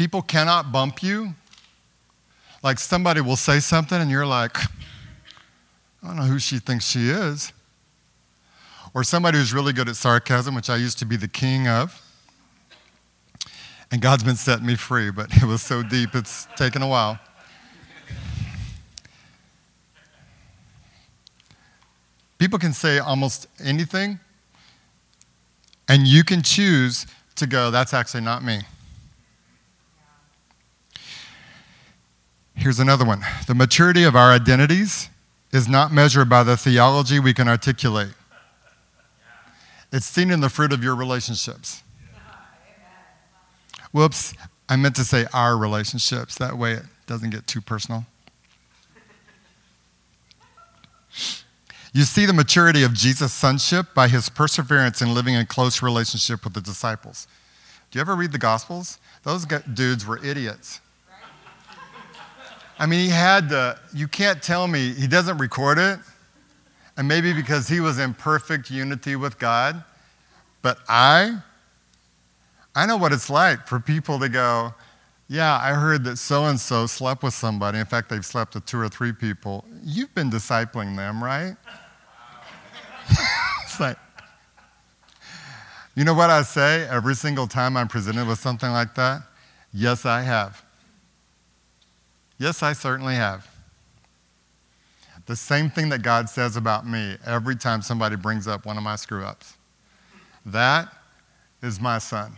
People 0.00 0.22
cannot 0.22 0.72
bump 0.72 1.02
you. 1.02 1.34
Like 2.62 2.78
somebody 2.78 3.20
will 3.20 3.36
say 3.36 3.60
something 3.60 4.00
and 4.00 4.10
you're 4.10 4.24
like, 4.24 4.56
I 4.58 6.06
don't 6.06 6.16
know 6.16 6.22
who 6.22 6.38
she 6.38 6.58
thinks 6.58 6.86
she 6.86 7.10
is. 7.10 7.52
Or 8.94 9.04
somebody 9.04 9.36
who's 9.36 9.52
really 9.52 9.74
good 9.74 9.90
at 9.90 9.96
sarcasm, 9.96 10.54
which 10.54 10.70
I 10.70 10.76
used 10.76 10.98
to 11.00 11.04
be 11.04 11.16
the 11.16 11.28
king 11.28 11.68
of. 11.68 12.00
And 13.90 14.00
God's 14.00 14.24
been 14.24 14.36
setting 14.36 14.64
me 14.64 14.74
free, 14.74 15.10
but 15.10 15.36
it 15.42 15.44
was 15.44 15.60
so 15.60 15.82
deep, 15.82 16.14
it's 16.14 16.48
taken 16.56 16.80
a 16.80 16.88
while. 16.88 17.18
People 22.38 22.58
can 22.58 22.72
say 22.72 23.00
almost 23.00 23.48
anything, 23.62 24.18
and 25.90 26.06
you 26.06 26.24
can 26.24 26.40
choose 26.40 27.06
to 27.34 27.46
go, 27.46 27.70
that's 27.70 27.92
actually 27.92 28.22
not 28.22 28.42
me. 28.42 28.62
Here's 32.60 32.78
another 32.78 33.06
one. 33.06 33.24
The 33.46 33.54
maturity 33.54 34.04
of 34.04 34.14
our 34.14 34.30
identities 34.30 35.08
is 35.50 35.66
not 35.66 35.92
measured 35.92 36.28
by 36.28 36.42
the 36.42 36.58
theology 36.58 37.18
we 37.18 37.32
can 37.32 37.48
articulate. 37.48 38.12
It's 39.90 40.04
seen 40.04 40.30
in 40.30 40.40
the 40.40 40.50
fruit 40.50 40.70
of 40.70 40.84
your 40.84 40.94
relationships. 40.94 41.82
Whoops, 43.92 44.34
I 44.68 44.76
meant 44.76 44.94
to 44.96 45.04
say 45.04 45.24
our 45.32 45.56
relationships. 45.56 46.34
That 46.34 46.58
way 46.58 46.74
it 46.74 46.82
doesn't 47.06 47.30
get 47.30 47.46
too 47.46 47.62
personal. 47.62 48.04
You 51.94 52.02
see 52.02 52.26
the 52.26 52.34
maturity 52.34 52.82
of 52.82 52.92
Jesus' 52.92 53.32
sonship 53.32 53.94
by 53.94 54.08
his 54.08 54.28
perseverance 54.28 55.00
in 55.00 55.14
living 55.14 55.32
in 55.32 55.46
close 55.46 55.80
relationship 55.80 56.44
with 56.44 56.52
the 56.52 56.60
disciples. 56.60 57.26
Do 57.90 57.98
you 57.98 58.02
ever 58.02 58.14
read 58.14 58.32
the 58.32 58.38
Gospels? 58.38 58.98
Those 59.22 59.46
dudes 59.46 60.06
were 60.06 60.22
idiots. 60.22 60.82
I 62.80 62.86
mean, 62.86 63.00
he 63.00 63.10
had 63.10 63.50
to, 63.50 63.78
you 63.94 64.08
can't 64.08 64.42
tell 64.42 64.66
me, 64.66 64.94
he 64.94 65.06
doesn't 65.06 65.36
record 65.36 65.76
it. 65.76 65.98
And 66.96 67.06
maybe 67.06 67.34
because 67.34 67.68
he 67.68 67.78
was 67.78 67.98
in 67.98 68.14
perfect 68.14 68.70
unity 68.70 69.16
with 69.16 69.38
God. 69.38 69.84
But 70.62 70.78
I, 70.88 71.42
I 72.74 72.86
know 72.86 72.96
what 72.96 73.12
it's 73.12 73.28
like 73.28 73.66
for 73.66 73.80
people 73.80 74.18
to 74.18 74.30
go, 74.30 74.74
yeah, 75.28 75.58
I 75.62 75.74
heard 75.74 76.04
that 76.04 76.16
so 76.16 76.46
and 76.46 76.58
so 76.58 76.86
slept 76.86 77.22
with 77.22 77.34
somebody. 77.34 77.78
In 77.78 77.84
fact, 77.84 78.08
they've 78.08 78.24
slept 78.24 78.54
with 78.54 78.64
two 78.64 78.80
or 78.80 78.88
three 78.88 79.12
people. 79.12 79.62
You've 79.84 80.14
been 80.14 80.30
discipling 80.30 80.96
them, 80.96 81.22
right? 81.22 81.56
it's 83.62 83.78
like, 83.78 83.98
you 85.94 86.04
know 86.04 86.14
what 86.14 86.30
I 86.30 86.42
say 86.42 86.88
every 86.88 87.14
single 87.14 87.46
time 87.46 87.76
I'm 87.76 87.88
presented 87.88 88.26
with 88.26 88.38
something 88.38 88.70
like 88.70 88.94
that? 88.94 89.20
Yes, 89.70 90.06
I 90.06 90.22
have. 90.22 90.64
Yes, 92.40 92.62
I 92.62 92.72
certainly 92.72 93.16
have. 93.16 93.46
The 95.26 95.36
same 95.36 95.68
thing 95.68 95.90
that 95.90 96.00
God 96.00 96.26
says 96.30 96.56
about 96.56 96.86
me 96.86 97.18
every 97.26 97.54
time 97.54 97.82
somebody 97.82 98.16
brings 98.16 98.48
up 98.48 98.64
one 98.64 98.78
of 98.78 98.82
my 98.82 98.96
screw 98.96 99.22
ups. 99.22 99.58
That 100.46 100.88
is 101.62 101.78
my 101.78 101.98
son. 101.98 102.32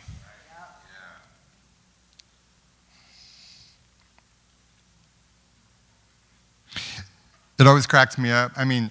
It 7.60 7.68
always 7.68 7.86
cracks 7.86 8.18
me 8.18 8.32
up. 8.32 8.50
I 8.56 8.64
mean, 8.64 8.90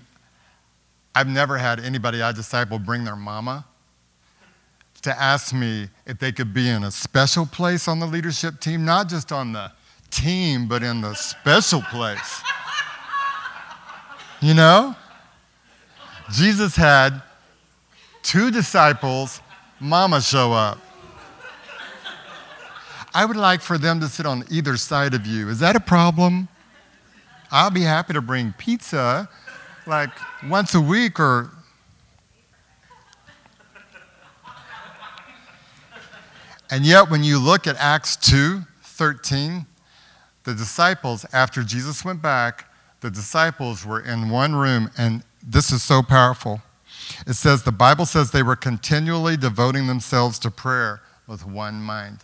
I've 1.13 1.27
never 1.27 1.57
had 1.57 1.81
anybody 1.81 2.21
I 2.21 2.31
disciple 2.31 2.79
bring 2.79 3.03
their 3.03 3.17
mama 3.17 3.65
to 5.01 5.21
ask 5.21 5.53
me 5.53 5.89
if 6.05 6.19
they 6.19 6.31
could 6.31 6.53
be 6.53 6.69
in 6.69 6.85
a 6.85 6.91
special 6.91 7.45
place 7.45 7.89
on 7.89 7.99
the 7.99 8.07
leadership 8.07 8.61
team, 8.61 8.85
not 8.85 9.09
just 9.09 9.33
on 9.33 9.51
the 9.51 9.73
team, 10.11 10.67
but 10.67 10.83
in 10.83 11.01
the 11.01 11.13
special 11.15 11.81
place. 11.81 12.41
You 14.41 14.53
know? 14.53 14.95
Jesus 16.31 16.75
had 16.75 17.21
two 18.23 18.51
disciples, 18.51 19.41
mama 19.79 20.21
show 20.21 20.53
up. 20.53 20.79
I 23.13 23.25
would 23.25 23.37
like 23.37 23.61
for 23.61 23.77
them 23.77 23.99
to 23.99 24.07
sit 24.07 24.25
on 24.25 24.45
either 24.49 24.77
side 24.77 25.13
of 25.13 25.27
you. 25.27 25.49
Is 25.49 25.59
that 25.59 25.75
a 25.75 25.79
problem? 25.79 26.47
I'll 27.51 27.71
be 27.71 27.81
happy 27.81 28.13
to 28.13 28.21
bring 28.21 28.53
pizza 28.57 29.27
like 29.85 30.11
once 30.47 30.73
a 30.73 30.81
week 30.81 31.19
or. 31.19 31.51
And 36.69 36.85
yet, 36.85 37.09
when 37.09 37.21
you 37.21 37.37
look 37.37 37.67
at 37.67 37.75
Acts 37.77 38.15
2 38.15 38.61
13, 38.83 39.65
the 40.43 40.53
disciples, 40.53 41.25
after 41.33 41.63
Jesus 41.63 42.03
went 42.03 42.21
back, 42.21 42.71
the 43.01 43.11
disciples 43.11 43.85
were 43.85 43.99
in 43.99 44.29
one 44.29 44.55
room, 44.55 44.89
and 44.97 45.23
this 45.45 45.71
is 45.71 45.83
so 45.83 46.01
powerful. 46.01 46.61
It 47.27 47.33
says, 47.33 47.63
the 47.63 47.71
Bible 47.71 48.05
says 48.05 48.31
they 48.31 48.43
were 48.43 48.55
continually 48.55 49.37
devoting 49.37 49.87
themselves 49.87 50.39
to 50.39 50.51
prayer 50.51 51.01
with 51.27 51.45
one 51.45 51.81
mind. 51.81 52.19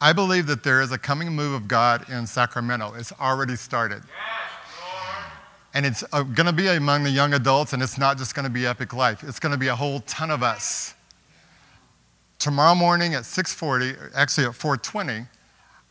I 0.00 0.12
believe 0.12 0.46
that 0.46 0.62
there 0.62 0.80
is 0.80 0.92
a 0.92 0.98
coming 0.98 1.30
move 1.32 1.54
of 1.54 1.66
God 1.66 2.08
in 2.08 2.26
Sacramento. 2.26 2.94
It's 2.94 3.12
already 3.20 3.56
started. 3.56 4.02
and 5.74 5.84
it's 5.84 6.04
uh, 6.12 6.22
going 6.22 6.46
to 6.46 6.52
be 6.52 6.68
among 6.68 7.02
the 7.02 7.10
young 7.10 7.34
adults, 7.34 7.72
and 7.72 7.82
it's 7.82 7.98
not 7.98 8.16
just 8.16 8.34
going 8.34 8.44
to 8.44 8.50
be 8.50 8.66
Epic 8.66 8.92
Life. 8.92 9.24
It's 9.24 9.40
going 9.40 9.52
to 9.52 9.58
be 9.58 9.68
a 9.68 9.76
whole 9.76 10.00
ton 10.00 10.30
of 10.30 10.42
us. 10.42 10.94
Tomorrow 12.38 12.76
morning 12.76 13.14
at 13.14 13.24
6:40, 13.24 14.12
actually 14.14 14.46
at 14.46 14.52
4:20, 14.52 15.26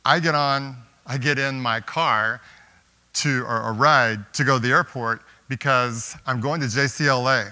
I 0.08 0.22
get 0.22 0.36
on, 0.36 0.78
I 1.06 1.18
get 1.18 1.38
in 1.38 1.60
my 1.60 1.82
car 1.82 2.40
to, 3.16 3.44
or 3.44 3.64
a 3.64 3.74
ride 3.74 4.34
to 4.36 4.46
go 4.46 4.56
to 4.56 4.60
the 4.66 4.72
airport 4.72 5.22
because 5.50 6.16
I'm 6.26 6.40
going 6.40 6.62
to 6.62 6.68
JCLA 6.68 7.52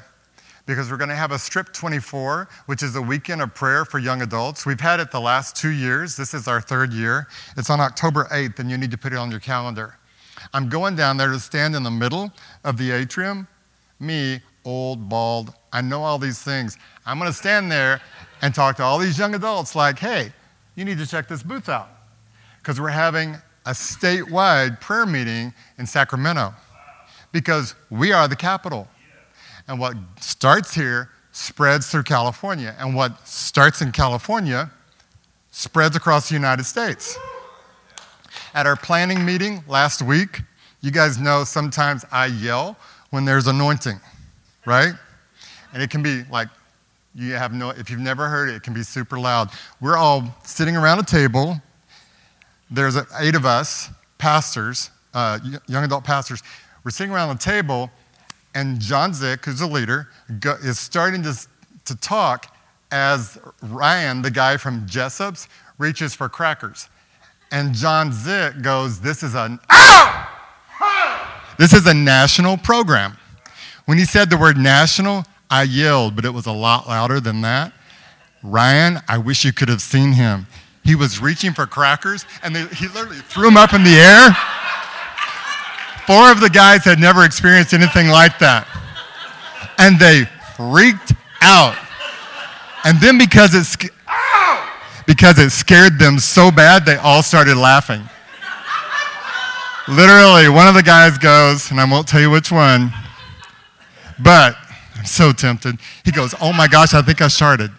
because 0.66 0.90
we're 0.90 0.96
going 0.96 1.10
to 1.10 1.18
have 1.18 1.34
a 1.34 1.38
Strip 1.38 1.74
24, 1.74 2.48
which 2.68 2.82
is 2.82 2.96
a 2.96 3.02
weekend 3.02 3.42
of 3.42 3.54
prayer 3.54 3.84
for 3.84 4.00
young 4.00 4.22
adults. 4.22 4.66
We've 4.66 4.80
had 4.80 5.02
it 5.02 5.12
the 5.12 5.20
last 5.20 5.58
two 5.58 5.72
years. 5.72 6.16
This 6.16 6.34
is 6.34 6.48
our 6.48 6.62
third 6.62 6.94
year. 6.94 7.28
It's 7.58 7.70
on 7.70 7.82
October 7.82 8.26
8th, 8.32 8.60
and 8.60 8.72
you 8.72 8.78
need 8.78 8.92
to 8.92 8.98
put 8.98 9.12
it 9.12 9.18
on 9.18 9.30
your 9.30 9.42
calendar. 9.42 9.98
I'm 10.54 10.70
going 10.70 10.96
down 10.96 11.18
there 11.18 11.34
to 11.34 11.40
stand 11.42 11.76
in 11.76 11.84
the 11.84 11.92
middle 11.92 12.32
of 12.64 12.78
the 12.78 12.90
atrium. 12.90 13.50
Me, 14.00 14.40
old, 14.64 15.10
bald, 15.10 15.54
I 15.74 15.82
know 15.82 16.04
all 16.04 16.18
these 16.18 16.42
things. 16.42 16.78
I'm 17.06 17.20
going 17.20 17.30
to 17.30 17.38
stand 17.38 17.70
there 17.70 18.00
and 18.42 18.56
talk 18.56 18.78
to 18.78 18.84
all 18.84 18.98
these 18.98 19.20
young 19.20 19.36
adults 19.36 19.76
like, 19.76 20.00
hey, 20.00 20.32
you 20.76 20.86
need 20.86 21.00
to 21.00 21.06
check 21.06 21.28
this 21.28 21.44
booth 21.44 21.68
out 21.68 21.90
because 22.66 22.82
we're 22.82 22.90
having 22.90 23.36
a 23.68 23.72
statewide 23.72 24.82
prayer 24.82 25.06
meeting 25.06 25.54
in 25.78 25.86
Sacramento 25.86 26.52
because 27.32 27.76
we 27.92 28.12
are 28.12 28.28
the 28.28 28.36
capital. 28.36 28.88
And 29.68 29.80
what 29.80 29.96
starts 30.20 30.74
here 30.74 31.12
spreads 31.32 31.92
through 31.92 32.02
California. 32.04 32.76
And 32.80 32.96
what 32.96 33.28
starts 33.28 33.84
in 33.84 33.92
California 33.92 34.72
spreads 35.52 35.96
across 35.96 36.28
the 36.28 36.34
United 36.34 36.64
States. 36.64 37.20
At 38.56 38.66
our 38.66 38.76
planning 38.76 39.24
meeting 39.24 39.64
last 39.68 40.02
week, 40.02 40.42
you 40.82 40.90
guys 40.90 41.20
know 41.20 41.44
sometimes 41.44 42.04
I 42.12 42.26
yell 42.26 42.78
when 43.12 43.26
there's 43.26 43.46
anointing, 43.46 44.00
right? 44.66 44.94
And 45.72 45.84
it 45.84 45.92
can 45.92 46.02
be 46.02 46.24
like, 46.32 46.48
you 47.14 47.34
have 47.34 47.54
no, 47.54 47.70
if 47.70 47.92
you've 47.92 48.00
never 48.00 48.28
heard 48.28 48.50
it, 48.50 48.56
it 48.56 48.64
can 48.64 48.74
be 48.74 48.82
super 48.82 49.20
loud. 49.20 49.52
We're 49.82 49.98
all 49.98 50.36
sitting 50.44 50.76
around 50.76 50.98
a 50.98 51.04
table 51.04 51.62
there's 52.76 52.98
eight 53.20 53.36
of 53.36 53.46
us, 53.46 53.90
pastors, 54.18 54.90
uh, 55.14 55.40
young 55.68 55.84
adult 55.84 56.04
pastors. 56.04 56.44
We're 56.84 56.92
sitting 56.92 57.14
around 57.14 57.30
the 57.30 57.44
table, 57.44 57.90
and 58.54 58.80
John 58.80 59.14
Zick, 59.14 59.46
who's 59.46 59.62
a 59.62 59.68
leader, 59.68 60.10
is 60.62 60.78
starting 60.78 61.24
to, 61.24 61.36
to 61.86 61.96
talk 61.96 62.56
as 62.92 63.38
Ryan, 63.62 64.22
the 64.22 64.32
guy 64.32 64.58
from 64.58 64.86
Jessup's, 64.88 65.48
reaches 65.78 66.14
for 66.14 66.30
crackers. 66.30 66.90
And 67.52 67.74
John 67.74 68.12
Zick 68.12 68.62
goes, 68.62 69.00
This 69.00 69.24
is 69.24 69.36
a 69.36 69.60
ow! 69.72 70.32
This 71.58 71.74
is 71.74 71.88
a 71.88 71.94
national 71.94 72.58
program. 72.58 73.18
When 73.86 73.98
he 73.98 74.06
said 74.06 74.30
the 74.30 74.38
word 74.38 74.58
national, 74.58 75.24
I 75.50 75.64
yelled, 75.64 76.16
but 76.16 76.26
it 76.26 76.32
was 76.32 76.48
a 76.48 76.52
lot 76.52 76.88
louder 76.88 77.20
than 77.20 77.42
that. 77.42 77.72
Ryan, 78.44 79.00
I 79.08 79.18
wish 79.18 79.46
you 79.46 79.54
could 79.54 79.70
have 79.70 79.82
seen 79.82 80.12
him. 80.12 80.48
He 80.86 80.94
was 80.94 81.20
reaching 81.20 81.52
for 81.52 81.66
crackers, 81.66 82.26
and 82.44 82.56
they, 82.56 82.64
he 82.68 82.88
literally 82.90 83.18
threw 83.18 83.46
them 83.46 83.58
up 83.58 83.74
in 83.74 83.84
the 83.84 83.96
air. 83.96 84.30
Four 86.06 86.32
of 86.32 86.40
the 86.40 86.50
guys 86.50 86.86
had 86.86 87.00
never 87.00 87.26
experienced 87.26 87.74
anything 87.74 88.08
like 88.08 88.38
that. 88.38 88.68
And 89.80 90.00
they 90.00 90.26
freaked 90.56 91.14
out. 91.42 91.76
And 92.84 93.02
then 93.02 93.18
because 93.18 93.56
it, 93.56 93.92
because 95.08 95.40
it 95.40 95.50
scared 95.50 95.98
them 95.98 96.20
so 96.20 96.52
bad, 96.52 96.86
they 96.86 96.98
all 96.98 97.24
started 97.24 97.58
laughing. 97.58 98.08
Literally, 99.88 100.50
one 100.50 100.68
of 100.68 100.76
the 100.76 100.84
guys 100.84 101.18
goes, 101.18 101.72
and 101.72 101.82
I 101.82 101.86
won't 101.90 102.08
tell 102.08 102.22
you 102.22 102.30
which 102.30 102.52
one, 102.52 102.94
but 104.20 104.56
I'm 104.96 105.06
so 105.06 105.32
tempted. 105.32 105.80
He 106.04 106.12
goes, 106.12 106.36
Oh 106.40 106.54
my 106.54 106.68
gosh, 106.68 106.94
I 106.94 107.02
think 107.02 107.22
I 107.22 107.28
started. 107.28 107.72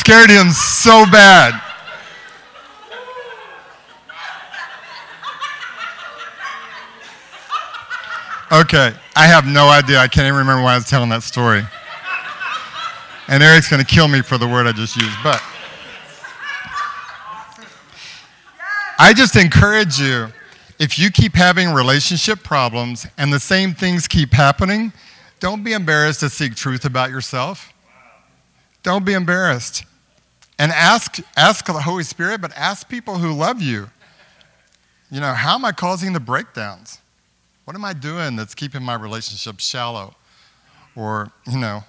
Scared 0.00 0.30
him 0.30 0.50
so 0.50 1.04
bad. 1.12 1.60
Okay, 8.50 8.94
I 9.14 9.26
have 9.26 9.46
no 9.46 9.68
idea. 9.68 9.98
I 9.98 10.08
can't 10.08 10.26
even 10.26 10.38
remember 10.38 10.62
why 10.62 10.72
I 10.72 10.76
was 10.76 10.88
telling 10.88 11.10
that 11.10 11.22
story. 11.22 11.62
And 13.28 13.42
Eric's 13.42 13.68
going 13.68 13.84
to 13.84 13.86
kill 13.86 14.08
me 14.08 14.22
for 14.22 14.38
the 14.38 14.48
word 14.48 14.66
I 14.66 14.72
just 14.72 14.96
used. 14.96 15.16
But 15.22 15.42
I 18.98 19.12
just 19.14 19.36
encourage 19.36 19.98
you 19.98 20.28
if 20.78 20.98
you 20.98 21.10
keep 21.10 21.34
having 21.34 21.74
relationship 21.74 22.42
problems 22.42 23.06
and 23.18 23.30
the 23.30 23.38
same 23.38 23.74
things 23.74 24.08
keep 24.08 24.32
happening, 24.32 24.94
don't 25.40 25.62
be 25.62 25.74
embarrassed 25.74 26.20
to 26.20 26.30
seek 26.30 26.54
truth 26.54 26.86
about 26.86 27.10
yourself. 27.10 27.70
Don't 28.82 29.04
be 29.04 29.12
embarrassed. 29.12 29.84
And 30.60 30.72
ask, 30.72 31.20
ask 31.38 31.64
the 31.64 31.72
Holy 31.72 32.04
Spirit, 32.04 32.42
but 32.42 32.52
ask 32.54 32.86
people 32.86 33.16
who 33.16 33.32
love 33.32 33.62
you. 33.62 33.88
You 35.10 35.18
know, 35.18 35.32
how 35.32 35.54
am 35.54 35.64
I 35.64 35.72
causing 35.72 36.12
the 36.12 36.20
breakdowns? 36.20 36.98
What 37.64 37.74
am 37.74 37.82
I 37.82 37.94
doing 37.94 38.36
that's 38.36 38.54
keeping 38.54 38.82
my 38.82 38.94
relationship 38.94 39.58
shallow? 39.58 40.16
Or, 40.94 41.32
you 41.50 41.56
know, 41.56 41.82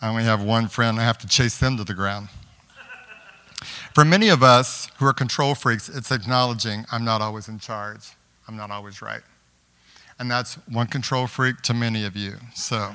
I 0.00 0.08
only 0.08 0.24
have 0.24 0.42
one 0.42 0.66
friend, 0.66 0.98
I 0.98 1.04
have 1.04 1.18
to 1.18 1.28
chase 1.28 1.56
them 1.58 1.76
to 1.76 1.84
the 1.84 1.94
ground. 1.94 2.30
For 3.94 4.04
many 4.04 4.28
of 4.28 4.42
us 4.42 4.90
who 4.96 5.06
are 5.06 5.12
control 5.12 5.54
freaks, 5.54 5.88
it's 5.88 6.10
acknowledging 6.10 6.84
I'm 6.90 7.04
not 7.04 7.20
always 7.20 7.46
in 7.46 7.60
charge, 7.60 8.10
I'm 8.48 8.56
not 8.56 8.72
always 8.72 9.00
right. 9.00 9.22
And 10.18 10.28
that's 10.28 10.54
one 10.66 10.88
control 10.88 11.28
freak 11.28 11.62
to 11.62 11.74
many 11.74 12.04
of 12.04 12.16
you. 12.16 12.38
So, 12.56 12.92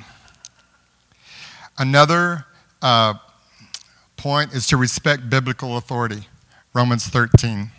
another 1.77 2.45
uh, 2.81 3.13
point 4.17 4.53
is 4.53 4.67
to 4.67 4.77
respect 4.77 5.29
biblical 5.29 5.77
authority. 5.77 6.27
Romans 6.73 7.07
13. 7.07 7.71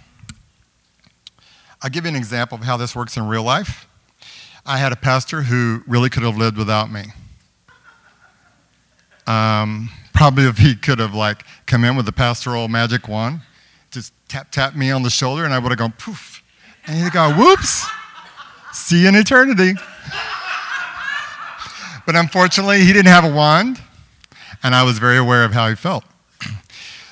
I'll 1.82 1.90
give 1.90 2.04
you 2.04 2.10
an 2.10 2.16
example 2.16 2.58
of 2.58 2.64
how 2.64 2.76
this 2.76 2.96
works 2.96 3.16
in 3.16 3.28
real 3.28 3.42
life. 3.42 3.86
I 4.66 4.78
had 4.78 4.92
a 4.92 4.96
pastor 4.96 5.42
who 5.42 5.82
really 5.86 6.10
could 6.10 6.22
have 6.22 6.36
lived 6.36 6.56
without 6.56 6.90
me. 6.90 7.04
Um, 9.26 9.90
probably 10.14 10.44
if 10.44 10.58
he 10.58 10.74
could 10.74 10.98
have 10.98 11.14
like 11.14 11.44
come 11.66 11.84
in 11.84 11.94
with 11.96 12.06
the 12.06 12.12
pastoral 12.12 12.66
magic 12.66 13.08
wand, 13.08 13.40
just 13.90 14.12
tap 14.26 14.50
tap 14.50 14.74
me 14.74 14.90
on 14.90 15.02
the 15.02 15.10
shoulder, 15.10 15.44
and 15.44 15.54
I 15.54 15.58
would 15.58 15.70
have 15.70 15.78
gone 15.78 15.92
poof, 15.92 16.42
and 16.86 17.02
he'd 17.02 17.12
go 17.12 17.32
whoops, 17.32 17.86
see 18.72 19.02
you 19.02 19.08
in 19.08 19.14
eternity. 19.14 19.74
but 22.06 22.16
unfortunately, 22.16 22.80
he 22.80 22.92
didn't 22.92 23.12
have 23.12 23.24
a 23.24 23.32
wand, 23.32 23.80
and 24.62 24.74
I 24.74 24.82
was 24.82 24.98
very 24.98 25.18
aware 25.18 25.44
of 25.44 25.52
how 25.52 25.68
he 25.68 25.74
felt. 25.74 26.04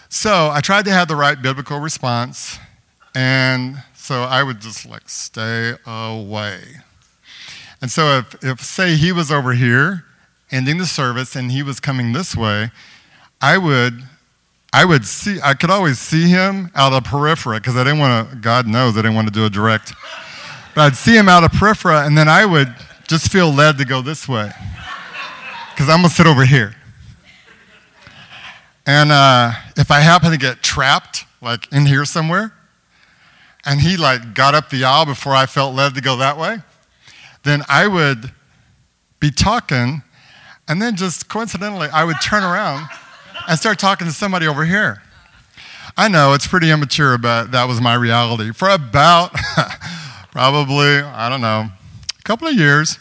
So 0.09 0.51
I 0.51 0.61
tried 0.61 0.85
to 0.85 0.91
have 0.93 1.09
the 1.09 1.17
right 1.17 1.41
biblical 1.41 1.81
response, 1.81 2.59
and 3.15 3.83
so 3.95 4.23
I 4.23 4.43
would 4.43 4.61
just 4.61 4.87
like 4.87 5.09
stay 5.09 5.75
away. 5.87 6.61
And 7.83 7.91
so 7.91 8.19
if, 8.19 8.45
if 8.45 8.61
say 8.61 8.97
he 8.97 9.13
was 9.13 9.31
over 9.31 9.53
here 9.53 10.05
ending 10.51 10.79
the 10.79 10.87
service 10.87 11.37
and 11.37 11.51
he 11.51 11.63
was 11.63 11.81
coming 11.81 12.13
this 12.13 12.37
way, 12.37 12.71
I 13.41 13.59
would 13.59 14.03
I 14.73 14.85
would 14.85 15.05
see 15.05 15.39
I 15.43 15.55
could 15.55 15.71
always 15.71 15.99
see 15.99 16.29
him 16.29 16.71
out 16.75 16.93
of 16.93 17.05
periphery 17.05 17.59
because 17.59 17.77
I 17.77 17.85
didn't 17.85 17.99
want 17.99 18.31
to 18.31 18.37
God 18.37 18.67
knows 18.67 18.97
I 18.97 19.03
didn't 19.03 19.15
want 19.15 19.29
to 19.29 19.35
do 19.35 19.45
a 19.45 19.51
direct. 19.51 19.93
But 20.75 20.83
I'd 20.83 20.97
see 20.97 21.17
him 21.17 21.29
out 21.29 21.45
of 21.45 21.53
periphery 21.53 21.97
and 21.97 22.17
then 22.17 22.29
I 22.29 22.47
would 22.47 22.75
just 23.09 23.31
feel 23.31 23.51
led 23.51 23.79
to 23.79 23.85
go 23.85 24.03
this 24.03 24.29
way. 24.29 24.51
Because 25.71 25.89
I'm 25.89 25.99
gonna 25.99 26.09
sit 26.09 26.27
over 26.27 26.45
here. 26.45 26.75
And 28.87 29.11
uh, 29.11 29.53
if 29.77 29.91
I 29.91 29.99
happen 29.99 30.31
to 30.31 30.39
get 30.39 30.63
trapped, 30.63 31.25
like 31.43 31.71
in 31.73 31.87
here 31.87 32.05
somewhere, 32.05 32.53
and 33.65 33.81
he 33.81 33.97
like 33.97 34.33
got 34.35 34.55
up 34.55 34.71
the 34.71 34.85
aisle 34.85 35.05
before 35.07 35.35
I 35.35 35.47
felt 35.47 35.75
led 35.75 35.97
to 35.97 36.01
go 36.01 36.17
that 36.19 36.39
way, 36.39 36.59
then 37.43 37.63
I 37.69 37.89
would 37.89 38.33
be 39.19 39.33
talking, 39.33 40.03
and 40.69 40.81
then 40.81 40.95
just 40.95 41.29
coincidentally, 41.29 41.89
I 41.93 42.05
would 42.05 42.21
turn 42.23 42.45
around 42.45 42.89
and 43.49 43.59
start 43.59 43.81
talking 43.81 44.07
to 44.07 44.13
somebody 44.13 44.47
over 44.47 44.65
here. 44.65 45.03
I 45.97 46.09
know 46.09 46.35
it's 46.35 46.47
pretty 46.47 46.71
immature, 46.71 47.19
but 47.19 47.53
that 47.53 47.67
was 47.67 47.81
my 47.81 47.95
reality 47.95 48.53
for 48.53 48.69
about 48.69 49.33
probably, 50.31 50.99
I 51.01 51.29
don't 51.29 51.41
know, 51.41 51.69
a 52.19 52.23
couple 52.23 52.47
of 52.47 52.55
years. 52.55 52.99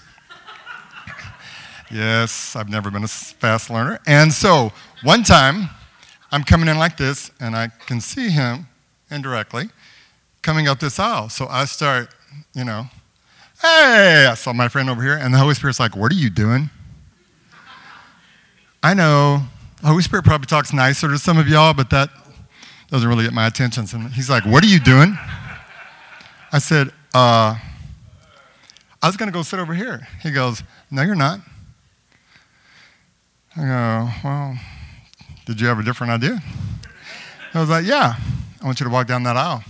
Yes, 1.95 2.55
I've 2.55 2.69
never 2.69 2.91
been 2.91 3.03
a 3.03 3.08
fast 3.08 3.69
learner. 3.69 3.99
And 4.05 4.31
so 4.31 4.71
one 5.03 5.23
time, 5.23 5.69
I'm 6.31 6.43
coming 6.43 6.67
in 6.67 6.77
like 6.77 6.97
this, 6.97 7.31
and 7.39 7.55
I 7.55 7.69
can 7.86 8.01
see 8.01 8.29
him 8.29 8.67
indirectly 9.10 9.69
coming 10.41 10.67
up 10.67 10.79
this 10.79 10.99
aisle. 10.99 11.29
So 11.29 11.47
I 11.47 11.65
start, 11.65 12.13
you 12.53 12.65
know, 12.65 12.88
hey, 13.62 14.27
I 14.29 14.34
saw 14.34 14.51
my 14.51 14.67
friend 14.67 14.89
over 14.89 15.01
here, 15.01 15.17
and 15.17 15.34
the 15.34 15.38
Holy 15.38 15.53
Spirit's 15.53 15.79
like, 15.79 15.95
what 15.95 16.12
are 16.12 16.15
you 16.15 16.29
doing? 16.29 16.69
I 18.84 18.93
know 18.93 19.41
the 19.81 19.88
Holy 19.88 20.03
Spirit 20.03 20.25
probably 20.25 20.47
talks 20.47 20.73
nicer 20.73 21.08
to 21.08 21.17
some 21.17 21.38
of 21.38 21.47
y'all, 21.47 21.73
but 21.73 21.89
that 21.91 22.10
doesn't 22.89 23.08
really 23.08 23.23
get 23.23 23.34
my 23.34 23.47
attention. 23.47 23.88
So 23.88 23.97
he's 23.99 24.29
like, 24.29 24.45
what 24.45 24.63
are 24.63 24.67
you 24.67 24.79
doing? 24.79 25.17
I 26.51 26.60
said, 26.60 26.89
uh, 27.13 27.55
I 29.01 29.08
was 29.08 29.17
going 29.17 29.27
to 29.27 29.34
go 29.34 29.41
sit 29.41 29.60
over 29.60 29.73
here. 29.73 30.08
He 30.21 30.31
goes, 30.31 30.62
no, 30.91 31.01
you're 31.01 31.15
not. 31.15 31.39
I 33.57 33.61
go, 33.61 34.09
well, 34.23 34.57
did 35.45 35.61
you 35.61 35.67
have 35.67 35.79
a 35.79 35.83
different 35.83 36.11
idea? 36.11 36.41
I 37.53 37.59
was 37.61 37.69
like, 37.69 37.85
yeah, 37.85 38.15
I 38.61 38.65
want 38.65 38.81
you 38.81 38.85
to 38.85 38.89
walk 38.89 39.07
down 39.07 39.23
that 39.23 39.37
aisle. 39.37 39.63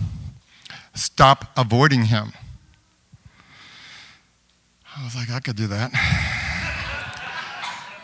Stop 0.94 1.52
avoiding 1.56 2.06
him. 2.06 2.32
I 4.96 5.04
was 5.04 5.14
like, 5.14 5.30
I 5.30 5.38
could 5.38 5.54
do 5.54 5.68
that. 5.68 5.92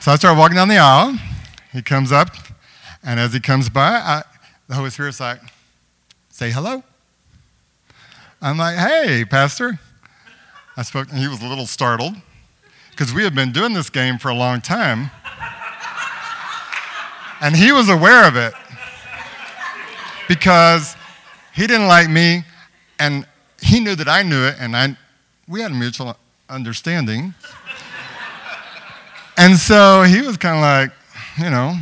so 0.01 0.13
I 0.13 0.17
started 0.17 0.39
walking 0.39 0.55
down 0.55 0.69
the 0.69 0.79
aisle. 0.79 1.19
He 1.73 1.83
comes 1.83 2.13
up, 2.13 2.29
and 3.03 3.19
as 3.19 3.33
he 3.33 3.41
comes 3.41 3.69
by, 3.69 3.95
I, 3.95 4.23
the 4.69 4.75
Holy 4.75 4.91
Spirit's 4.91 5.19
like, 5.19 5.41
say 6.29 6.53
hello. 6.53 6.85
I'm 8.41 8.59
like, 8.59 8.77
hey, 8.77 9.25
Pastor. 9.25 9.81
I 10.77 10.83
spoke, 10.83 11.09
and 11.11 11.19
he 11.19 11.27
was 11.27 11.43
a 11.43 11.47
little 11.47 11.67
startled 11.67 12.15
because 12.91 13.13
we 13.13 13.25
had 13.25 13.35
been 13.35 13.51
doing 13.51 13.73
this 13.73 13.91
game 13.91 14.19
for 14.19 14.29
a 14.29 14.35
long 14.35 14.61
time. 14.61 15.11
And 17.43 17.57
he 17.57 17.73
was 17.73 17.89
aware 17.89 18.27
of 18.27 18.37
it 18.37 18.55
because 20.29 20.97
he 21.53 21.67
didn't 21.67 21.89
like 21.89 22.09
me, 22.09 22.45
and 22.99 23.27
he 23.61 23.81
knew 23.81 23.97
that 23.97 24.09
I 24.09 24.23
knew 24.23 24.47
it, 24.47 24.55
and 24.59 24.77
I, 24.77 24.97
we 25.49 25.61
had 25.61 25.73
a 25.73 25.75
mutual 25.75 26.17
understanding. 26.49 27.35
and 29.37 29.57
so 29.57 30.05
he 30.05 30.23
was 30.23 30.37
kind 30.37 30.57
of 30.57 30.63
like, 30.63 30.93
you 31.45 31.51
know, 31.51 31.75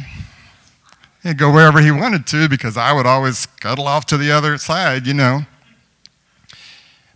he'd 1.23 1.37
go 1.37 1.53
wherever 1.53 1.81
he 1.81 1.90
wanted 1.90 2.27
to 2.29 2.49
because 2.49 2.79
I 2.79 2.92
would 2.92 3.07
always 3.07 3.38
scuttle 3.38 3.87
off 3.87 4.07
to 4.07 4.16
the 4.16 4.33
other 4.33 4.57
side, 4.57 5.07
you 5.07 5.14
know. 5.14 5.42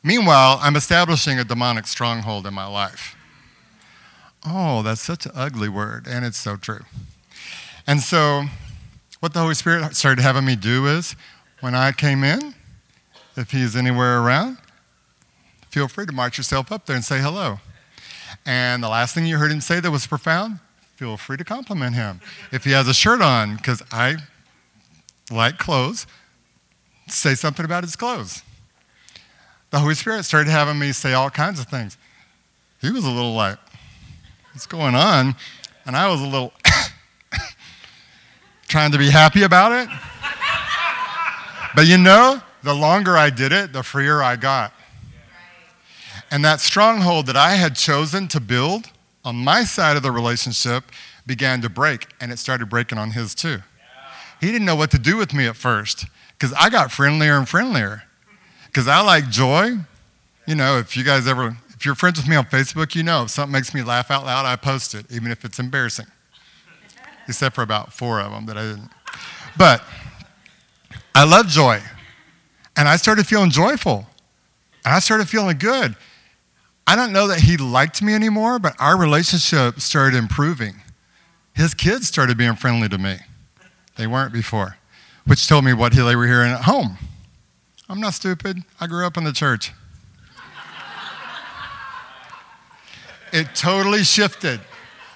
Meanwhile, 0.03 0.59
I'm 0.61 0.77
establishing 0.77 1.39
a 1.39 1.45
demonic 1.45 1.87
stronghold 1.87 2.47
in 2.47 2.53
my 2.53 2.67
life. 2.67 3.17
Oh, 4.47 4.83
that's 4.83 5.01
such 5.01 5.25
an 5.25 5.33
ugly 5.35 5.71
word, 5.71 6.07
and 6.07 6.27
it's 6.27 6.37
so 6.37 6.57
true. 6.57 6.85
And 7.87 8.01
so, 8.01 8.45
what 9.21 9.35
the 9.35 9.41
Holy 9.41 9.55
Spirit 9.55 9.95
started 9.95 10.23
having 10.23 10.45
me 10.45 10.57
do 10.57 10.87
is 10.87 11.17
when 11.61 11.75
I 11.75 11.93
came 11.93 12.25
in, 12.25 12.55
if 13.37 13.51
he's 13.51 13.77
anywhere 13.77 14.21
around, 14.21 14.59
feel 15.71 15.89
free 15.89 16.07
to 16.07 16.13
march 16.13 16.39
yourself 16.39 16.71
up 16.71 16.87
there 16.87 16.97
and 16.97 17.05
say 17.05 17.21
hello. 17.21 17.59
And 18.47 18.83
the 18.83 18.89
last 18.89 19.15
thing 19.15 19.27
you 19.27 19.39
heard 19.39 19.51
him 19.51 19.61
say 19.61 19.81
that 19.81 19.91
was 19.91 20.07
profound, 20.07 20.61
feel 20.97 21.17
free 21.17 21.37
to 21.37 21.45
compliment 21.45 21.95
him. 21.95 22.21
If 22.53 22.65
he 22.65 22.73
has 22.73 22.89
a 22.89 22.95
shirt 22.95 23.21
on, 23.21 23.57
because 23.57 23.83
I 23.91 24.17
like 25.31 25.59
clothes, 25.59 26.07
say 27.09 27.35
something 27.35 27.65
about 27.65 27.85
his 27.85 27.97
clothes. 27.97 28.43
The 29.71 29.81
Holy 29.81 29.95
Spirit 29.95 30.25
started 30.25 30.51
having 30.51 30.79
me 30.79 30.93
say 30.93 31.13
all 31.13 31.31
kinds 31.31 31.61
of 31.61 31.67
things. 31.67 31.99
He 32.81 32.91
was 32.91 33.05
a 33.05 33.11
little 33.11 33.35
like, 33.35 33.59
what's 34.53 34.67
going 34.67 34.95
on? 34.95 35.35
And 35.87 35.97
I 35.97 36.09
was 36.09 36.21
a 36.21 36.27
little 36.27 36.53
trying 38.69 38.93
to 38.93 38.99
be 38.99 39.11
happy 39.11 39.43
about 39.43 39.73
it. 39.73 39.89
But 41.75 41.87
you 41.87 41.99
know, 41.99 42.41
the 42.63 42.75
longer 42.75 43.17
I 43.17 43.31
did 43.31 43.53
it, 43.53 43.73
the 43.73 43.83
freer 43.83 44.23
I 44.23 44.37
got. 44.37 44.73
And 46.31 46.45
that 46.45 46.61
stronghold 46.61 47.27
that 47.27 47.37
I 47.37 47.55
had 47.55 47.77
chosen 47.77 48.29
to 48.29 48.41
build 48.41 48.91
on 49.25 49.37
my 49.37 49.65
side 49.65 49.97
of 49.97 50.03
the 50.03 50.11
relationship 50.11 50.85
began 51.27 51.61
to 51.63 51.69
break, 51.69 52.07
and 52.21 52.33
it 52.33 52.39
started 52.39 52.69
breaking 52.69 52.99
on 52.99 53.13
his 53.13 53.35
too. 53.35 53.59
He 54.41 54.51
didn't 54.51 54.67
know 54.67 54.77
what 54.77 54.91
to 54.91 54.99
do 54.99 55.17
with 55.17 55.33
me 55.33 55.47
at 55.47 55.57
first 55.57 56.07
because 56.39 56.53
I 56.59 56.71
got 56.71 56.93
friendlier 56.93 57.39
and 57.39 57.49
friendlier. 57.49 58.03
Because 58.67 58.89
I 58.89 59.01
like 59.01 59.31
joy. 59.31 59.79
You 60.47 60.55
know, 60.55 60.79
if 60.79 60.97
you 60.97 61.05
guys 61.05 61.27
ever, 61.27 61.57
if 61.71 61.87
you're 61.87 61.95
friends 61.95 62.19
with 62.19 62.29
me 62.29 62.37
on 62.37 62.45
Facebook, 62.47 62.95
you 62.95 63.03
know 63.03 63.23
if 63.23 63.31
something 63.31 63.53
makes 63.53 63.73
me 63.73 63.83
laugh 63.83 64.11
out 64.11 64.25
loud, 64.25 64.45
I 64.45 64.57
post 64.57 64.95
it, 64.95 65.07
even 65.11 65.31
if 65.31 65.45
it's 65.45 65.59
embarrassing. 65.59 66.07
Except 67.29 67.55
for 67.55 67.63
about 67.63 67.93
four 67.93 68.21
of 68.21 68.33
them 68.33 68.47
that 68.47 68.59
I 68.59 68.63
didn't. 68.63 68.91
But 69.57 69.83
I 71.15 71.25
love 71.25 71.47
joy. 71.47 71.81
And 72.77 72.89
I 72.89 72.97
started 72.97 73.27
feeling 73.27 73.51
joyful. 73.51 74.07
And 74.85 74.95
I 74.95 74.99
started 74.99 75.29
feeling 75.29 75.57
good. 75.59 75.97
I 76.87 76.97
don't 76.97 77.13
know 77.13 77.29
that 77.29 77.41
he 77.41 77.57
liked 77.57 78.03
me 78.03 78.15
anymore, 78.15 78.59
but 78.59 78.75
our 78.79 78.99
relationship 78.99 79.81
started 79.81 80.17
improving. 80.19 80.75
His 81.55 81.73
kids 81.73 82.09
started 82.09 82.37
being 82.37 82.57
friendly 82.57 82.89
to 82.89 82.99
me. 82.99 83.17
They 83.97 84.07
weren't 84.07 84.33
before, 84.33 84.77
which 85.25 85.47
told 85.47 85.65
me 85.65 85.73
what 85.73 85.95
he 85.95 86.03
they 86.03 86.17
were 86.17 86.27
hearing 86.27 86.51
at 86.51 86.63
home. 86.63 86.99
I'm 87.89 88.01
not 88.01 88.15
stupid. 88.15 88.59
I 88.81 88.87
grew 88.87 89.07
up 89.07 89.17
in 89.17 89.25
the 89.25 89.33
church. 89.33 89.73
it 93.33 93.49
totally 93.55 94.05
shifted. 94.05 94.61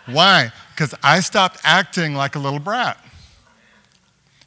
Why? 0.06 0.52
Because 0.78 0.94
I 1.02 1.18
stopped 1.18 1.58
acting 1.64 2.14
like 2.14 2.36
a 2.36 2.38
little 2.38 2.60
brat. 2.60 3.04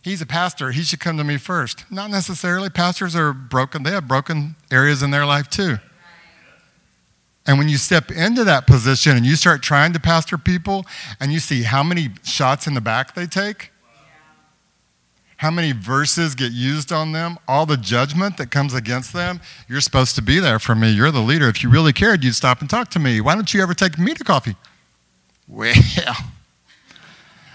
He's 0.02 0.22
a 0.22 0.26
pastor. 0.26 0.72
He 0.72 0.82
should 0.82 1.02
come 1.02 1.18
to 1.18 1.26
me 1.26 1.36
first. 1.36 1.84
Not 1.92 2.10
necessarily. 2.10 2.70
Pastors 2.70 3.18
are 3.18 3.34
broken, 3.34 3.84
they 3.84 3.92
have 3.92 4.08
broken 4.08 4.56
areas 4.72 5.04
in 5.04 5.12
their 5.12 5.26
life 5.26 5.50
too. 5.50 5.78
And 7.46 7.58
when 7.58 7.68
you 7.68 7.76
step 7.76 8.12
into 8.12 8.46
that 8.46 8.66
position 8.66 9.18
and 9.18 9.26
you 9.26 9.36
start 9.36 9.62
trying 9.62 9.92
to 9.92 10.00
pastor 10.00 10.38
people 10.38 10.86
and 11.20 11.34
you 11.34 11.40
see 11.40 11.64
how 11.64 11.84
many 11.84 12.12
shots 12.24 12.66
in 12.66 12.76
the 12.76 12.82
back 12.82 13.14
they 13.14 13.26
take, 13.26 13.72
how 15.36 15.52
many 15.52 15.74
verses 15.74 16.34
get 16.34 16.54
used 16.54 16.94
on 16.94 17.12
them, 17.12 17.38
all 17.46 17.66
the 17.66 17.76
judgment 17.76 18.38
that 18.38 18.52
comes 18.52 18.74
against 18.74 19.12
them, 19.12 19.42
you're 19.68 19.82
supposed 19.82 20.16
to 20.16 20.22
be 20.22 20.40
there 20.40 20.60
for 20.60 20.76
me. 20.76 20.92
You're 20.92 21.12
the 21.12 21.20
leader. 21.20 21.50
If 21.50 21.62
you 21.62 21.70
really 21.70 21.92
cared, 21.92 22.24
you'd 22.24 22.36
stop 22.36 22.62
and 22.62 22.70
talk 22.70 22.90
to 22.92 23.00
me. 23.00 23.20
Why 23.20 23.36
don't 23.36 23.54
you 23.54 23.62
ever 23.62 23.74
take 23.74 24.00
me 24.00 24.14
to 24.14 24.24
coffee? 24.24 24.56
Well, 25.48 25.74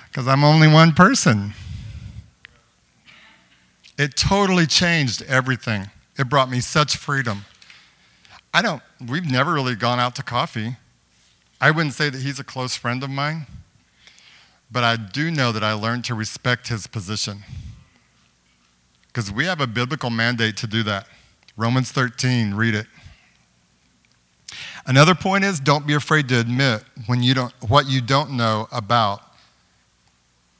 because 0.08 0.28
I'm 0.28 0.44
only 0.44 0.68
one 0.68 0.92
person. 0.92 1.52
It 3.98 4.16
totally 4.16 4.66
changed 4.66 5.22
everything. 5.22 5.90
It 6.18 6.28
brought 6.28 6.50
me 6.50 6.60
such 6.60 6.96
freedom. 6.96 7.44
I 8.52 8.62
don't, 8.62 8.82
we've 9.06 9.30
never 9.30 9.52
really 9.52 9.74
gone 9.74 10.00
out 10.00 10.14
to 10.16 10.22
coffee. 10.22 10.76
I 11.60 11.70
wouldn't 11.70 11.94
say 11.94 12.10
that 12.10 12.20
he's 12.20 12.38
a 12.38 12.44
close 12.44 12.76
friend 12.76 13.02
of 13.02 13.10
mine, 13.10 13.46
but 14.70 14.84
I 14.84 14.96
do 14.96 15.30
know 15.30 15.52
that 15.52 15.64
I 15.64 15.72
learned 15.72 16.04
to 16.06 16.14
respect 16.14 16.68
his 16.68 16.86
position. 16.86 17.44
Because 19.08 19.32
we 19.32 19.46
have 19.46 19.60
a 19.60 19.66
biblical 19.66 20.10
mandate 20.10 20.56
to 20.58 20.66
do 20.66 20.82
that. 20.82 21.06
Romans 21.56 21.90
13, 21.92 22.52
read 22.52 22.74
it. 22.74 22.86
Another 24.86 25.16
point 25.16 25.44
is 25.44 25.58
don't 25.58 25.86
be 25.86 25.94
afraid 25.94 26.28
to 26.28 26.38
admit 26.38 26.82
when 27.06 27.22
you 27.22 27.34
don't, 27.34 27.52
what 27.68 27.88
you 27.88 28.00
don't 28.00 28.30
know 28.32 28.68
about. 28.70 29.20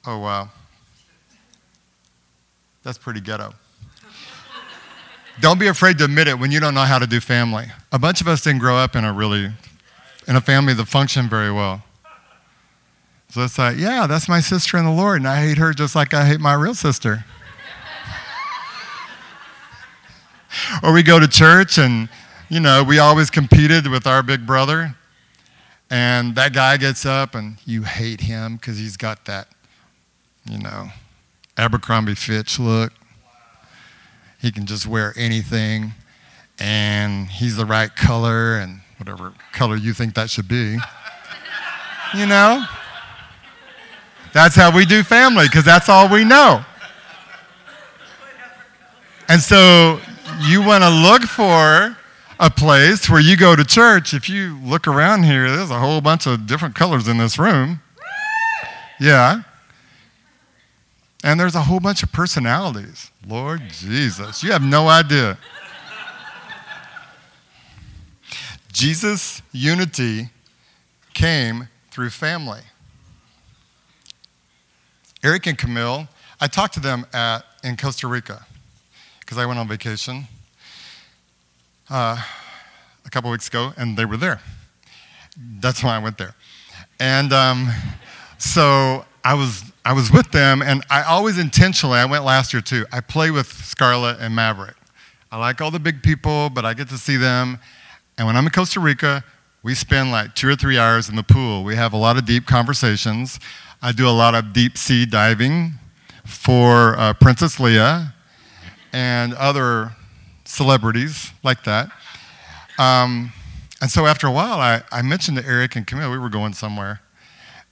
Oh, 0.05 0.19
wow. 0.19 0.49
That's 2.83 2.99
pretty 2.99 3.21
ghetto. 3.21 3.53
Don't 5.41 5.59
be 5.59 5.67
afraid 5.67 5.99
to 5.99 6.05
admit 6.05 6.29
it 6.29 6.39
when 6.39 6.53
you 6.53 6.61
don't 6.61 6.73
know 6.73 6.83
how 6.85 7.01
to 7.01 7.07
do 7.07 7.19
family. 7.19 7.67
A 7.91 7.99
bunch 7.99 8.21
of 8.21 8.29
us 8.29 8.43
didn't 8.43 8.61
grow 8.61 8.77
up 8.77 8.95
in 8.95 9.05
a 9.05 9.13
really, 9.13 9.51
in 10.29 10.37
a 10.37 10.41
family 10.41 10.73
that 10.73 10.87
functioned 10.87 11.29
very 11.29 11.51
well. 11.51 11.83
So 13.31 13.43
it's 13.43 13.59
like, 13.59 13.77
yeah, 13.77 14.07
that's 14.07 14.29
my 14.29 14.41
sister 14.41 14.79
in 14.79 14.85
the 14.85 14.93
Lord, 14.93 15.19
and 15.19 15.29
I 15.29 15.45
hate 15.45 15.59
her 15.59 15.73
just 15.75 15.97
like 15.97 16.15
I 16.15 16.25
hate 16.25 16.41
my 16.41 16.55
real 16.55 16.75
sister. 16.75 17.25
or 20.83 20.93
we 20.93 21.03
go 21.03 21.19
to 21.19 21.27
church, 21.27 21.77
and, 21.79 22.09
you 22.49 22.61
know, 22.61 22.85
we 22.85 22.99
always 22.99 23.31
competed 23.31 23.87
with 23.89 24.07
our 24.07 24.23
big 24.23 24.47
brother, 24.47 24.95
and 25.91 26.35
that 26.37 26.53
guy 26.53 26.77
gets 26.77 27.05
up, 27.05 27.35
and 27.35 27.57
you 27.65 27.83
hate 27.83 28.21
him 28.21 28.57
because 28.57 28.79
he's 28.79 28.97
got 28.97 29.25
that, 29.25 29.49
you 30.45 30.59
know, 30.59 30.89
Abercrombie 31.57 32.15
Fitch 32.15 32.59
look. 32.59 32.93
He 34.41 34.53
can 34.53 34.67
just 34.67 34.87
wear 34.87 35.13
anything, 35.17 35.93
and 36.59 37.29
he's 37.29 37.57
the 37.57 37.67
right 37.67 37.95
color 37.95 38.57
and 38.57 38.81
whatever 38.99 39.33
color 39.53 39.77
you 39.77 39.93
think 39.93 40.15
that 40.15 40.31
should 40.31 40.49
be. 40.49 40.79
You 42.15 42.27
know? 42.27 42.65
That's 44.33 44.55
how 44.55 44.75
we 44.75 44.85
do 44.85 45.03
family 45.03 45.47
because 45.47 45.65
that's 45.65 45.89
all 45.89 46.09
we 46.09 46.23
know. 46.23 46.65
And 49.29 49.41
so 49.41 49.99
you 50.43 50.63
want 50.63 50.85
to 50.85 50.91
look 50.91 51.23
for 51.23 51.96
a 52.39 52.51
place 52.51 53.09
where 53.09 53.21
you 53.21 53.37
go 53.37 53.57
to 53.57 53.65
church. 53.65 54.13
If 54.13 54.29
you 54.29 54.59
look 54.63 54.87
around 54.87 55.25
here, 55.25 55.51
there's 55.51 55.71
a 55.71 55.79
whole 55.79 56.01
bunch 56.01 56.27
of 56.27 56.47
different 56.47 56.75
colors 56.75 57.09
in 57.09 57.19
this 57.19 57.39
room. 57.39 57.81
Yeah. 59.01 59.43
And 61.25 61.41
there's 61.41 61.55
a 61.55 61.63
whole 61.63 61.81
bunch 61.81 62.03
of 62.03 62.13
personalities. 62.13 63.11
Lord 63.27 63.63
Jesus, 63.71 64.43
you 64.43 64.53
have 64.53 64.63
no 64.63 64.89
idea. 64.89 65.39
Jesus' 68.73 69.41
unity 69.53 70.29
came 71.15 71.69
through 71.91 72.11
family. 72.11 72.61
Eric 75.25 75.47
and 75.47 75.57
Camille, 75.57 76.07
I 76.41 76.47
talked 76.47 76.75
to 76.75 76.81
them 76.81 77.07
at, 77.15 77.41
in 77.65 77.77
Costa 77.77 78.07
Rica 78.07 78.45
because 79.21 79.39
I 79.39 79.47
went 79.47 79.59
on 79.59 79.67
vacation 79.67 80.29
uh, 81.91 82.17
a 83.05 83.11
couple 83.11 83.31
weeks 83.31 83.49
ago 83.49 83.73
and 83.77 83.97
they 83.97 84.05
were 84.05 84.17
there. 84.17 84.41
That's 85.61 85.83
why 85.83 85.97
I 85.97 85.99
went 85.99 86.19
there. 86.19 86.35
And 86.99 87.33
um, 87.33 87.71
so 88.39 89.05
I 89.25 89.35
was 89.35 89.65
I 89.85 89.93
was 89.93 90.11
with 90.11 90.33
them, 90.33 90.63
and 90.63 90.83
I 90.91 91.03
always 91.03 91.39
intentionally, 91.39 91.99
I 91.99 92.07
went 92.07 92.25
last 92.25 92.53
year 92.53 92.61
too, 92.61 92.87
I 92.91 93.01
play 93.01 93.31
with 93.31 93.47
Scarlett 93.47 94.19
and 94.19 94.35
Maverick. 94.35 94.75
I 95.31 95.39
like 95.39 95.61
all 95.61 95.71
the 95.71 95.79
big 95.79 96.03
people, 96.03 96.51
but 96.51 96.65
I 96.65 96.75
get 96.75 96.89
to 96.89 96.99
see 96.99 97.17
them. 97.17 97.59
And 98.19 98.27
when 98.27 98.37
I'm 98.37 98.45
in 98.47 98.51
Costa 98.51 98.81
Rica, 98.81 99.23
we 99.63 99.75
spend 99.75 100.11
like 100.11 100.35
two 100.35 100.49
or 100.49 100.57
three 100.57 100.79
hours 100.79 101.09
in 101.09 101.15
the 101.15 101.23
pool. 101.23 101.63
We 101.63 101.77
have 101.77 101.93
a 101.93 101.97
lot 101.97 102.17
of 102.17 102.25
deep 102.25 102.47
conversations. 102.47 103.39
I 103.83 103.93
do 103.93 104.09
a 104.09 104.11
lot 104.11 104.35
of 104.35 104.53
deep 104.53 104.77
sea 104.77 105.07
diving 105.07 105.75
for 106.25 106.99
uh, 106.99 107.13
Princess 107.15 107.57
Leia 107.57 108.13
and 108.93 109.35
other 109.35 109.93
celebrities 110.47 111.33
like 111.43 111.65
that. 111.65 111.91
Um, 112.79 113.33
and 113.81 113.91
so 113.91 114.07
after 114.07 114.27
a 114.27 114.33
while, 114.33 114.61
I, 114.61 114.83
I 114.91 115.03
mentioned 115.03 115.37
to 115.39 115.47
Eric 115.47 115.77
and 115.77 115.87
Camille, 115.87 116.11
we 116.11 116.19
were 116.19 116.29
going 116.29 116.55
somewhere. 116.55 117.01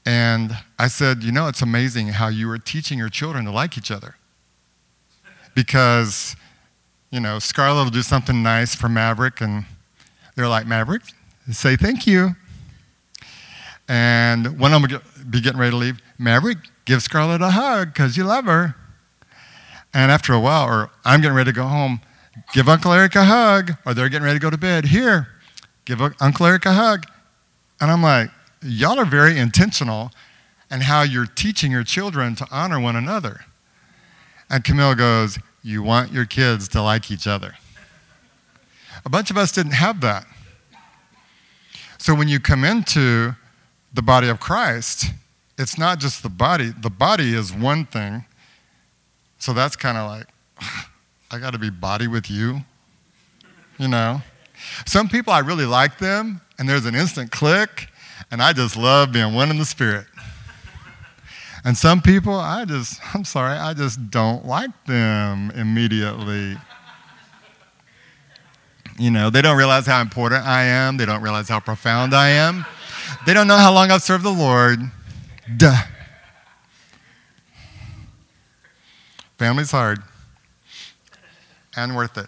And 0.06 0.56
I 0.78 0.88
said, 0.88 1.22
You 1.22 1.32
know, 1.32 1.48
it's 1.48 1.62
amazing 1.62 2.08
how 2.08 2.28
you 2.28 2.50
are 2.50 2.58
teaching 2.58 2.98
your 2.98 3.08
children 3.08 3.46
to 3.46 3.50
like 3.50 3.78
each 3.78 3.90
other. 3.90 4.16
Because, 5.54 6.36
you 7.10 7.20
know, 7.20 7.38
Scarlett 7.38 7.84
will 7.84 7.90
do 7.90 8.02
something 8.02 8.42
nice 8.42 8.74
for 8.74 8.88
Maverick, 8.88 9.40
and 9.40 9.64
they're 10.34 10.48
like, 10.48 10.66
Maverick, 10.66 11.02
say 11.50 11.76
thank 11.76 12.06
you. 12.06 12.30
And 13.88 14.58
one 14.58 14.72
of 14.74 14.82
them 14.82 14.90
will 14.90 15.24
be 15.30 15.40
getting 15.40 15.60
ready 15.60 15.70
to 15.70 15.76
leave. 15.76 16.02
Maverick, 16.18 16.58
give 16.84 17.02
Scarlett 17.02 17.40
a 17.40 17.50
hug 17.50 17.94
because 17.94 18.16
you 18.16 18.24
love 18.24 18.46
her. 18.46 18.74
And 19.92 20.10
after 20.10 20.32
a 20.32 20.40
while, 20.40 20.66
or 20.66 20.90
I'm 21.04 21.20
getting 21.20 21.36
ready 21.36 21.52
to 21.52 21.54
go 21.54 21.66
home, 21.66 22.00
give 22.52 22.68
Uncle 22.68 22.92
Eric 22.92 23.14
a 23.14 23.24
hug, 23.24 23.72
or 23.84 23.94
they're 23.94 24.08
getting 24.08 24.24
ready 24.24 24.38
to 24.38 24.42
go 24.42 24.50
to 24.50 24.58
bed. 24.58 24.86
Here, 24.86 25.28
give 25.84 26.00
Uncle 26.20 26.46
Eric 26.46 26.66
a 26.66 26.72
hug. 26.72 27.06
And 27.80 27.90
I'm 27.90 28.02
like, 28.02 28.30
y'all 28.62 28.98
are 28.98 29.04
very 29.04 29.38
intentional 29.38 30.10
in 30.70 30.80
how 30.80 31.02
you're 31.02 31.26
teaching 31.26 31.70
your 31.70 31.84
children 31.84 32.34
to 32.36 32.46
honor 32.50 32.80
one 32.80 32.96
another. 32.96 33.44
And 34.50 34.64
Camille 34.64 34.94
goes, 34.94 35.38
You 35.62 35.82
want 35.82 36.12
your 36.12 36.26
kids 36.26 36.68
to 36.68 36.82
like 36.82 37.10
each 37.10 37.26
other. 37.26 37.54
A 39.04 39.10
bunch 39.10 39.30
of 39.30 39.36
us 39.36 39.52
didn't 39.52 39.72
have 39.72 40.00
that. 40.00 40.26
So 41.98 42.14
when 42.14 42.28
you 42.28 42.40
come 42.40 42.64
into 42.64 43.34
the 43.92 44.02
body 44.02 44.28
of 44.28 44.40
Christ, 44.40 45.06
it's 45.58 45.78
not 45.78 46.00
just 46.00 46.22
the 46.22 46.28
body. 46.28 46.70
The 46.70 46.90
body 46.90 47.34
is 47.34 47.52
one 47.52 47.86
thing. 47.86 48.24
So 49.38 49.52
that's 49.52 49.76
kind 49.76 49.96
of 49.96 50.10
like, 50.10 50.26
I 51.34 51.40
got 51.40 51.52
to 51.52 51.58
be 51.58 51.68
body 51.68 52.06
with 52.06 52.30
you, 52.30 52.60
you 53.76 53.88
know? 53.88 54.22
Some 54.86 55.08
people, 55.08 55.32
I 55.32 55.40
really 55.40 55.66
like 55.66 55.98
them, 55.98 56.40
and 56.60 56.68
there's 56.68 56.86
an 56.86 56.94
instant 56.94 57.32
click, 57.32 57.88
and 58.30 58.40
I 58.40 58.52
just 58.52 58.76
love 58.76 59.10
being 59.10 59.34
one 59.34 59.50
in 59.50 59.58
the 59.58 59.64
spirit. 59.64 60.06
And 61.64 61.76
some 61.76 62.00
people, 62.00 62.34
I 62.34 62.64
just, 62.66 63.00
I'm 63.12 63.24
sorry, 63.24 63.58
I 63.58 63.74
just 63.74 64.12
don't 64.12 64.46
like 64.46 64.70
them 64.84 65.50
immediately. 65.56 66.56
You 68.96 69.10
know, 69.10 69.28
they 69.28 69.42
don't 69.42 69.56
realize 69.56 69.86
how 69.86 70.00
important 70.00 70.46
I 70.46 70.62
am. 70.62 70.98
They 70.98 71.04
don't 71.04 71.20
realize 71.20 71.48
how 71.48 71.58
profound 71.58 72.14
I 72.14 72.28
am. 72.28 72.64
They 73.26 73.34
don't 73.34 73.48
know 73.48 73.56
how 73.56 73.74
long 73.74 73.90
I've 73.90 74.04
served 74.04 74.22
the 74.22 74.30
Lord. 74.30 74.78
Duh. 75.56 75.82
Family's 79.36 79.72
hard 79.72 80.00
and 81.76 81.96
worth 81.96 82.16
it. 82.18 82.26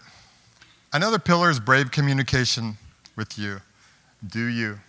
Another 0.93 1.19
pillar 1.19 1.51
is 1.51 1.61
brave 1.61 1.91
communication 1.91 2.79
with 3.17 3.39
you. 3.39 3.61
Do 4.27 4.45
you? 4.45 4.81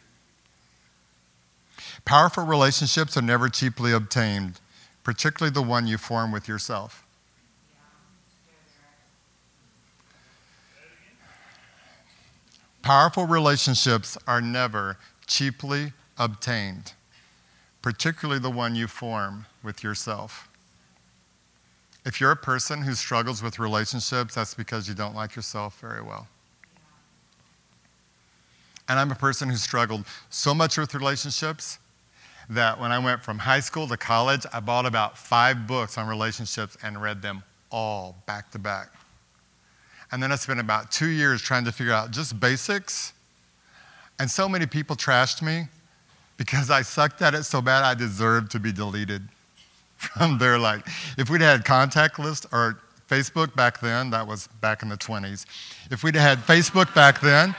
Powerful 2.05 2.45
relationships 2.45 3.17
are 3.17 3.21
never 3.21 3.49
cheaply 3.49 3.91
obtained, 3.91 4.59
particularly 5.03 5.53
the 5.53 5.61
one 5.61 5.87
you 5.87 5.97
form 5.97 6.31
with 6.31 6.47
yourself. 6.47 7.03
Powerful 12.81 13.25
relationships 13.25 14.17
are 14.25 14.39
never 14.39 14.97
cheaply 15.25 15.91
obtained, 16.17 16.93
particularly 17.81 18.39
the 18.39 18.49
one 18.49 18.75
you 18.75 18.87
form 18.87 19.45
with 19.61 19.83
yourself. 19.83 20.47
If 22.07 22.21
you're 22.21 22.31
a 22.31 22.37
person 22.37 22.81
who 22.81 22.93
struggles 22.93 23.43
with 23.43 23.59
relationships, 23.59 24.35
that's 24.35 24.53
because 24.53 24.87
you 24.87 24.95
don't 24.95 25.13
like 25.13 25.35
yourself 25.35 25.77
very 25.81 26.01
well. 26.01 26.25
And 28.87 28.97
I'm 28.97 29.11
a 29.11 29.15
person 29.15 29.49
who 29.49 29.57
struggled 29.57 30.05
so 30.29 30.53
much 30.53 30.77
with 30.77 30.95
relationships 30.95 31.79
that 32.49 32.79
when 32.79 32.93
I 32.93 32.99
went 32.99 33.21
from 33.21 33.39
high 33.39 33.59
school 33.59 33.89
to 33.89 33.97
college, 33.97 34.45
I 34.53 34.61
bought 34.61 34.85
about 34.85 35.17
five 35.17 35.67
books 35.67 35.97
on 35.97 36.07
relationships 36.07 36.77
and 36.81 37.01
read 37.01 37.21
them 37.21 37.43
all 37.71 38.15
back 38.25 38.51
to 38.51 38.59
back. 38.59 38.87
And 40.13 40.23
then 40.23 40.31
I 40.31 40.37
spent 40.37 40.61
about 40.61 40.89
two 40.89 41.09
years 41.09 41.41
trying 41.41 41.65
to 41.65 41.73
figure 41.73 41.91
out 41.91 42.11
just 42.11 42.39
basics. 42.39 43.11
And 44.17 44.31
so 44.31 44.47
many 44.47 44.65
people 44.65 44.95
trashed 44.95 45.41
me 45.41 45.65
because 46.37 46.69
I 46.69 46.83
sucked 46.83 47.21
at 47.21 47.33
it 47.33 47.43
so 47.43 47.61
bad 47.61 47.83
I 47.83 47.95
deserved 47.95 48.51
to 48.51 48.61
be 48.61 48.71
deleted 48.71 49.27
from 49.97 50.37
their 50.37 50.57
like 50.57 50.87
if 51.17 51.29
we'd 51.29 51.41
had 51.41 51.65
contact 51.65 52.19
list 52.19 52.45
or 52.51 52.79
Facebook 53.07 53.55
back 53.55 53.79
then, 53.79 54.09
that 54.11 54.27
was 54.27 54.47
back 54.61 54.83
in 54.83 54.89
the 54.89 54.97
20s. 54.97 55.45
If 55.89 56.03
we'd 56.03 56.15
had 56.15 56.39
Facebook 56.39 56.93
back 56.93 57.21
then, 57.21 57.55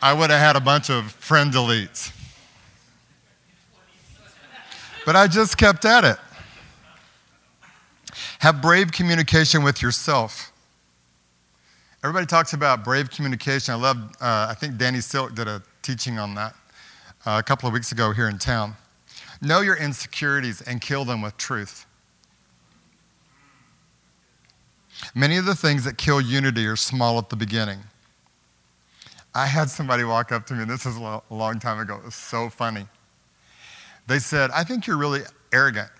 I 0.00 0.12
would 0.12 0.30
have 0.30 0.40
had 0.40 0.56
a 0.56 0.60
bunch 0.60 0.90
of 0.90 1.12
friend 1.12 1.52
deletes. 1.52 2.12
But 5.04 5.16
I 5.16 5.26
just 5.26 5.58
kept 5.58 5.84
at 5.84 6.04
it. 6.04 6.16
Have 8.38 8.62
brave 8.62 8.90
communication 8.90 9.62
with 9.62 9.82
yourself. 9.82 10.52
Everybody 12.02 12.26
talks 12.26 12.52
about 12.52 12.84
brave 12.84 13.10
communication. 13.10 13.72
I 13.72 13.76
love, 13.76 13.96
uh, 14.20 14.46
I 14.50 14.54
think 14.54 14.76
Danny 14.76 15.00
Silk 15.00 15.34
did 15.34 15.48
a 15.48 15.62
teaching 15.82 16.18
on 16.18 16.34
that 16.34 16.54
uh, 17.26 17.36
a 17.38 17.42
couple 17.42 17.66
of 17.66 17.72
weeks 17.72 17.92
ago 17.92 18.12
here 18.12 18.28
in 18.28 18.38
town. 18.38 18.76
Know 19.44 19.60
your 19.60 19.76
insecurities 19.76 20.62
and 20.62 20.80
kill 20.80 21.04
them 21.04 21.20
with 21.20 21.36
truth. 21.36 21.86
Many 25.14 25.36
of 25.36 25.44
the 25.44 25.54
things 25.54 25.84
that 25.84 25.98
kill 25.98 26.20
unity 26.20 26.66
are 26.66 26.76
small 26.76 27.18
at 27.18 27.28
the 27.28 27.36
beginning. 27.36 27.80
I 29.34 29.46
had 29.46 29.68
somebody 29.68 30.04
walk 30.04 30.32
up 30.32 30.46
to 30.46 30.54
me, 30.54 30.62
and 30.62 30.70
this 30.70 30.86
is 30.86 30.96
a 30.96 31.20
long 31.28 31.58
time 31.58 31.80
ago. 31.80 31.96
It 31.96 32.04
was 32.04 32.14
so 32.14 32.48
funny. 32.48 32.86
They 34.06 34.18
said, 34.18 34.50
I 34.52 34.64
think 34.64 34.86
you're 34.86 34.96
really 34.96 35.22
arrogant. 35.52 35.90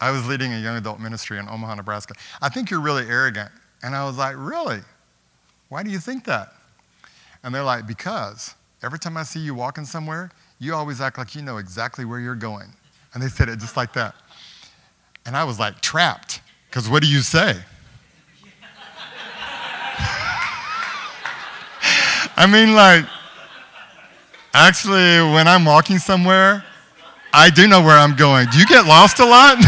I 0.00 0.10
was 0.10 0.26
leading 0.26 0.52
a 0.52 0.58
young 0.58 0.76
adult 0.76 1.00
ministry 1.00 1.38
in 1.38 1.48
Omaha, 1.48 1.74
Nebraska. 1.74 2.14
I 2.40 2.48
think 2.48 2.70
you're 2.70 2.80
really 2.80 3.06
arrogant. 3.06 3.50
And 3.82 3.94
I 3.94 4.04
was 4.06 4.16
like, 4.16 4.34
Really? 4.38 4.80
Why 5.68 5.82
do 5.82 5.90
you 5.90 5.98
think 5.98 6.24
that? 6.24 6.52
And 7.42 7.54
they're 7.54 7.64
like, 7.64 7.86
Because 7.86 8.54
every 8.82 8.98
time 8.98 9.16
I 9.16 9.24
see 9.24 9.40
you 9.40 9.54
walking 9.54 9.84
somewhere, 9.84 10.30
you 10.60 10.74
always 10.74 11.00
act 11.00 11.18
like 11.18 11.34
you 11.34 11.42
know 11.42 11.56
exactly 11.56 12.04
where 12.04 12.20
you're 12.20 12.36
going. 12.36 12.68
And 13.14 13.22
they 13.22 13.28
said 13.28 13.48
it 13.48 13.58
just 13.58 13.76
like 13.76 13.94
that. 13.94 14.14
And 15.26 15.36
I 15.36 15.42
was 15.42 15.58
like, 15.58 15.80
Trapped. 15.80 16.42
Because 16.68 16.88
what 16.88 17.02
do 17.02 17.08
you 17.08 17.20
say? 17.20 17.56
I 22.36 22.46
mean, 22.46 22.74
like, 22.74 23.04
actually, 24.54 25.32
when 25.34 25.48
I'm 25.48 25.64
walking 25.64 25.98
somewhere, 25.98 26.64
I 27.32 27.50
do 27.50 27.66
know 27.66 27.82
where 27.82 27.98
I'm 27.98 28.14
going. 28.14 28.48
Do 28.50 28.58
you 28.58 28.66
get 28.66 28.86
lost 28.86 29.18
a 29.18 29.24
lot? 29.24 29.56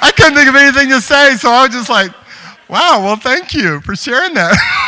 I 0.00 0.10
couldn't 0.16 0.34
think 0.34 0.48
of 0.48 0.56
anything 0.56 0.88
to 0.88 1.00
say, 1.00 1.36
so 1.36 1.50
I 1.50 1.66
was 1.66 1.74
just 1.74 1.88
like, 1.88 2.10
wow, 2.68 3.00
well, 3.04 3.16
thank 3.16 3.54
you 3.54 3.80
for 3.82 3.94
sharing 3.94 4.34
that. 4.34 4.56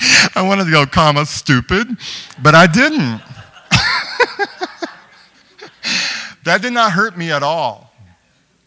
I 0.34 0.42
wanted 0.42 0.64
to 0.64 0.70
go, 0.70 0.86
comma, 0.86 1.26
stupid, 1.26 1.88
but 2.42 2.54
I 2.54 2.66
didn't. 2.66 3.20
that 6.44 6.62
did 6.62 6.72
not 6.72 6.92
hurt 6.92 7.18
me 7.18 7.30
at 7.30 7.42
all. 7.42 7.92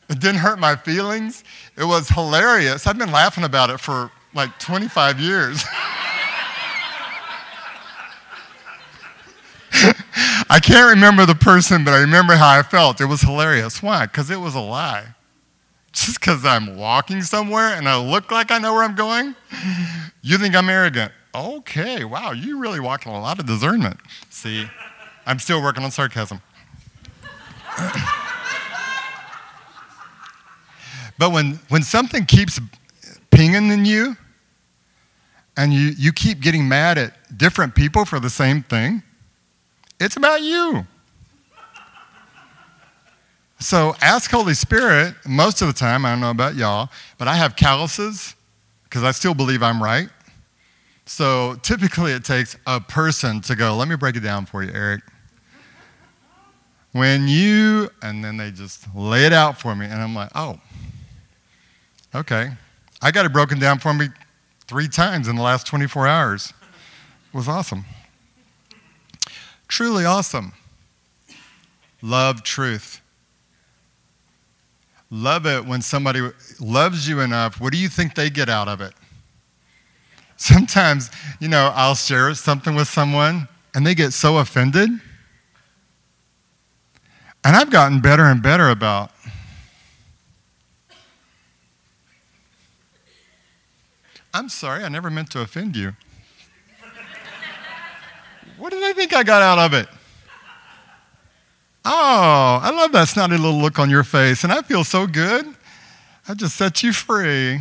It 0.09 0.19
didn't 0.19 0.41
hurt 0.41 0.59
my 0.59 0.75
feelings. 0.75 1.43
It 1.77 1.85
was 1.85 2.09
hilarious. 2.09 2.85
I've 2.85 2.97
been 2.97 3.11
laughing 3.11 3.43
about 3.43 3.69
it 3.69 3.79
for 3.79 4.11
like 4.33 4.59
25 4.59 5.19
years. 5.19 5.63
I 10.49 10.59
can't 10.61 10.91
remember 10.91 11.25
the 11.25 11.33
person, 11.35 11.83
but 11.83 11.95
I 11.95 12.01
remember 12.01 12.35
how 12.35 12.59
I 12.59 12.61
felt. 12.61 13.01
It 13.01 13.05
was 13.05 13.21
hilarious. 13.21 13.81
Why? 13.81 14.05
Because 14.05 14.29
it 14.29 14.39
was 14.39 14.53
a 14.53 14.59
lie. 14.59 15.07
Just 15.93 16.19
because 16.19 16.45
I'm 16.45 16.75
walking 16.77 17.23
somewhere 17.23 17.69
and 17.69 17.89
I 17.89 17.97
look 17.97 18.29
like 18.29 18.51
I 18.51 18.59
know 18.59 18.73
where 18.73 18.83
I'm 18.83 18.95
going, 18.95 19.35
you 20.21 20.37
think 20.37 20.55
I'm 20.55 20.69
arrogant. 20.69 21.11
Okay, 21.35 22.03
wow, 22.03 22.31
you 22.31 22.59
really 22.59 22.79
walking 22.79 23.11
a 23.11 23.19
lot 23.19 23.39
of 23.39 23.45
discernment. 23.45 23.99
See, 24.29 24.67
I'm 25.25 25.39
still 25.39 25.61
working 25.61 25.83
on 25.83 25.91
sarcasm. 25.91 26.41
but 31.17 31.31
when, 31.31 31.59
when 31.69 31.81
something 31.81 32.25
keeps 32.25 32.59
pinging 33.31 33.71
in 33.71 33.85
you, 33.85 34.15
and 35.57 35.73
you, 35.73 35.93
you 35.97 36.11
keep 36.11 36.39
getting 36.39 36.67
mad 36.67 36.97
at 36.97 37.37
different 37.37 37.75
people 37.75 38.05
for 38.05 38.19
the 38.19 38.29
same 38.29 38.63
thing, 38.63 39.03
it's 39.99 40.17
about 40.17 40.41
you. 40.41 40.85
So 43.59 43.95
ask 44.01 44.29
Holy 44.29 44.55
Spirit, 44.55 45.15
most 45.25 45.61
of 45.61 45.67
the 45.67 45.73
time, 45.73 46.05
I 46.05 46.11
don't 46.11 46.19
know 46.19 46.31
about 46.31 46.55
y'all, 46.55 46.89
but 47.17 47.27
I 47.27 47.35
have 47.35 47.55
calluses 47.55 48.35
because 48.83 49.03
I 49.03 49.11
still 49.11 49.33
believe 49.33 49.63
I'm 49.63 49.81
right. 49.81 50.09
So 51.05 51.55
typically 51.61 52.13
it 52.13 52.23
takes 52.23 52.57
a 52.65 52.79
person 52.79 53.41
to 53.41 53.55
go, 53.55 53.75
let 53.75 53.87
me 53.87 53.95
break 53.95 54.15
it 54.15 54.21
down 54.21 54.45
for 54.45 54.63
you, 54.63 54.71
Eric. 54.73 55.01
When 56.93 57.27
you, 57.27 57.89
and 58.01 58.23
then 58.23 58.37
they 58.37 58.51
just 58.51 58.93
lay 58.95 59.25
it 59.25 59.33
out 59.33 59.59
for 59.59 59.75
me, 59.75 59.85
and 59.85 59.95
I'm 59.95 60.13
like, 60.13 60.29
oh, 60.35 60.59
okay. 62.13 62.51
I 63.01 63.11
got 63.11 63.25
it 63.25 63.33
broken 63.33 63.59
down 63.59 63.79
for 63.79 63.93
me 63.93 64.09
three 64.67 64.87
times 64.87 65.27
in 65.27 65.35
the 65.35 65.41
last 65.41 65.65
24 65.67 66.07
hours. 66.07 66.53
It 67.33 67.37
was 67.37 67.47
awesome. 67.47 67.85
Truly 69.67 70.05
awesome. 70.05 70.53
Love 72.01 72.43
truth. 72.43 73.01
Love 75.09 75.45
it 75.45 75.65
when 75.65 75.81
somebody 75.81 76.21
loves 76.59 77.09
you 77.09 77.21
enough. 77.21 77.59
What 77.59 77.71
do 77.71 77.79
you 77.79 77.89
think 77.89 78.13
they 78.13 78.29
get 78.29 78.49
out 78.49 78.67
of 78.67 78.81
it? 78.81 78.93
Sometimes, 80.37 81.09
you 81.39 81.47
know, 81.47 81.71
I'll 81.73 81.95
share 81.95 82.33
something 82.33 82.75
with 82.75 82.87
someone 82.87 83.47
and 83.73 83.85
they 83.85 83.95
get 83.95 84.11
so 84.11 84.37
offended. 84.37 84.89
And 87.45 87.55
I've 87.55 87.69
gotten 87.69 87.99
better 88.01 88.23
and 88.23 88.41
better 88.41 88.69
about 88.69 89.11
I'm 94.35 94.49
sorry, 94.49 94.83
I 94.83 94.89
never 94.89 95.11
meant 95.11 95.29
to 95.31 95.41
offend 95.41 95.77
you. 95.77 95.93
what 98.57 98.71
do 98.71 98.79
they 98.79 98.93
think 98.93 99.13
I 99.13 99.21
got 99.21 99.43
out 99.43 99.59
of 99.59 99.73
it? 99.73 99.87
Oh, 101.85 102.59
I 102.63 102.71
love 102.71 102.91
that 102.93 103.09
snotty 103.09 103.37
little 103.37 103.59
look 103.59 103.77
on 103.77 103.91
your 103.91 104.03
face, 104.03 104.43
and 104.43 104.51
I 104.51 104.63
feel 104.63 104.83
so 104.83 105.05
good. 105.05 105.45
I 106.27 106.33
just 106.33 106.55
set 106.55 106.81
you 106.81 106.93
free. 106.93 107.59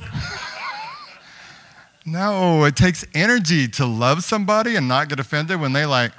No, 2.10 2.64
it 2.64 2.74
takes 2.74 3.04
energy 3.14 3.68
to 3.68 3.84
love 3.84 4.24
somebody 4.24 4.76
and 4.76 4.88
not 4.88 5.10
get 5.10 5.20
offended 5.20 5.60
when 5.60 5.74
they 5.74 5.84
like, 5.84 6.12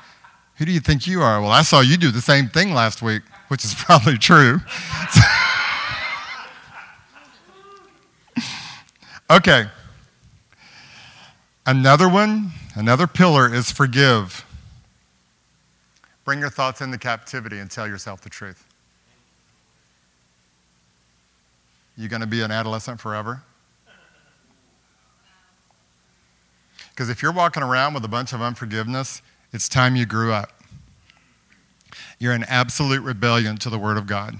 who 0.57 0.65
do 0.65 0.71
you 0.71 0.79
think 0.79 1.07
you 1.07 1.21
are? 1.21 1.41
Well, 1.41 1.49
I 1.49 1.63
saw 1.63 1.79
you 1.79 1.97
do 1.97 2.11
the 2.11 2.21
same 2.21 2.47
thing 2.47 2.73
last 2.73 3.01
week, 3.01 3.23
which 3.47 3.65
is 3.65 3.73
probably 3.77 4.17
true. 4.17 4.59
okay. 9.31 9.65
Another 11.65 12.07
one, 12.07 12.51
another 12.75 13.07
pillar 13.07 13.51
is 13.51 13.71
forgive. 13.71 14.45
Bring 16.23 16.39
your 16.39 16.51
thoughts 16.51 16.81
into 16.81 16.99
captivity 16.99 17.57
and 17.57 17.71
tell 17.71 17.87
yourself 17.87 18.21
the 18.21 18.29
truth. 18.29 18.63
You 21.97 22.07
going 22.07 22.21
to 22.21 22.27
be 22.27 22.41
an 22.41 22.51
adolescent 22.51 22.99
forever? 22.99 23.41
Because 26.99 27.09
if 27.09 27.23
you're 27.23 27.31
walking 27.31 27.63
around 27.63 27.93
with 27.93 28.03
a 28.03 28.09
bunch 28.09 28.33
of 28.33 28.41
unforgiveness, 28.41 29.21
it's 29.53 29.69
time 29.69 29.95
you 29.95 30.05
grew 30.05 30.33
up. 30.33 30.51
You're 32.19 32.33
in 32.33 32.43
absolute 32.43 32.99
rebellion 33.03 33.55
to 33.59 33.69
the 33.69 33.79
Word 33.79 33.95
of 33.95 34.05
God. 34.05 34.35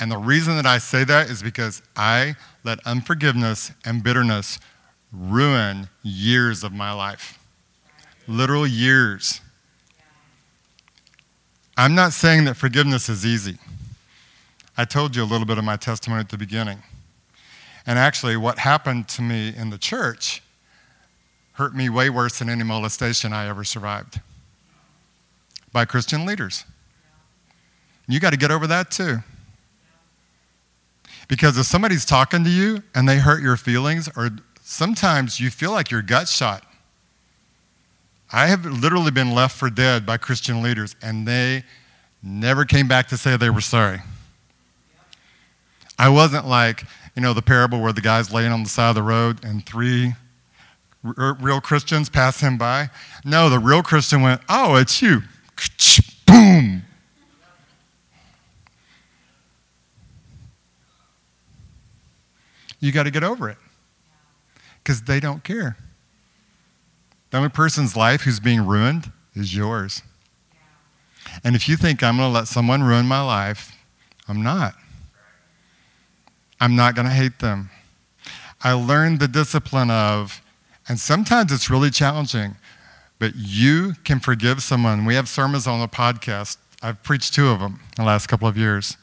And 0.00 0.10
the 0.10 0.18
reason 0.18 0.56
that 0.56 0.66
I 0.66 0.78
say 0.78 1.04
that 1.04 1.30
is 1.30 1.44
because 1.44 1.82
I 1.94 2.34
let 2.64 2.84
unforgiveness 2.84 3.70
and 3.84 4.02
bitterness 4.02 4.58
ruin 5.12 5.88
years 6.02 6.64
of 6.64 6.72
my 6.72 6.90
life. 6.90 7.38
Literal 8.26 8.66
years. 8.66 9.40
I'm 11.76 11.94
not 11.94 12.12
saying 12.12 12.46
that 12.46 12.56
forgiveness 12.56 13.08
is 13.08 13.24
easy. 13.24 13.58
I 14.76 14.86
told 14.86 15.14
you 15.14 15.22
a 15.22 15.24
little 15.24 15.46
bit 15.46 15.56
of 15.56 15.62
my 15.62 15.76
testimony 15.76 16.18
at 16.18 16.30
the 16.30 16.36
beginning. 16.36 16.82
And 17.86 17.96
actually, 17.96 18.36
what 18.36 18.58
happened 18.58 19.06
to 19.10 19.22
me 19.22 19.54
in 19.56 19.70
the 19.70 19.78
church 19.78 20.42
hurt 21.56 21.74
me 21.74 21.88
way 21.88 22.10
worse 22.10 22.38
than 22.38 22.50
any 22.50 22.62
molestation 22.62 23.32
I 23.32 23.48
ever 23.48 23.64
survived 23.64 24.20
by 25.72 25.86
Christian 25.86 26.26
leaders. 26.26 26.64
You 28.06 28.20
got 28.20 28.30
to 28.30 28.36
get 28.36 28.50
over 28.50 28.66
that 28.66 28.90
too. 28.90 29.18
Because 31.28 31.56
if 31.58 31.64
somebody's 31.64 32.04
talking 32.04 32.44
to 32.44 32.50
you 32.50 32.82
and 32.94 33.08
they 33.08 33.18
hurt 33.18 33.42
your 33.42 33.56
feelings, 33.56 34.08
or 34.16 34.30
sometimes 34.62 35.40
you 35.40 35.50
feel 35.50 35.72
like 35.72 35.90
your 35.90 36.02
gut 36.02 36.28
shot, 36.28 36.62
I 38.30 38.48
have 38.48 38.66
literally 38.66 39.10
been 39.10 39.34
left 39.34 39.56
for 39.56 39.70
dead 39.70 40.04
by 40.04 40.18
Christian 40.18 40.62
leaders, 40.62 40.94
and 41.02 41.26
they 41.26 41.64
never 42.22 42.66
came 42.66 42.86
back 42.86 43.08
to 43.08 43.16
say 43.16 43.36
they 43.36 43.50
were 43.50 43.62
sorry. 43.62 44.00
I 45.98 46.10
wasn't 46.10 46.46
like, 46.46 46.84
you 47.14 47.22
know, 47.22 47.32
the 47.32 47.42
parable 47.42 47.80
where 47.80 47.94
the 47.94 48.02
guy's 48.02 48.30
laying 48.30 48.52
on 48.52 48.62
the 48.62 48.68
side 48.68 48.90
of 48.90 48.94
the 48.94 49.02
road 49.02 49.42
and 49.42 49.64
three 49.64 50.12
r- 51.16 51.34
real 51.40 51.60
Christians 51.60 52.08
pass 52.08 52.40
him 52.40 52.58
by. 52.58 52.90
No, 53.24 53.48
the 53.48 53.58
real 53.58 53.82
Christian 53.82 54.22
went, 54.22 54.40
Oh, 54.48 54.76
it's 54.76 55.00
you. 55.02 55.22
Boom. 56.26 56.82
You 62.80 62.92
got 62.92 63.04
to 63.04 63.10
get 63.10 63.24
over 63.24 63.48
it 63.48 63.56
because 64.82 65.02
they 65.02 65.18
don't 65.18 65.42
care. 65.42 65.76
The 67.30 67.38
only 67.38 67.48
person's 67.48 67.96
life 67.96 68.22
who's 68.22 68.38
being 68.38 68.64
ruined 68.64 69.10
is 69.34 69.56
yours. 69.56 70.02
And 71.42 71.56
if 71.56 71.68
you 71.68 71.76
think 71.76 72.02
I'm 72.02 72.16
going 72.16 72.28
to 72.30 72.32
let 72.32 72.48
someone 72.48 72.82
ruin 72.82 73.06
my 73.06 73.20
life, 73.20 73.72
I'm 74.28 74.42
not. 74.42 74.74
I'm 76.60 76.76
not 76.76 76.94
going 76.94 77.06
to 77.06 77.12
hate 77.12 77.40
them. 77.40 77.70
I 78.62 78.72
learned 78.72 79.20
the 79.20 79.28
discipline 79.28 79.90
of, 79.90 80.40
and 80.88 81.00
sometimes 81.00 81.52
it's 81.52 81.68
really 81.68 81.90
challenging, 81.90 82.56
but 83.18 83.32
you 83.34 83.94
can 84.04 84.20
forgive 84.20 84.62
someone. 84.62 85.04
We 85.04 85.14
have 85.14 85.28
sermons 85.28 85.66
on 85.66 85.80
the 85.80 85.88
podcast. 85.88 86.58
I've 86.82 87.02
preached 87.02 87.34
two 87.34 87.48
of 87.48 87.60
them 87.60 87.80
in 87.96 88.04
the 88.04 88.04
last 88.04 88.26
couple 88.26 88.46
of 88.46 88.56
years. 88.56 88.96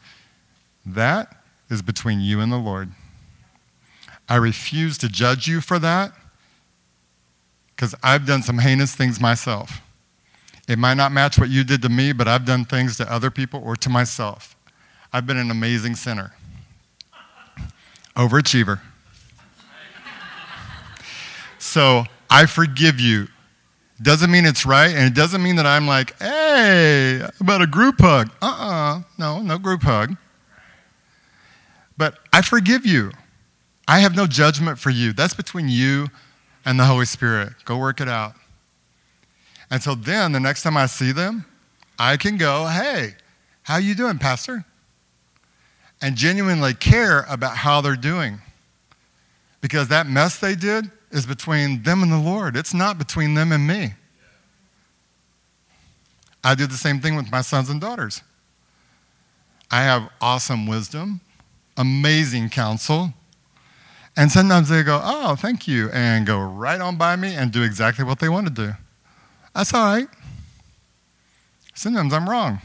That 0.86 1.36
is 1.70 1.82
between 1.82 2.22
you 2.22 2.40
and 2.40 2.52
the 2.52 2.58
Lord. 2.58 2.92
I 4.30 4.36
refuse 4.36 4.98
to 5.00 5.10
judge 5.10 5.48
you 5.48 5.60
for 5.60 5.80
that 5.80 6.14
because 7.76 7.96
I've 8.02 8.26
done 8.26 8.44
some 8.44 8.60
heinous 8.60 8.96
things 8.96 9.20
myself. 9.20 9.82
It 10.68 10.80
might 10.80 10.94
not 10.94 11.12
match 11.12 11.38
what 11.38 11.50
you 11.50 11.64
did 11.64 11.82
to 11.82 11.90
me, 11.90 12.14
but 12.14 12.28
I've 12.28 12.46
done 12.46 12.64
things 12.64 12.96
to 12.98 13.12
other 13.12 13.30
people 13.30 13.62
or 13.64 13.76
to 13.78 13.90
myself. 13.90 14.56
I've 15.12 15.28
been 15.28 15.38
an 15.38 15.52
amazing 15.52 15.96
sinner, 15.96 16.34
overachiever. 18.16 18.80
So 21.64 22.04
I 22.30 22.46
forgive 22.46 23.00
you. 23.00 23.30
Doesn't 24.02 24.30
mean 24.30 24.46
it's 24.46 24.66
right, 24.66 24.94
and 24.94 25.06
it 25.06 25.14
doesn't 25.14 25.42
mean 25.42 25.56
that 25.56 25.66
I'm 25.66 25.88
like, 25.88 26.20
hey, 26.20 27.26
about 27.40 27.62
a 27.62 27.68
group 27.68 28.02
hug. 28.02 28.30
Uh 28.42 28.46
uh-uh, 28.46 28.98
uh 28.98 29.02
no, 29.18 29.42
no 29.42 29.58
group 29.58 29.82
hug. 29.82 30.18
But 31.98 32.20
I 32.34 32.42
forgive 32.42 32.86
you. 32.86 33.14
I 33.88 34.00
have 34.00 34.14
no 34.14 34.28
judgment 34.28 34.78
for 34.78 34.90
you. 34.90 35.14
That's 35.14 35.34
between 35.34 35.70
you 35.70 36.08
and 36.66 36.78
the 36.78 36.84
Holy 36.84 37.06
Spirit. 37.06 37.54
Go 37.64 37.78
work 37.78 38.02
it 38.02 38.10
out. 38.10 38.34
And 39.72 39.82
so 39.82 39.96
then 39.96 40.34
the 40.34 40.42
next 40.42 40.64
time 40.64 40.76
I 40.76 40.88
see 40.88 41.14
them, 41.14 41.46
I 41.98 42.18
can 42.18 42.36
go, 42.36 42.68
"Hey, 42.68 43.16
how 43.64 43.78
you 43.78 43.96
doing, 43.96 44.20
pastor?" 44.20 44.66
And 46.02 46.18
genuinely 46.18 46.74
care 46.74 47.22
about 47.30 47.56
how 47.56 47.80
they're 47.80 47.96
doing. 47.96 48.42
Because 49.62 49.88
that 49.88 50.08
mess 50.08 50.38
they 50.38 50.56
did 50.56 50.92
is 51.14 51.26
between 51.26 51.84
them 51.84 52.04
and 52.04 52.12
the 52.12 52.18
Lord. 52.18 52.58
It's 52.58 52.74
not 52.74 52.98
between 52.98 53.36
them 53.36 53.54
and 53.54 53.66
me. 53.66 53.94
I 56.44 56.56
do 56.56 56.68
the 56.68 56.74
same 56.74 57.00
thing 57.00 57.16
with 57.16 57.32
my 57.32 57.42
sons 57.42 57.70
and 57.70 57.80
daughters. 57.80 58.22
I 59.72 59.84
have 59.84 60.10
awesome 60.20 60.68
wisdom, 60.68 61.22
amazing 61.78 62.50
counsel, 62.50 63.14
and 64.18 64.32
sometimes 64.32 64.70
they 64.70 64.84
go, 64.84 65.00
oh, 65.02 65.36
thank 65.36 65.68
you, 65.68 65.90
and 65.92 66.26
go 66.28 66.40
right 66.40 66.82
on 66.82 66.98
by 66.98 67.16
me 67.16 67.34
and 67.34 67.52
do 67.52 67.64
exactly 67.64 68.04
what 68.04 68.20
they 68.20 68.30
want 68.30 68.48
to 68.48 68.54
do. 68.54 68.74
That's 69.56 69.74
all 69.74 69.86
right. 69.86 70.08
Sometimes 71.74 72.14
I'm 72.14 72.30
wrong. 72.30 72.60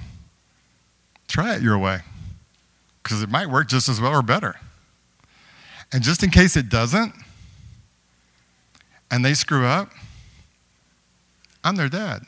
Try 1.28 1.54
it 1.54 1.62
your 1.62 1.78
way, 1.78 2.00
because 3.02 3.22
it 3.22 3.30
might 3.30 3.48
work 3.48 3.68
just 3.68 3.88
as 3.88 4.00
well 4.00 4.12
or 4.12 4.22
better. 4.22 4.56
And 5.92 6.02
just 6.02 6.22
in 6.22 6.30
case 6.30 6.56
it 6.56 6.68
doesn't, 6.68 7.14
and 9.10 9.24
they 9.24 9.34
screw 9.34 9.66
up, 9.66 9.90
I'm 11.64 11.76
their 11.76 11.88
dad. 11.88 12.22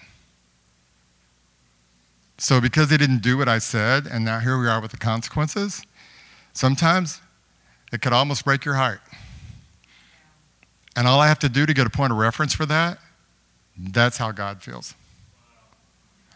So 2.38 2.60
because 2.60 2.88
they 2.88 2.96
didn't 2.96 3.22
do 3.22 3.36
what 3.36 3.48
I 3.48 3.58
said, 3.58 4.06
and 4.06 4.24
now 4.24 4.38
here 4.38 4.58
we 4.58 4.66
are 4.66 4.80
with 4.80 4.90
the 4.90 4.96
consequences, 4.96 5.82
sometimes 6.54 7.20
it 7.92 8.00
could 8.00 8.12
almost 8.12 8.44
break 8.44 8.64
your 8.64 8.74
heart. 8.74 9.00
And 10.96 11.06
all 11.06 11.20
I 11.20 11.28
have 11.28 11.38
to 11.40 11.48
do 11.48 11.66
to 11.66 11.74
get 11.74 11.86
a 11.86 11.90
point 11.90 12.12
of 12.12 12.18
reference 12.18 12.54
for 12.54 12.66
that, 12.66 12.98
that's 13.76 14.16
how 14.16 14.32
God 14.32 14.62
feels. 14.62 14.94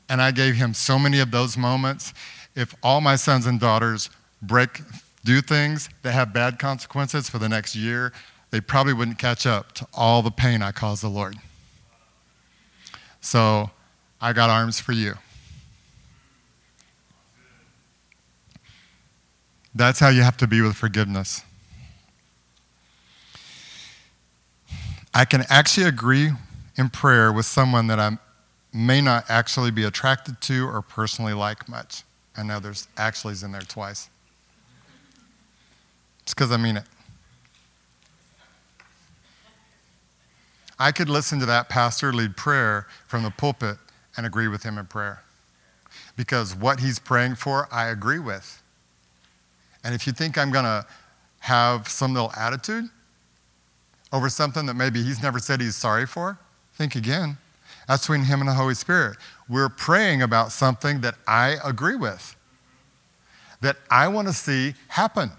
And 0.09 0.21
I 0.21 0.31
gave 0.31 0.55
him 0.55 0.75
so 0.75 0.99
many 0.99 1.21
of 1.21 1.31
those 1.31 1.57
moments. 1.57 2.13
If 2.55 2.75
all 2.83 3.01
my 3.01 3.17
sons 3.17 3.47
and 3.47 3.59
daughters 3.59 4.11
break, 4.43 4.81
do 5.25 5.41
things 5.41 5.89
that 6.03 6.13
have 6.13 6.33
bad 6.33 6.59
consequences 6.59 7.31
for 7.31 7.39
the 7.39 7.49
next 7.49 7.75
year, 7.75 8.13
they 8.55 8.61
probably 8.61 8.93
wouldn't 8.93 9.19
catch 9.19 9.49
up 9.49 9.73
to 9.73 9.85
all 9.93 10.23
the 10.23 10.31
pain 10.31 10.63
I 10.63 10.71
caused 10.71 11.03
the 11.03 11.09
Lord. 11.09 11.35
So 13.21 13.69
I 14.21 14.33
got 14.33 14.49
arms 14.49 14.79
for 14.79 14.93
you. 14.93 15.15
That's 19.75 19.99
how 19.99 20.09
you 20.09 20.23
have 20.23 20.37
to 20.37 20.47
be 20.47 20.61
with 20.61 20.77
forgiveness. 20.77 21.43
I 25.13 25.25
can 25.25 25.43
actually 25.49 25.89
agree 25.89 26.31
in 26.77 26.91
prayer 26.91 27.33
with 27.33 27.47
someone 27.47 27.89
that 27.89 27.99
I 27.99 28.17
may 28.73 29.01
not 29.01 29.25
actually 29.29 29.73
be 29.73 29.83
attracted 29.83 30.41
to 30.43 30.69
or 30.69 30.81
personally 30.81 31.35
like 31.35 31.69
much. 31.69 32.05
I 32.37 32.45
know 32.45 32.61
there's 32.61 32.87
actuallys 32.97 33.43
in 33.43 33.51
there 33.51 33.63
twice. 33.63 34.09
It's 36.23 36.35
because 36.35 36.53
I 36.53 36.57
mean 36.57 36.77
it. 36.77 36.85
I 40.79 40.93
could 40.93 41.09
listen 41.09 41.39
to 41.41 41.47
that 41.47 41.69
pastor 41.69 42.13
lead 42.13 42.37
prayer 42.37 42.87
from 43.07 43.23
the 43.23 43.31
pulpit 43.31 43.77
and 44.17 44.27
agree 44.27 44.49
with 44.49 44.63
him 44.63 44.79
in 44.79 44.87
prayer. 44.87 45.23
Because 46.17 46.55
what 46.55 46.81
he's 46.81 46.99
praying 46.99 47.37
for, 47.37 47.69
I 47.73 47.89
agree 47.89 48.19
with. 48.19 48.63
And 49.85 49.95
if 49.95 50.07
you 50.07 50.13
think 50.13 50.39
I'm 50.39 50.51
going 50.51 50.65
to 50.65 50.87
have 51.41 51.89
some 51.89 52.15
little 52.15 52.33
attitude 52.37 52.89
over 54.13 54.29
something 54.29 54.67
that 54.67 54.75
maybe 54.75 55.03
he's 55.03 55.23
never 55.23 55.39
said 55.39 55.61
he's 55.61 55.77
sorry 55.77 56.07
for, 56.07 56.39
think 56.75 56.95
again. 56.95 57.37
That's 57.87 58.05
between 58.05 58.25
him 58.25 58.41
and 58.41 58.49
the 58.49 58.55
Holy 58.55 58.75
Spirit. 58.75 59.19
We're 59.49 59.69
praying 59.69 60.23
about 60.23 60.53
something 60.53 61.03
that 61.03 61.17
I 61.27 61.57
agree 61.65 61.97
with, 61.97 62.35
that 63.61 63.77
I 63.91 64.09
want 64.09 64.29
to 64.29 64.35
see 64.35 64.75
happen. 64.89 65.31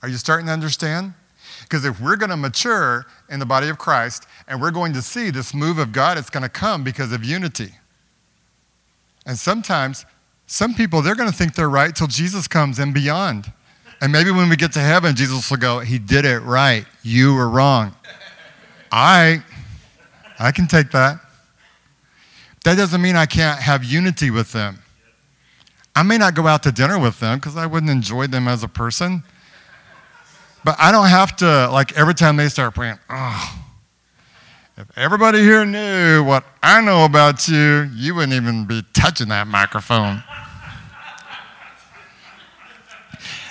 Are 0.00 0.08
you 0.08 0.16
starting 0.16 0.46
to 0.46 0.52
understand? 0.52 1.12
Because 1.68 1.84
if 1.84 2.00
we're 2.00 2.16
going 2.16 2.30
to 2.30 2.36
mature 2.36 3.04
in 3.28 3.40
the 3.40 3.46
body 3.46 3.68
of 3.68 3.76
Christ 3.76 4.26
and 4.46 4.60
we're 4.60 4.70
going 4.70 4.94
to 4.94 5.02
see 5.02 5.30
this 5.30 5.52
move 5.52 5.76
of 5.78 5.92
God, 5.92 6.16
it's 6.16 6.30
going 6.30 6.42
to 6.42 6.48
come 6.48 6.82
because 6.82 7.12
of 7.12 7.22
unity. 7.22 7.74
And 9.26 9.38
sometimes, 9.38 10.06
some 10.46 10.74
people, 10.74 11.02
they're 11.02 11.14
going 11.14 11.30
to 11.30 11.36
think 11.36 11.54
they're 11.54 11.68
right 11.68 11.94
till 11.94 12.06
Jesus 12.06 12.48
comes 12.48 12.78
and 12.78 12.94
beyond. 12.94 13.52
And 14.00 14.10
maybe 14.10 14.30
when 14.30 14.48
we 14.48 14.56
get 14.56 14.72
to 14.72 14.80
heaven, 14.80 15.14
Jesus 15.14 15.50
will 15.50 15.58
go, 15.58 15.80
He 15.80 15.98
did 15.98 16.24
it 16.24 16.38
right. 16.38 16.86
You 17.02 17.34
were 17.34 17.50
wrong. 17.50 17.94
I, 18.90 19.42
I 20.38 20.52
can 20.52 20.66
take 20.66 20.90
that. 20.92 21.20
That 22.64 22.76
doesn't 22.76 23.02
mean 23.02 23.16
I 23.16 23.26
can't 23.26 23.60
have 23.60 23.84
unity 23.84 24.30
with 24.30 24.52
them. 24.52 24.78
I 25.94 26.02
may 26.02 26.16
not 26.16 26.34
go 26.34 26.46
out 26.46 26.62
to 26.62 26.72
dinner 26.72 26.98
with 26.98 27.20
them 27.20 27.38
because 27.38 27.56
I 27.56 27.66
wouldn't 27.66 27.90
enjoy 27.90 28.28
them 28.28 28.48
as 28.48 28.62
a 28.62 28.68
person. 28.68 29.24
But 30.64 30.76
I 30.78 30.92
don't 30.92 31.06
have 31.06 31.36
to, 31.36 31.68
like, 31.70 31.96
every 31.96 32.14
time 32.14 32.36
they 32.36 32.48
start 32.48 32.74
praying, 32.74 32.98
oh, 33.08 33.64
if 34.76 34.96
everybody 34.96 35.40
here 35.40 35.64
knew 35.64 36.22
what 36.24 36.44
I 36.62 36.80
know 36.80 37.04
about 37.04 37.48
you, 37.48 37.90
you 37.94 38.14
wouldn't 38.14 38.32
even 38.32 38.64
be 38.64 38.82
touching 38.92 39.28
that 39.28 39.46
microphone. 39.46 40.22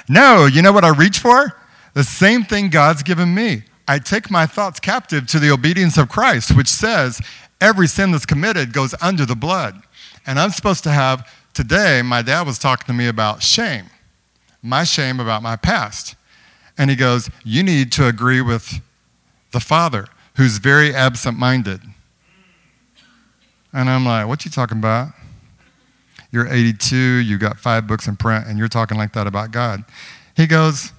no, 0.08 0.46
you 0.46 0.62
know 0.62 0.72
what 0.72 0.86
I 0.86 0.90
reach 0.90 1.20
for? 1.20 1.54
The 1.94 2.04
same 2.04 2.44
thing 2.44 2.70
God's 2.70 3.04
given 3.04 3.34
me. 3.34 3.64
I 3.88 4.00
take 4.00 4.30
my 4.30 4.46
thoughts 4.46 4.80
captive 4.80 5.28
to 5.28 5.40
the 5.40 5.50
obedience 5.50 5.98
of 5.98 6.10
Christ, 6.10 6.56
which 6.56 6.68
says 6.68 7.22
every 7.62 7.88
sin 7.88 8.12
that's 8.12 8.26
committed 8.26 8.74
goes 8.74 8.94
under 9.02 9.26
the 9.26 9.36
blood. 9.36 9.82
And 10.26 10.40
I'm 10.40 10.52
supposed 10.52 10.84
to 10.84 10.92
have, 10.92 11.28
today, 11.54 12.02
my 12.04 12.22
dad 12.22 12.46
was 12.46 12.60
talking 12.60 12.86
to 12.88 12.94
me 12.94 13.08
about 13.08 13.42
shame, 13.42 13.86
my 14.62 14.84
shame 14.84 15.20
about 15.20 15.42
my 15.42 15.56
past. 15.56 16.17
And 16.78 16.90
he 16.90 16.96
goes, 16.96 17.30
You 17.44 17.64
need 17.64 17.92
to 17.94 18.08
agree 18.08 18.42
with 18.42 18.82
the 19.52 19.60
Father, 19.60 20.08
who's 20.36 20.58
very 20.58 20.94
absent 20.94 21.38
minded. 21.38 21.82
And 23.74 23.90
I'm 23.90 24.06
like, 24.06 24.28
What 24.28 24.46
you 24.46 24.52
talking 24.52 24.78
about? 24.78 25.10
You're 26.32 26.48
82, 26.48 26.96
you 26.96 27.38
got 27.38 27.58
five 27.58 27.88
books 27.88 28.08
in 28.08 28.16
print, 28.18 28.48
and 28.48 28.58
you're 28.60 28.68
talking 28.68 28.98
like 28.98 29.14
that 29.14 29.28
about 29.28 29.52
God. 29.52 29.84
He 30.36 30.46
goes, 30.46 30.92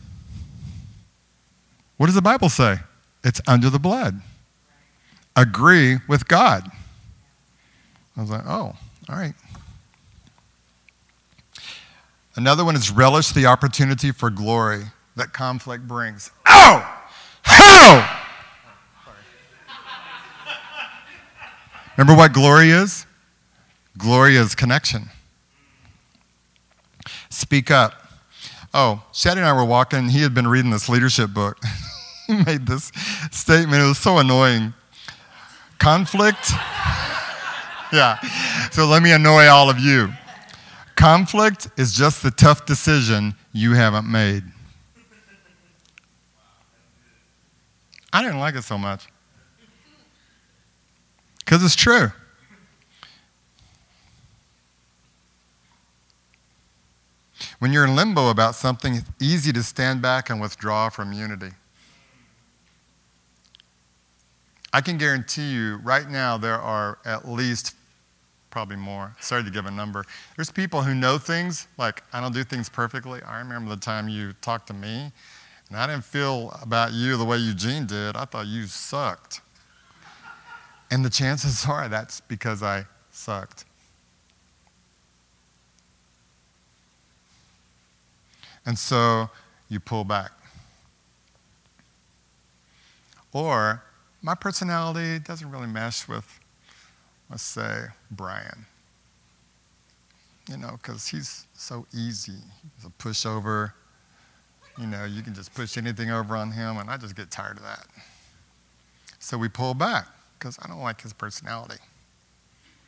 What 1.96 2.06
does 2.06 2.14
the 2.14 2.22
Bible 2.22 2.48
say? 2.48 2.78
It's 3.22 3.40
under 3.46 3.70
the 3.70 3.78
blood. 3.78 4.20
Agree 5.36 5.98
with 6.08 6.26
God. 6.26 6.68
I 8.16 8.20
was 8.20 8.30
like, 8.30 8.46
Oh, 8.46 8.74
all 9.08 9.16
right. 9.16 9.34
Another 12.34 12.64
one 12.64 12.76
is 12.76 12.90
relish 12.90 13.32
the 13.32 13.46
opportunity 13.46 14.12
for 14.12 14.30
glory 14.30 14.84
that 15.18 15.32
conflict 15.32 15.86
brings. 15.86 16.30
Oh! 16.48 16.98
How? 17.42 18.24
Remember 21.96 22.16
what 22.16 22.32
glory 22.32 22.70
is? 22.70 23.06
Glory 23.96 24.36
is 24.36 24.54
connection. 24.54 25.10
Speak 27.28 27.70
up. 27.70 27.92
Oh, 28.72 29.02
Shaddy 29.12 29.38
and 29.38 29.44
I 29.44 29.52
were 29.52 29.64
walking. 29.64 30.08
He 30.08 30.22
had 30.22 30.34
been 30.34 30.46
reading 30.46 30.70
this 30.70 30.88
leadership 30.88 31.30
book. 31.30 31.58
he 32.26 32.36
made 32.44 32.66
this 32.66 32.92
statement. 33.32 33.82
It 33.82 33.86
was 33.86 33.98
so 33.98 34.18
annoying. 34.18 34.74
Conflict. 35.78 36.50
yeah. 37.92 38.18
So 38.70 38.86
let 38.86 39.02
me 39.02 39.12
annoy 39.12 39.46
all 39.46 39.68
of 39.68 39.80
you. 39.80 40.12
Conflict 40.94 41.68
is 41.76 41.92
just 41.92 42.22
the 42.22 42.30
tough 42.30 42.66
decision 42.66 43.34
you 43.52 43.72
haven't 43.72 44.10
made. 44.10 44.44
I 48.12 48.22
didn't 48.22 48.38
like 48.38 48.54
it 48.54 48.62
so 48.62 48.78
much. 48.78 49.08
Because 51.38 51.62
it's 51.64 51.76
true. 51.76 52.10
When 57.58 57.72
you're 57.72 57.84
in 57.84 57.96
limbo 57.96 58.30
about 58.30 58.54
something, 58.54 58.94
it's 58.94 59.10
easy 59.20 59.52
to 59.52 59.62
stand 59.62 60.00
back 60.00 60.30
and 60.30 60.40
withdraw 60.40 60.88
from 60.88 61.12
unity. 61.12 61.50
I 64.72 64.80
can 64.80 64.98
guarantee 64.98 65.50
you 65.50 65.76
right 65.82 66.08
now 66.08 66.36
there 66.36 66.60
are 66.60 66.98
at 67.04 67.26
least, 67.26 67.74
probably 68.50 68.76
more, 68.76 69.16
sorry 69.18 69.42
to 69.42 69.50
give 69.50 69.66
a 69.66 69.70
number. 69.70 70.04
There's 70.36 70.50
people 70.50 70.82
who 70.82 70.94
know 70.94 71.18
things, 71.18 71.66
like 71.78 72.02
I 72.12 72.20
don't 72.20 72.34
do 72.34 72.44
things 72.44 72.68
perfectly. 72.68 73.22
I 73.22 73.38
remember 73.38 73.70
the 73.70 73.80
time 73.80 74.08
you 74.08 74.34
talked 74.40 74.66
to 74.68 74.74
me 74.74 75.10
and 75.68 75.78
I 75.78 75.86
didn't 75.86 76.04
feel 76.04 76.58
about 76.62 76.92
you 76.92 77.16
the 77.16 77.24
way 77.24 77.36
Eugene 77.36 77.86
did. 77.86 78.16
I 78.16 78.24
thought 78.24 78.46
you 78.46 78.66
sucked. 78.66 79.42
And 80.90 81.04
the 81.04 81.10
chances 81.10 81.66
are 81.68 81.88
that's 81.88 82.20
because 82.22 82.62
I 82.62 82.86
sucked. 83.10 83.64
And 88.64 88.78
so 88.78 89.30
you 89.68 89.80
pull 89.80 90.04
back. 90.04 90.30
Or 93.32 93.82
my 94.22 94.34
personality 94.34 95.18
doesn't 95.18 95.50
really 95.50 95.66
mesh 95.66 96.08
with, 96.08 96.40
let's 97.30 97.42
say, 97.42 97.84
Brian. 98.10 98.66
You 100.48 100.56
know, 100.56 100.78
because 100.80 101.06
he's 101.06 101.46
so 101.52 101.86
easy. 101.94 102.40
He's 102.76 102.86
a 102.86 102.90
pushover 103.02 103.72
you 104.78 104.86
know, 104.86 105.04
you 105.04 105.22
can 105.22 105.34
just 105.34 105.54
push 105.54 105.76
anything 105.76 106.10
over 106.10 106.36
on 106.36 106.52
him, 106.52 106.76
and 106.78 106.88
I 106.88 106.96
just 106.96 107.16
get 107.16 107.30
tired 107.30 107.56
of 107.56 107.62
that. 107.64 107.86
So 109.18 109.36
we 109.36 109.48
pull 109.48 109.74
back 109.74 110.06
because 110.38 110.58
I 110.62 110.68
don't 110.68 110.80
like 110.80 111.00
his 111.00 111.12
personality. 111.12 111.80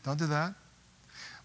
Don't 0.04 0.18
do 0.18 0.26
that. 0.26 0.54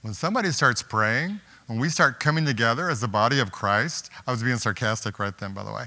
When 0.01 0.13
somebody 0.13 0.51
starts 0.51 0.83
praying, 0.83 1.39
when 1.67 1.79
we 1.79 1.89
start 1.89 2.19
coming 2.19 2.45
together 2.45 2.89
as 2.89 3.01
the 3.01 3.07
body 3.07 3.39
of 3.39 3.51
Christ, 3.51 4.11
I 4.27 4.31
was 4.31 4.43
being 4.43 4.57
sarcastic 4.57 5.17
right 5.17 5.35
then, 5.37 5.53
by 5.53 5.63
the 5.63 5.71
way. 5.71 5.85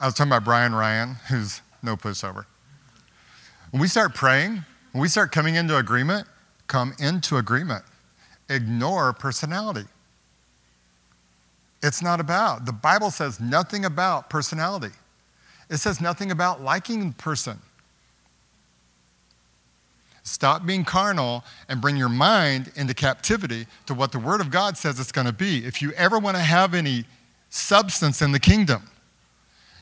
I 0.00 0.06
was 0.06 0.14
talking 0.14 0.30
about 0.30 0.44
Brian 0.44 0.74
Ryan, 0.74 1.16
who's 1.28 1.60
no 1.82 1.96
pushover. 1.96 2.46
When 3.72 3.80
we 3.80 3.88
start 3.88 4.14
praying, 4.14 4.64
when 4.92 5.02
we 5.02 5.08
start 5.08 5.32
coming 5.32 5.56
into 5.56 5.76
agreement, 5.76 6.28
come 6.68 6.94
into 7.00 7.36
agreement. 7.36 7.84
Ignore 8.48 9.12
personality. 9.14 9.86
It's 11.84 12.00
not 12.00 12.18
about. 12.18 12.64
The 12.64 12.72
Bible 12.72 13.10
says 13.10 13.38
nothing 13.38 13.84
about 13.84 14.30
personality. 14.30 14.94
It 15.68 15.76
says 15.76 16.00
nothing 16.00 16.30
about 16.30 16.62
liking 16.62 17.08
the 17.08 17.14
person. 17.14 17.58
Stop 20.22 20.64
being 20.64 20.86
carnal 20.86 21.44
and 21.68 21.82
bring 21.82 21.98
your 21.98 22.08
mind 22.08 22.72
into 22.74 22.94
captivity 22.94 23.66
to 23.84 23.92
what 23.92 24.12
the 24.12 24.18
Word 24.18 24.40
of 24.40 24.50
God 24.50 24.78
says 24.78 24.98
it's 24.98 25.12
going 25.12 25.26
to 25.26 25.32
be. 25.32 25.66
If 25.66 25.82
you 25.82 25.92
ever 25.92 26.18
want 26.18 26.38
to 26.38 26.42
have 26.42 26.72
any 26.72 27.04
substance 27.50 28.22
in 28.22 28.32
the 28.32 28.40
kingdom, 28.40 28.84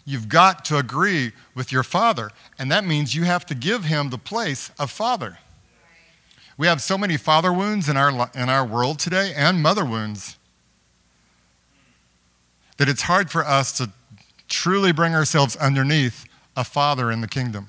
you've 0.05 0.28
got 0.28 0.64
to 0.64 0.78
agree 0.78 1.30
with 1.55 1.70
your 1.70 1.84
Father. 1.84 2.32
And 2.59 2.68
that 2.72 2.84
means 2.84 3.14
you 3.14 3.22
have 3.22 3.46
to 3.46 3.55
give 3.55 3.84
Him 3.84 4.11
the 4.11 4.18
place 4.18 4.72
of 4.76 4.90
Father. 4.90 5.38
We 6.59 6.66
have 6.66 6.82
so 6.82 6.98
many 6.98 7.16
father 7.16 7.53
wounds 7.53 7.88
in 7.88 7.96
our, 7.96 8.28
in 8.34 8.48
our 8.48 8.66
world 8.66 8.98
today 8.98 9.32
and 9.36 9.62
mother 9.62 9.84
wounds 9.84 10.36
that 12.83 12.89
it's 12.89 13.03
hard 13.03 13.30
for 13.30 13.45
us 13.45 13.70
to 13.70 13.89
truly 14.49 14.91
bring 14.91 15.14
ourselves 15.14 15.55
underneath 15.55 16.24
a 16.57 16.64
father 16.64 17.12
in 17.12 17.20
the 17.20 17.28
kingdom. 17.28 17.68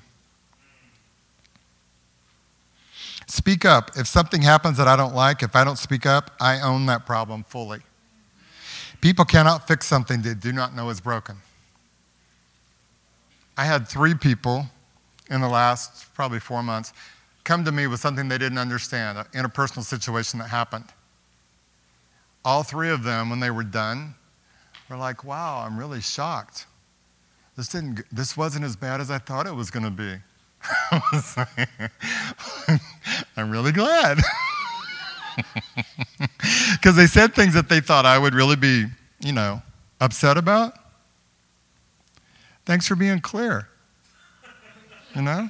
Speak 3.28 3.64
up. 3.64 3.92
If 3.96 4.08
something 4.08 4.42
happens 4.42 4.76
that 4.76 4.88
I 4.88 4.96
don't 4.96 5.14
like, 5.14 5.44
if 5.44 5.54
I 5.54 5.62
don't 5.62 5.78
speak 5.78 6.04
up, 6.04 6.32
I 6.40 6.60
own 6.60 6.86
that 6.86 7.06
problem 7.06 7.44
fully. 7.44 7.78
People 9.00 9.24
cannot 9.24 9.68
fix 9.68 9.86
something 9.86 10.20
they 10.20 10.34
do 10.34 10.52
not 10.52 10.74
know 10.74 10.90
is 10.90 11.00
broken. 11.00 11.36
I 13.56 13.66
had 13.66 13.86
three 13.86 14.16
people 14.16 14.66
in 15.30 15.40
the 15.40 15.48
last 15.48 16.12
probably 16.14 16.40
four 16.40 16.64
months 16.64 16.92
come 17.44 17.64
to 17.64 17.70
me 17.70 17.86
with 17.86 18.00
something 18.00 18.28
they 18.28 18.38
didn't 18.38 18.58
understand, 18.58 19.18
an 19.18 19.26
interpersonal 19.26 19.84
situation 19.84 20.40
that 20.40 20.48
happened. 20.48 20.86
All 22.44 22.64
three 22.64 22.90
of 22.90 23.04
them, 23.04 23.30
when 23.30 23.38
they 23.38 23.52
were 23.52 23.62
done, 23.62 24.16
we're 24.88 24.96
like, 24.96 25.24
wow, 25.24 25.64
I'm 25.66 25.78
really 25.78 26.00
shocked. 26.00 26.66
This, 27.56 27.68
didn't, 27.68 28.02
this 28.12 28.36
wasn't 28.36 28.64
as 28.64 28.76
bad 28.76 29.00
as 29.00 29.10
I 29.10 29.18
thought 29.18 29.46
it 29.46 29.54
was 29.54 29.70
going 29.70 29.84
to 29.84 29.90
be. 29.90 30.16
I'm 33.36 33.50
really 33.50 33.72
glad. 33.72 34.18
Because 36.72 36.96
they 36.96 37.06
said 37.06 37.34
things 37.34 37.54
that 37.54 37.68
they 37.68 37.80
thought 37.80 38.06
I 38.06 38.18
would 38.18 38.34
really 38.34 38.56
be, 38.56 38.86
you 39.20 39.32
know, 39.32 39.62
upset 40.00 40.36
about. 40.36 40.74
Thanks 42.66 42.86
for 42.86 42.94
being 42.94 43.20
clear. 43.20 43.68
You 45.14 45.22
know? 45.22 45.48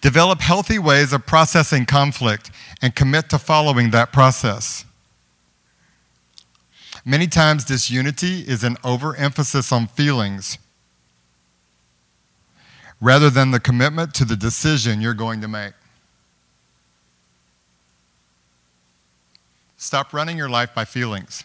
Develop 0.00 0.40
healthy 0.40 0.78
ways 0.78 1.12
of 1.12 1.26
processing 1.26 1.86
conflict 1.86 2.50
and 2.82 2.94
commit 2.94 3.30
to 3.30 3.38
following 3.38 3.90
that 3.90 4.12
process. 4.12 4.84
Many 7.04 7.26
times, 7.26 7.64
disunity 7.64 8.40
is 8.40 8.64
an 8.64 8.78
overemphasis 8.82 9.70
on 9.72 9.86
feelings 9.88 10.58
rather 13.00 13.28
than 13.28 13.50
the 13.50 13.60
commitment 13.60 14.14
to 14.14 14.24
the 14.24 14.36
decision 14.36 15.02
you're 15.02 15.12
going 15.12 15.42
to 15.42 15.48
make. 15.48 15.74
Stop 19.76 20.14
running 20.14 20.38
your 20.38 20.48
life 20.48 20.74
by 20.74 20.86
feelings. 20.86 21.44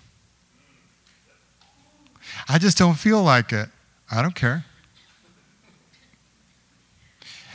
I 2.47 2.57
just 2.57 2.77
don't 2.77 2.95
feel 2.95 3.21
like 3.21 3.51
it. 3.51 3.67
I 4.09 4.21
don't 4.21 4.35
care. 4.35 4.63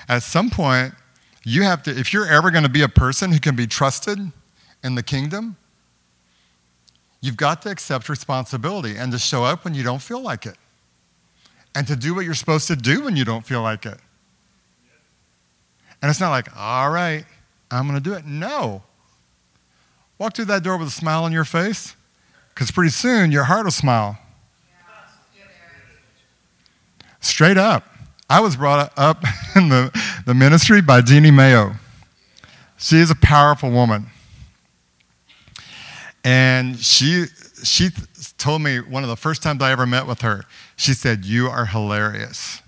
At 0.06 0.22
some 0.22 0.50
point, 0.50 0.92
you 1.44 1.62
have 1.62 1.82
to, 1.84 1.90
if 1.90 2.12
you're 2.12 2.28
ever 2.28 2.50
going 2.50 2.64
to 2.64 2.68
be 2.68 2.82
a 2.82 2.88
person 2.88 3.32
who 3.32 3.40
can 3.40 3.56
be 3.56 3.66
trusted 3.66 4.18
in 4.82 4.94
the 4.94 5.02
kingdom, 5.02 5.56
you've 7.24 7.38
got 7.38 7.62
to 7.62 7.70
accept 7.70 8.10
responsibility 8.10 8.96
and 8.96 9.10
to 9.10 9.18
show 9.18 9.44
up 9.44 9.64
when 9.64 9.72
you 9.74 9.82
don't 9.82 10.02
feel 10.02 10.20
like 10.20 10.44
it. 10.44 10.56
And 11.74 11.86
to 11.86 11.96
do 11.96 12.14
what 12.14 12.26
you're 12.26 12.34
supposed 12.34 12.68
to 12.68 12.76
do 12.76 13.02
when 13.02 13.16
you 13.16 13.24
don't 13.24 13.46
feel 13.46 13.62
like 13.62 13.86
it. 13.86 13.98
And 16.02 16.10
it's 16.10 16.20
not 16.20 16.28
like, 16.28 16.54
all 16.54 16.90
right, 16.90 17.24
I'm 17.70 17.88
going 17.88 17.98
to 17.98 18.04
do 18.04 18.12
it. 18.12 18.26
No. 18.26 18.82
Walk 20.18 20.34
through 20.34 20.44
that 20.44 20.62
door 20.62 20.76
with 20.76 20.88
a 20.88 20.90
smile 20.90 21.24
on 21.24 21.32
your 21.32 21.46
face, 21.46 21.96
because 22.50 22.70
pretty 22.70 22.90
soon 22.90 23.32
your 23.32 23.44
heart 23.44 23.64
will 23.64 23.72
smile. 23.72 24.18
Straight 27.20 27.56
up. 27.56 27.88
I 28.28 28.40
was 28.40 28.56
brought 28.56 28.92
up 28.98 29.24
in 29.56 29.70
the, 29.70 29.98
the 30.26 30.34
ministry 30.34 30.82
by 30.82 31.00
Jeanne 31.00 31.34
Mayo. 31.34 31.72
She 32.76 32.98
is 32.98 33.10
a 33.10 33.14
powerful 33.14 33.70
woman. 33.70 34.10
And 36.24 36.78
she, 36.78 37.26
she 37.62 37.90
told 38.38 38.62
me 38.62 38.80
one 38.80 39.02
of 39.02 39.10
the 39.10 39.16
first 39.16 39.42
times 39.42 39.62
I 39.62 39.70
ever 39.70 39.86
met 39.86 40.06
with 40.06 40.22
her, 40.22 40.44
she 40.76 40.94
said, 40.94 41.24
You 41.24 41.48
are 41.48 41.66
hilarious. 41.66 42.62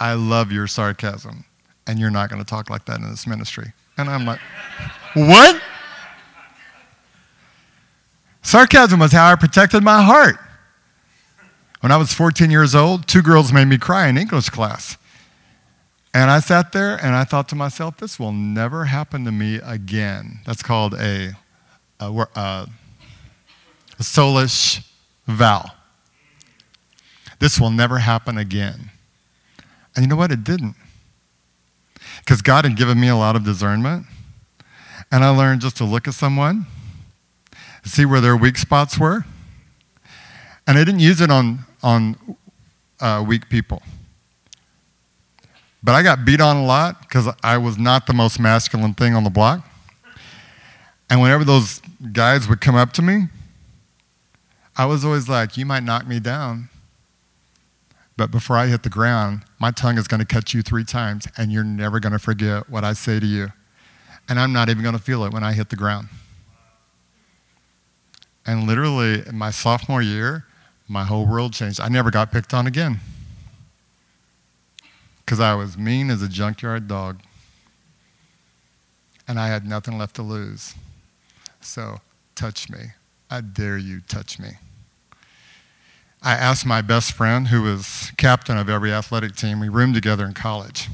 I 0.00 0.14
love 0.14 0.50
your 0.50 0.66
sarcasm. 0.66 1.44
And 1.86 1.98
you're 1.98 2.10
not 2.10 2.30
going 2.30 2.42
to 2.42 2.48
talk 2.48 2.70
like 2.70 2.86
that 2.86 2.98
in 2.98 3.08
this 3.08 3.26
ministry. 3.26 3.72
And 3.98 4.08
I'm 4.08 4.24
like, 4.24 4.40
What? 5.14 5.60
Sarcasm 8.42 9.00
was 9.00 9.12
how 9.12 9.30
I 9.30 9.34
protected 9.34 9.82
my 9.82 10.02
heart. 10.02 10.36
When 11.80 11.92
I 11.92 11.96
was 11.96 12.14
14 12.14 12.50
years 12.50 12.74
old, 12.74 13.06
two 13.06 13.20
girls 13.20 13.52
made 13.52 13.66
me 13.66 13.76
cry 13.76 14.08
in 14.08 14.16
English 14.16 14.50
class. 14.50 14.96
And 16.14 16.30
I 16.30 16.40
sat 16.40 16.72
there 16.72 16.96
and 16.96 17.14
I 17.14 17.24
thought 17.24 17.48
to 17.50 17.54
myself, 17.54 17.98
this 17.98 18.18
will 18.18 18.32
never 18.32 18.86
happen 18.86 19.24
to 19.26 19.32
me 19.32 19.56
again. 19.56 20.40
That's 20.46 20.62
called 20.62 20.94
a, 20.94 21.32
a, 22.00 22.26
a, 22.34 22.68
a 23.98 24.02
soulish 24.02 24.84
vow. 25.26 25.70
This 27.38 27.60
will 27.60 27.70
never 27.70 27.98
happen 27.98 28.38
again. 28.38 28.90
And 29.94 30.04
you 30.04 30.08
know 30.08 30.16
what? 30.16 30.30
It 30.32 30.44
didn't. 30.44 30.74
Because 32.18 32.42
God 32.42 32.64
had 32.64 32.76
given 32.76 32.98
me 33.00 33.08
a 33.08 33.16
lot 33.16 33.36
of 33.36 33.44
discernment. 33.44 34.06
And 35.12 35.24
I 35.24 35.30
learned 35.30 35.60
just 35.60 35.76
to 35.78 35.84
look 35.84 36.08
at 36.08 36.14
someone, 36.14 36.66
see 37.84 38.04
where 38.04 38.20
their 38.20 38.36
weak 38.36 38.58
spots 38.58 38.98
were. 38.98 39.24
And 40.66 40.76
I 40.76 40.84
didn't 40.84 41.00
use 41.00 41.20
it 41.20 41.30
on 41.30 41.60
on 41.82 42.36
uh, 43.00 43.24
weak 43.26 43.48
people. 43.48 43.82
But 45.82 45.94
I 45.94 46.02
got 46.02 46.24
beat 46.24 46.40
on 46.40 46.56
a 46.56 46.64
lot 46.64 47.02
because 47.02 47.28
I 47.44 47.58
was 47.58 47.78
not 47.78 48.06
the 48.06 48.12
most 48.12 48.40
masculine 48.40 48.94
thing 48.94 49.14
on 49.14 49.22
the 49.22 49.30
block. 49.30 49.64
And 51.08 51.20
whenever 51.20 51.44
those 51.44 51.80
guys 52.12 52.48
would 52.48 52.60
come 52.60 52.74
up 52.74 52.92
to 52.94 53.02
me, 53.02 53.28
I 54.76 54.84
was 54.86 55.04
always 55.04 55.28
like, 55.28 55.56
You 55.56 55.66
might 55.66 55.82
knock 55.82 56.06
me 56.06 56.20
down. 56.20 56.68
But 58.16 58.30
before 58.30 58.56
I 58.56 58.66
hit 58.66 58.82
the 58.82 58.88
ground, 58.88 59.42
my 59.58 59.70
tongue 59.70 59.98
is 59.98 60.08
going 60.08 60.20
to 60.20 60.26
cut 60.26 60.54
you 60.54 60.62
three 60.62 60.84
times, 60.84 61.28
and 61.36 61.52
you're 61.52 61.64
never 61.64 62.00
going 62.00 62.14
to 62.14 62.18
forget 62.18 62.70
what 62.70 62.82
I 62.82 62.94
say 62.94 63.20
to 63.20 63.26
you. 63.26 63.48
And 64.28 64.40
I'm 64.40 64.52
not 64.52 64.70
even 64.70 64.82
going 64.82 64.96
to 64.96 65.02
feel 65.02 65.24
it 65.24 65.32
when 65.32 65.44
I 65.44 65.52
hit 65.52 65.68
the 65.68 65.76
ground. 65.76 66.08
And 68.46 68.66
literally, 68.66 69.26
in 69.26 69.36
my 69.36 69.50
sophomore 69.50 70.00
year, 70.00 70.46
my 70.88 71.04
whole 71.04 71.26
world 71.26 71.52
changed. 71.52 71.80
I 71.80 71.88
never 71.88 72.10
got 72.10 72.32
picked 72.32 72.54
on 72.54 72.66
again 72.66 73.00
because 75.24 75.40
I 75.40 75.54
was 75.54 75.76
mean 75.76 76.08
as 76.08 76.22
a 76.22 76.28
junkyard 76.28 76.86
dog. 76.86 77.20
And 79.28 79.40
I 79.40 79.48
had 79.48 79.66
nothing 79.66 79.98
left 79.98 80.14
to 80.16 80.22
lose. 80.22 80.74
So, 81.60 82.00
touch 82.36 82.70
me. 82.70 82.78
I 83.28 83.40
dare 83.40 83.76
you, 83.76 84.00
touch 84.06 84.38
me. 84.38 84.50
I 86.26 86.32
asked 86.32 86.66
my 86.66 86.82
best 86.82 87.12
friend, 87.12 87.46
who 87.46 87.62
was 87.62 88.10
captain 88.16 88.58
of 88.58 88.68
every 88.68 88.92
athletic 88.92 89.36
team, 89.36 89.60
we 89.60 89.68
roomed 89.68 89.94
together 89.94 90.24
in 90.24 90.32
college. 90.32 90.88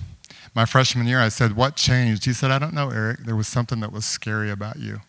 My 0.54 0.66
freshman 0.66 1.06
year, 1.06 1.20
I 1.20 1.30
said, 1.30 1.56
What 1.56 1.74
changed? 1.74 2.26
He 2.26 2.34
said, 2.34 2.50
I 2.50 2.58
don't 2.58 2.74
know, 2.74 2.90
Eric. 2.90 3.20
There 3.20 3.34
was 3.34 3.48
something 3.48 3.80
that 3.80 3.90
was 3.90 4.04
scary 4.04 4.50
about 4.50 4.78
you. 4.78 5.00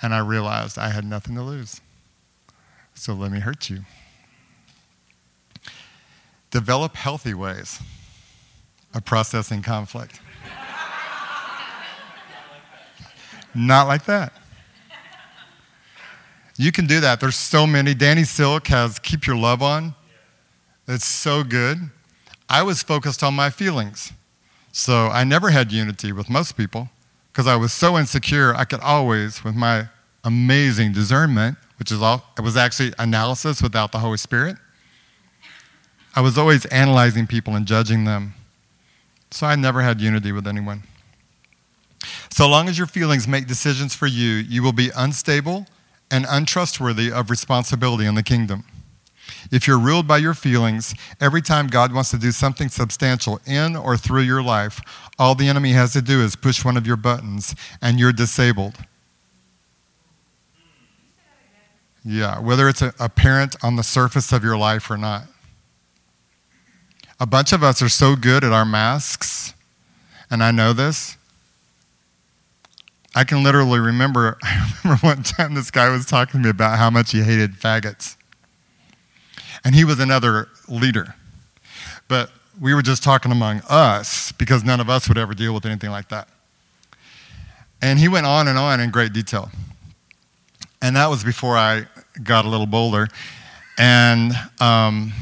And 0.00 0.14
I 0.14 0.20
realized 0.20 0.78
I 0.78 0.90
had 0.90 1.04
nothing 1.04 1.34
to 1.34 1.42
lose. 1.42 1.80
So 2.94 3.12
let 3.12 3.32
me 3.32 3.40
hurt 3.40 3.68
you. 3.68 3.80
Develop 6.52 6.94
healthy 6.94 7.34
ways 7.34 7.80
of 8.94 9.04
processing 9.04 9.62
conflict. 9.62 10.20
Not 13.52 13.88
like 13.88 14.04
that. 14.04 14.32
You 16.58 16.72
can 16.72 16.86
do 16.86 17.00
that. 17.00 17.20
There's 17.20 17.36
so 17.36 17.66
many. 17.66 17.92
Danny 17.94 18.24
Silk 18.24 18.68
has 18.68 18.98
Keep 18.98 19.26
Your 19.26 19.36
Love 19.36 19.62
On. 19.62 19.94
It's 20.88 21.04
so 21.04 21.44
good. 21.44 21.78
I 22.48 22.62
was 22.62 22.82
focused 22.82 23.22
on 23.22 23.34
my 23.34 23.50
feelings. 23.50 24.12
So 24.72 25.08
I 25.08 25.24
never 25.24 25.50
had 25.50 25.72
unity 25.72 26.12
with 26.12 26.30
most 26.30 26.56
people 26.56 26.88
because 27.32 27.46
I 27.46 27.56
was 27.56 27.72
so 27.72 27.98
insecure. 27.98 28.54
I 28.54 28.64
could 28.64 28.80
always, 28.80 29.44
with 29.44 29.54
my 29.54 29.88
amazing 30.24 30.92
discernment, 30.92 31.58
which 31.78 31.92
is 31.92 32.00
all, 32.00 32.24
it 32.38 32.40
was 32.40 32.56
actually 32.56 32.92
analysis 32.98 33.62
without 33.62 33.92
the 33.92 33.98
Holy 33.98 34.16
Spirit. 34.16 34.56
I 36.14 36.20
was 36.20 36.38
always 36.38 36.64
analyzing 36.66 37.26
people 37.26 37.54
and 37.56 37.66
judging 37.66 38.04
them. 38.04 38.34
So 39.30 39.46
I 39.46 39.56
never 39.56 39.82
had 39.82 40.00
unity 40.00 40.32
with 40.32 40.46
anyone. 40.46 40.82
So 42.30 42.48
long 42.48 42.68
as 42.68 42.78
your 42.78 42.86
feelings 42.86 43.28
make 43.28 43.46
decisions 43.46 43.94
for 43.94 44.06
you, 44.06 44.30
you 44.30 44.62
will 44.62 44.72
be 44.72 44.90
unstable 44.96 45.66
and 46.10 46.26
untrustworthy 46.28 47.10
of 47.10 47.30
responsibility 47.30 48.06
in 48.06 48.14
the 48.14 48.22
kingdom. 48.22 48.64
If 49.50 49.66
you're 49.66 49.78
ruled 49.78 50.06
by 50.06 50.18
your 50.18 50.34
feelings, 50.34 50.94
every 51.20 51.42
time 51.42 51.66
God 51.66 51.92
wants 51.92 52.10
to 52.10 52.18
do 52.18 52.30
something 52.30 52.68
substantial 52.68 53.40
in 53.46 53.76
or 53.76 53.96
through 53.96 54.22
your 54.22 54.42
life, 54.42 54.80
all 55.18 55.34
the 55.34 55.48
enemy 55.48 55.72
has 55.72 55.92
to 55.94 56.02
do 56.02 56.20
is 56.20 56.36
push 56.36 56.64
one 56.64 56.76
of 56.76 56.86
your 56.86 56.96
buttons 56.96 57.54
and 57.82 57.98
you're 57.98 58.12
disabled. 58.12 58.74
Yeah, 62.04 62.38
whether 62.38 62.68
it's 62.68 62.82
apparent 63.00 63.56
on 63.64 63.74
the 63.74 63.82
surface 63.82 64.32
of 64.32 64.44
your 64.44 64.56
life 64.56 64.90
or 64.90 64.96
not. 64.96 65.24
A 67.18 67.26
bunch 67.26 67.52
of 67.52 67.62
us 67.62 67.82
are 67.82 67.88
so 67.88 68.14
good 68.14 68.44
at 68.44 68.52
our 68.52 68.64
masks, 68.64 69.54
and 70.30 70.42
I 70.42 70.50
know 70.50 70.72
this. 70.72 71.15
I 73.16 73.24
can 73.24 73.42
literally 73.42 73.80
remember, 73.80 74.36
I 74.42 74.70
remember 74.84 75.06
one 75.06 75.22
time 75.22 75.54
this 75.54 75.70
guy 75.70 75.88
was 75.88 76.04
talking 76.04 76.42
to 76.42 76.44
me 76.44 76.50
about 76.50 76.78
how 76.78 76.90
much 76.90 77.12
he 77.12 77.22
hated 77.22 77.54
faggots. 77.54 78.16
And 79.64 79.74
he 79.74 79.84
was 79.84 79.98
another 79.98 80.48
leader. 80.68 81.14
But 82.08 82.30
we 82.60 82.74
were 82.74 82.82
just 82.82 83.02
talking 83.02 83.32
among 83.32 83.62
us 83.68 84.32
because 84.32 84.62
none 84.62 84.80
of 84.80 84.90
us 84.90 85.08
would 85.08 85.18
ever 85.18 85.32
deal 85.32 85.54
with 85.54 85.64
anything 85.64 85.90
like 85.90 86.10
that. 86.10 86.28
And 87.80 87.98
he 87.98 88.06
went 88.06 88.26
on 88.26 88.48
and 88.48 88.58
on 88.58 88.80
in 88.80 88.90
great 88.90 89.14
detail. 89.14 89.50
And 90.82 90.94
that 90.96 91.08
was 91.08 91.24
before 91.24 91.56
I 91.56 91.86
got 92.22 92.44
a 92.44 92.48
little 92.48 92.66
bolder. 92.66 93.08
And 93.78 94.32
um, 94.60 95.12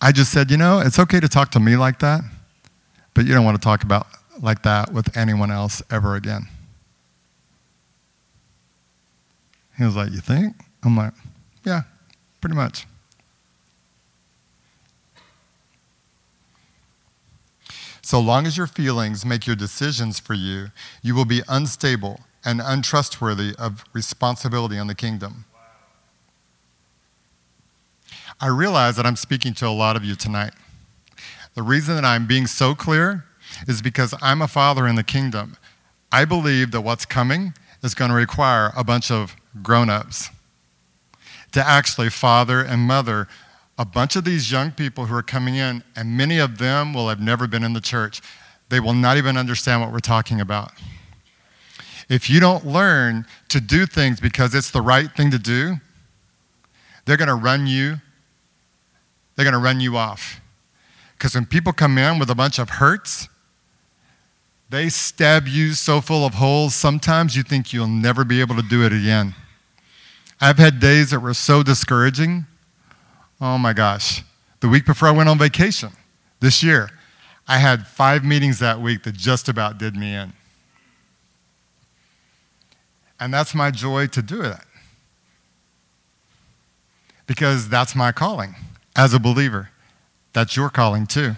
I 0.00 0.12
just 0.12 0.32
said, 0.32 0.50
you 0.50 0.58
know, 0.58 0.80
it's 0.80 0.98
okay 0.98 1.18
to 1.18 1.28
talk 1.28 1.50
to 1.52 1.60
me 1.60 1.76
like 1.76 1.98
that, 2.00 2.20
but 3.14 3.24
you 3.24 3.34
don't 3.34 3.44
want 3.44 3.60
to 3.60 3.64
talk 3.64 3.84
about 3.84 4.06
like 4.40 4.62
that 4.62 4.92
with 4.92 5.16
anyone 5.16 5.50
else 5.50 5.82
ever 5.90 6.14
again. 6.14 6.46
He 9.76 9.84
was 9.84 9.96
like, 9.96 10.12
You 10.12 10.20
think? 10.20 10.56
I'm 10.84 10.96
like, 10.96 11.12
Yeah, 11.64 11.82
pretty 12.40 12.56
much. 12.56 12.86
So 18.02 18.20
long 18.20 18.46
as 18.46 18.56
your 18.56 18.66
feelings 18.66 19.24
make 19.24 19.46
your 19.46 19.56
decisions 19.56 20.18
for 20.18 20.34
you, 20.34 20.66
you 21.02 21.14
will 21.14 21.24
be 21.24 21.42
unstable 21.48 22.20
and 22.44 22.60
untrustworthy 22.60 23.54
of 23.58 23.84
responsibility 23.92 24.76
in 24.76 24.88
the 24.88 24.94
kingdom. 24.94 25.44
I 28.40 28.48
realize 28.48 28.96
that 28.96 29.06
I'm 29.06 29.14
speaking 29.14 29.54
to 29.54 29.68
a 29.68 29.70
lot 29.70 29.94
of 29.94 30.04
you 30.04 30.16
tonight. 30.16 30.52
The 31.54 31.62
reason 31.62 31.94
that 31.94 32.04
I'm 32.04 32.26
being 32.26 32.48
so 32.48 32.74
clear 32.74 33.24
is 33.68 33.80
because 33.80 34.14
I'm 34.20 34.42
a 34.42 34.48
father 34.48 34.88
in 34.88 34.96
the 34.96 35.04
kingdom. 35.04 35.56
I 36.10 36.24
believe 36.24 36.72
that 36.72 36.80
what's 36.80 37.06
coming 37.06 37.54
is 37.84 37.94
going 37.94 38.10
to 38.10 38.16
require 38.16 38.72
a 38.76 38.82
bunch 38.82 39.10
of 39.10 39.36
grown 39.60 39.90
ups 39.90 40.30
to 41.52 41.66
actually 41.66 42.08
father 42.08 42.60
and 42.60 42.82
mother 42.82 43.28
a 43.78 43.84
bunch 43.84 44.16
of 44.16 44.24
these 44.24 44.50
young 44.50 44.70
people 44.70 45.06
who 45.06 45.14
are 45.14 45.22
coming 45.22 45.56
in, 45.56 45.82
and 45.96 46.16
many 46.16 46.38
of 46.38 46.58
them 46.58 46.94
will 46.94 47.08
have 47.08 47.20
never 47.20 47.46
been 47.46 47.64
in 47.64 47.72
the 47.72 47.80
church. 47.80 48.20
They 48.68 48.80
will 48.80 48.94
not 48.94 49.16
even 49.16 49.36
understand 49.36 49.80
what 49.80 49.92
we're 49.92 49.98
talking 49.98 50.40
about. 50.40 50.72
If 52.08 52.28
you 52.28 52.40
don't 52.40 52.66
learn 52.66 53.26
to 53.48 53.60
do 53.60 53.86
things 53.86 54.20
because 54.20 54.54
it's 54.54 54.70
the 54.70 54.82
right 54.82 55.10
thing 55.10 55.30
to 55.30 55.38
do, 55.38 55.76
they're 57.04 57.16
going 57.16 57.28
to 57.28 57.34
run 57.34 57.66
you. 57.66 57.96
They're 59.34 59.44
going 59.44 59.54
to 59.54 59.58
run 59.58 59.80
you 59.80 59.96
off. 59.96 60.40
Because 61.16 61.34
when 61.34 61.46
people 61.46 61.72
come 61.72 61.98
in 61.98 62.18
with 62.18 62.30
a 62.30 62.34
bunch 62.34 62.58
of 62.58 62.68
hurts, 62.68 63.28
they 64.68 64.88
stab 64.88 65.46
you 65.46 65.72
so 65.72 66.00
full 66.00 66.24
of 66.24 66.34
holes, 66.34 66.74
sometimes 66.74 67.36
you 67.36 67.42
think 67.42 67.72
you'll 67.72 67.86
never 67.86 68.24
be 68.24 68.40
able 68.40 68.56
to 68.56 68.62
do 68.62 68.84
it 68.84 68.92
again. 68.92 69.34
I've 70.42 70.58
had 70.58 70.80
days 70.80 71.10
that 71.10 71.20
were 71.20 71.34
so 71.34 71.62
discouraging. 71.62 72.46
Oh 73.40 73.58
my 73.58 73.72
gosh. 73.72 74.24
The 74.58 74.68
week 74.68 74.84
before 74.84 75.06
I 75.06 75.12
went 75.12 75.28
on 75.28 75.38
vacation 75.38 75.90
this 76.40 76.64
year, 76.64 76.90
I 77.46 77.58
had 77.58 77.86
five 77.86 78.24
meetings 78.24 78.58
that 78.58 78.80
week 78.80 79.04
that 79.04 79.14
just 79.14 79.48
about 79.48 79.78
did 79.78 79.94
me 79.94 80.12
in. 80.16 80.32
And 83.20 83.32
that's 83.32 83.54
my 83.54 83.70
joy 83.70 84.08
to 84.08 84.20
do 84.20 84.42
it. 84.42 84.58
Because 87.28 87.68
that's 87.68 87.94
my 87.94 88.10
calling 88.10 88.56
as 88.96 89.14
a 89.14 89.20
believer. 89.20 89.70
That's 90.32 90.56
your 90.56 90.70
calling 90.70 91.06
too. 91.06 91.36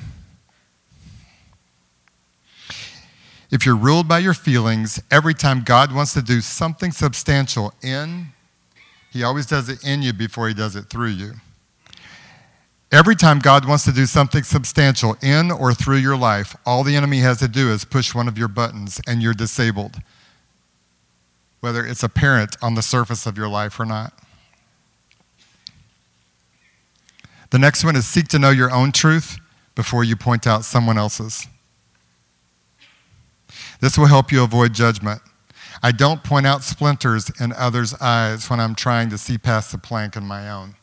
If 3.50 3.66
you're 3.66 3.76
ruled 3.76 4.08
by 4.08 4.20
your 4.20 4.32
feelings, 4.32 4.98
every 5.10 5.34
time 5.34 5.62
God 5.62 5.94
wants 5.94 6.14
to 6.14 6.22
do 6.22 6.40
something 6.40 6.90
substantial 6.90 7.74
in, 7.82 8.28
He 9.14 9.22
always 9.22 9.46
does 9.46 9.68
it 9.68 9.86
in 9.86 10.02
you 10.02 10.12
before 10.12 10.48
He 10.48 10.54
does 10.54 10.74
it 10.74 10.86
through 10.86 11.10
you. 11.10 11.34
Every 12.90 13.14
time 13.14 13.38
God 13.38 13.64
wants 13.64 13.84
to 13.84 13.92
do 13.92 14.06
something 14.06 14.42
substantial 14.42 15.16
in 15.22 15.52
or 15.52 15.72
through 15.72 15.98
your 15.98 16.16
life, 16.16 16.56
all 16.66 16.82
the 16.82 16.96
enemy 16.96 17.20
has 17.20 17.38
to 17.38 17.46
do 17.46 17.70
is 17.70 17.84
push 17.84 18.12
one 18.12 18.26
of 18.26 18.36
your 18.36 18.48
buttons 18.48 19.00
and 19.06 19.22
you're 19.22 19.32
disabled, 19.32 19.98
whether 21.60 21.86
it's 21.86 22.02
apparent 22.02 22.56
on 22.60 22.74
the 22.74 22.82
surface 22.82 23.24
of 23.24 23.38
your 23.38 23.48
life 23.48 23.78
or 23.78 23.84
not. 23.84 24.12
The 27.50 27.58
next 27.60 27.84
one 27.84 27.94
is 27.94 28.08
seek 28.08 28.26
to 28.28 28.38
know 28.40 28.50
your 28.50 28.72
own 28.72 28.90
truth 28.90 29.38
before 29.76 30.02
you 30.02 30.16
point 30.16 30.44
out 30.44 30.64
someone 30.64 30.98
else's. 30.98 31.46
This 33.80 33.96
will 33.96 34.06
help 34.06 34.32
you 34.32 34.42
avoid 34.42 34.74
judgment. 34.74 35.22
I 35.82 35.92
don't 35.92 36.22
point 36.22 36.46
out 36.46 36.62
splinters 36.62 37.30
in 37.40 37.52
others' 37.52 37.94
eyes 37.94 38.48
when 38.48 38.60
I'm 38.60 38.74
trying 38.74 39.10
to 39.10 39.18
see 39.18 39.38
past 39.38 39.72
the 39.72 39.78
plank 39.78 40.16
in 40.16 40.24
my 40.24 40.50
own. 40.50 40.76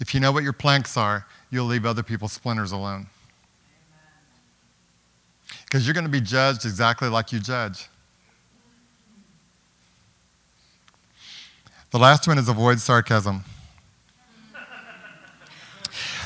If 0.00 0.14
you 0.14 0.20
know 0.20 0.32
what 0.32 0.42
your 0.42 0.52
planks 0.52 0.96
are, 0.96 1.26
you'll 1.50 1.66
leave 1.66 1.86
other 1.86 2.02
people's 2.02 2.32
splinters 2.32 2.72
alone. 2.72 3.06
Because 5.64 5.86
you're 5.86 5.94
going 5.94 6.04
to 6.04 6.10
be 6.10 6.20
judged 6.20 6.64
exactly 6.64 7.08
like 7.08 7.32
you 7.32 7.40
judge. 7.40 7.88
The 11.90 11.98
last 11.98 12.26
one 12.26 12.38
is 12.38 12.48
avoid 12.48 12.80
sarcasm. 12.80 13.44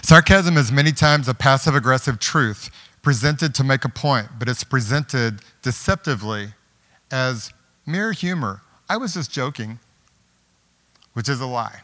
sarcasm 0.03 0.57
is 0.57 0.73
many 0.73 0.93
times 0.93 1.29
a 1.29 1.35
passive 1.35 1.75
aggressive 1.75 2.19
truth 2.19 2.71
presented 3.09 3.55
to 3.55 3.65
make 3.65 3.87
a 3.87 3.89
point, 3.89 4.29
but 4.39 4.51
it's 4.51 4.63
presented 4.63 5.41
deceptively 5.63 6.53
as 7.11 7.55
mere 7.87 8.13
humor. 8.13 8.61
I 8.87 8.99
was 8.99 9.15
just 9.15 9.33
joking, 9.33 9.79
which 11.15 11.27
is 11.27 11.41
a 11.41 11.47
lie. 11.47 11.81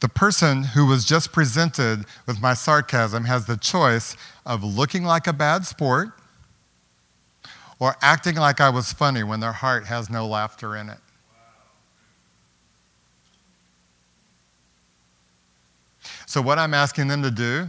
The 0.00 0.08
person 0.08 0.64
who 0.64 0.86
was 0.86 1.04
just 1.04 1.30
presented 1.30 2.04
with 2.26 2.42
my 2.42 2.54
sarcasm 2.54 3.26
has 3.26 3.46
the 3.46 3.56
choice 3.56 4.16
of 4.44 4.64
looking 4.64 5.04
like 5.04 5.28
a 5.28 5.32
bad 5.32 5.64
sport 5.64 6.08
or 7.78 7.94
acting 8.02 8.34
like 8.34 8.60
I 8.60 8.70
was 8.70 8.92
funny 8.92 9.22
when 9.22 9.38
their 9.38 9.52
heart 9.52 9.86
has 9.86 10.10
no 10.10 10.26
laughter 10.26 10.74
in 10.74 10.88
it. 10.88 10.98
So, 16.26 16.42
what 16.42 16.58
I'm 16.58 16.74
asking 16.74 17.06
them 17.06 17.22
to 17.22 17.30
do 17.30 17.68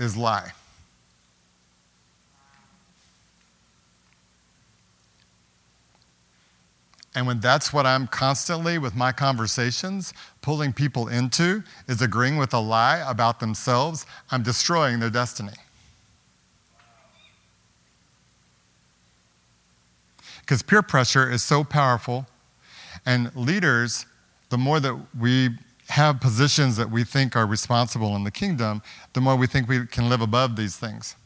is 0.00 0.16
lie. 0.16 0.52
And 7.14 7.26
when 7.26 7.40
that's 7.40 7.72
what 7.72 7.86
I'm 7.86 8.06
constantly 8.06 8.78
with 8.78 8.94
my 8.94 9.12
conversations 9.12 10.14
pulling 10.42 10.72
people 10.72 11.08
into 11.08 11.62
is 11.88 12.00
agreeing 12.00 12.36
with 12.36 12.54
a 12.54 12.60
lie 12.60 13.04
about 13.06 13.40
themselves, 13.40 14.06
I'm 14.30 14.42
destroying 14.42 15.00
their 15.00 15.10
destiny. 15.10 15.52
Because 20.40 20.62
peer 20.62 20.82
pressure 20.82 21.30
is 21.30 21.42
so 21.42 21.62
powerful, 21.62 22.26
and 23.04 23.34
leaders, 23.34 24.06
the 24.48 24.58
more 24.58 24.80
that 24.80 24.98
we 25.18 25.50
have 25.90 26.20
positions 26.20 26.76
that 26.76 26.90
we 26.90 27.04
think 27.04 27.36
are 27.36 27.46
responsible 27.46 28.16
in 28.16 28.24
the 28.24 28.30
kingdom, 28.30 28.82
the 29.12 29.20
more 29.20 29.36
we 29.36 29.46
think 29.46 29.68
we 29.68 29.86
can 29.86 30.08
live 30.08 30.20
above 30.20 30.56
these 30.56 30.76
things. 30.76 31.16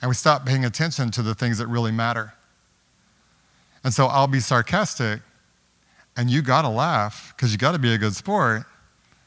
And 0.00 0.08
we 0.08 0.14
stop 0.14 0.44
paying 0.44 0.64
attention 0.64 1.10
to 1.12 1.22
the 1.22 1.34
things 1.34 1.58
that 1.58 1.68
really 1.68 1.92
matter. 1.92 2.34
And 3.84 3.92
so 3.92 4.06
I'll 4.06 4.26
be 4.26 4.40
sarcastic, 4.40 5.20
and 6.16 6.30
you 6.30 6.42
got 6.42 6.62
to 6.62 6.68
laugh 6.68 7.32
because 7.36 7.52
you 7.52 7.58
got 7.58 7.72
to 7.72 7.78
be 7.78 7.94
a 7.94 7.98
good 7.98 8.14
sport 8.14 8.64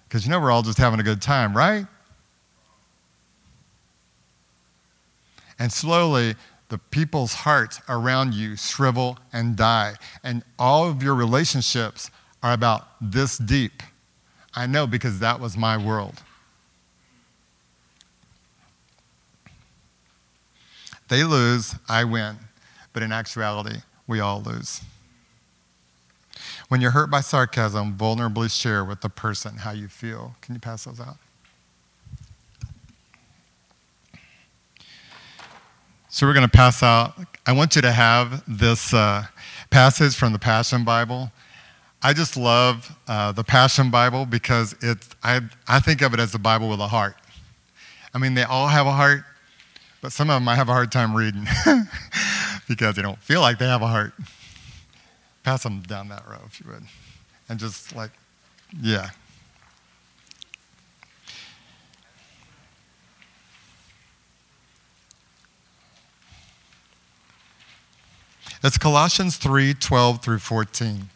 because 0.07 0.25
you 0.25 0.31
know 0.31 0.39
we're 0.39 0.51
all 0.51 0.61
just 0.61 0.77
having 0.77 0.99
a 0.99 1.03
good 1.03 1.21
time, 1.21 1.55
right? 1.55 1.85
And 5.57 5.71
slowly, 5.71 6.35
the 6.69 6.77
people's 6.77 7.33
hearts 7.33 7.81
around 7.89 8.33
you 8.33 8.55
shrivel 8.55 9.17
and 9.33 9.55
die. 9.55 9.95
And 10.23 10.43
all 10.59 10.89
of 10.89 11.01
your 11.01 11.15
relationships 11.15 12.11
are 12.43 12.53
about 12.53 12.87
this 13.01 13.37
deep. 13.37 13.81
I 14.55 14.67
know 14.67 14.87
because 14.87 15.19
that 15.19 15.39
was 15.39 15.57
my 15.57 15.77
world. 15.77 16.23
They 21.07 21.23
lose, 21.23 21.75
I 21.87 22.03
win. 22.03 22.37
But 22.93 23.03
in 23.03 23.11
actuality, 23.11 23.79
we 24.07 24.19
all 24.19 24.41
lose. 24.41 24.81
When 26.69 26.81
you're 26.81 26.91
hurt 26.91 27.11
by 27.11 27.21
sarcasm, 27.21 27.95
vulnerably 27.95 28.49
share 28.49 28.83
with 28.83 29.01
the 29.01 29.09
person 29.09 29.57
how 29.57 29.71
you 29.71 29.87
feel. 29.87 30.35
Can 30.41 30.55
you 30.55 30.61
pass 30.61 30.85
those 30.85 30.99
out? 30.99 31.17
So 36.09 36.25
we're 36.25 36.33
going 36.33 36.47
to 36.47 36.57
pass 36.57 36.81
out. 36.81 37.13
I 37.45 37.51
want 37.51 37.75
you 37.75 37.81
to 37.81 37.91
have 37.91 38.41
this 38.47 38.93
uh, 38.93 39.25
passage 39.69 40.15
from 40.15 40.31
the 40.31 40.39
Passion 40.39 40.85
Bible. 40.85 41.29
I 42.05 42.13
just 42.13 42.37
love 42.37 42.95
uh, 43.07 43.31
the 43.31 43.43
Passion 43.43 43.89
Bible 43.89 44.27
because 44.27 44.75
it's, 44.83 45.09
I, 45.23 45.41
I 45.67 45.79
think 45.79 46.03
of 46.03 46.13
it 46.13 46.19
as 46.19 46.31
the 46.31 46.37
Bible 46.37 46.69
with 46.69 46.79
a 46.79 46.87
heart. 46.87 47.15
I 48.13 48.19
mean, 48.19 48.35
they 48.35 48.43
all 48.43 48.67
have 48.67 48.85
a 48.85 48.91
heart, 48.91 49.23
but 50.03 50.11
some 50.11 50.29
of 50.29 50.35
them 50.35 50.47
I 50.47 50.53
have 50.53 50.69
a 50.69 50.71
hard 50.71 50.91
time 50.91 51.15
reading 51.15 51.47
because 52.67 52.95
they 52.95 53.01
don't 53.01 53.17
feel 53.17 53.41
like 53.41 53.57
they 53.57 53.65
have 53.65 53.81
a 53.81 53.87
heart. 53.87 54.13
Pass 55.41 55.63
them 55.63 55.81
down 55.81 56.09
that 56.09 56.23
row 56.29 56.41
if 56.45 56.59
you 56.59 56.69
would. 56.71 56.83
And 57.49 57.57
just 57.59 57.95
like, 57.95 58.11
yeah, 58.79 59.09
It's 68.63 68.77
Colossians 68.77 69.37
3 69.37 69.73
12 69.73 70.21
through 70.23 70.39
14. 70.39 71.09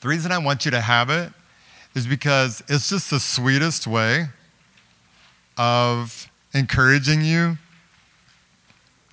The 0.00 0.08
reason 0.08 0.32
I 0.32 0.38
want 0.38 0.64
you 0.64 0.70
to 0.72 0.80
have 0.80 1.10
it 1.10 1.32
is 1.94 2.06
because 2.06 2.62
it's 2.68 2.90
just 2.90 3.10
the 3.10 3.20
sweetest 3.20 3.86
way 3.86 4.26
of 5.56 6.30
encouraging 6.52 7.22
you 7.22 7.56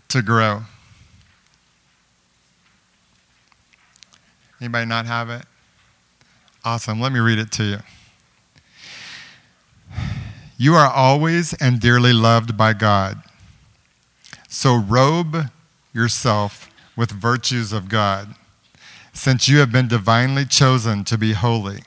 to 0.10 0.22
grow. 0.22 0.62
Anybody 4.60 4.86
not 4.86 5.06
have 5.06 5.30
it? 5.30 5.44
Awesome. 6.64 7.02
Let 7.02 7.12
me 7.12 7.20
read 7.20 7.40
it 7.40 7.52
to 7.54 7.64
you. 7.64 7.78
You 10.58 10.76
are 10.76 10.90
always 10.90 11.54
and 11.54 11.80
dearly 11.80 12.14
loved 12.14 12.56
by 12.56 12.74
God. 12.74 13.22
So 14.48 14.76
robe 14.76 15.50
yourself 15.94 16.70
with 16.96 17.12
virtues 17.12 17.74
of 17.74 17.90
God, 17.90 18.36
since 19.14 19.48
you 19.48 19.60
have 19.60 19.72
been 19.72 19.88
divinely 19.88 20.44
chosen 20.44 21.04
to 21.06 21.18
be 21.18 21.34
holy. 21.34 21.84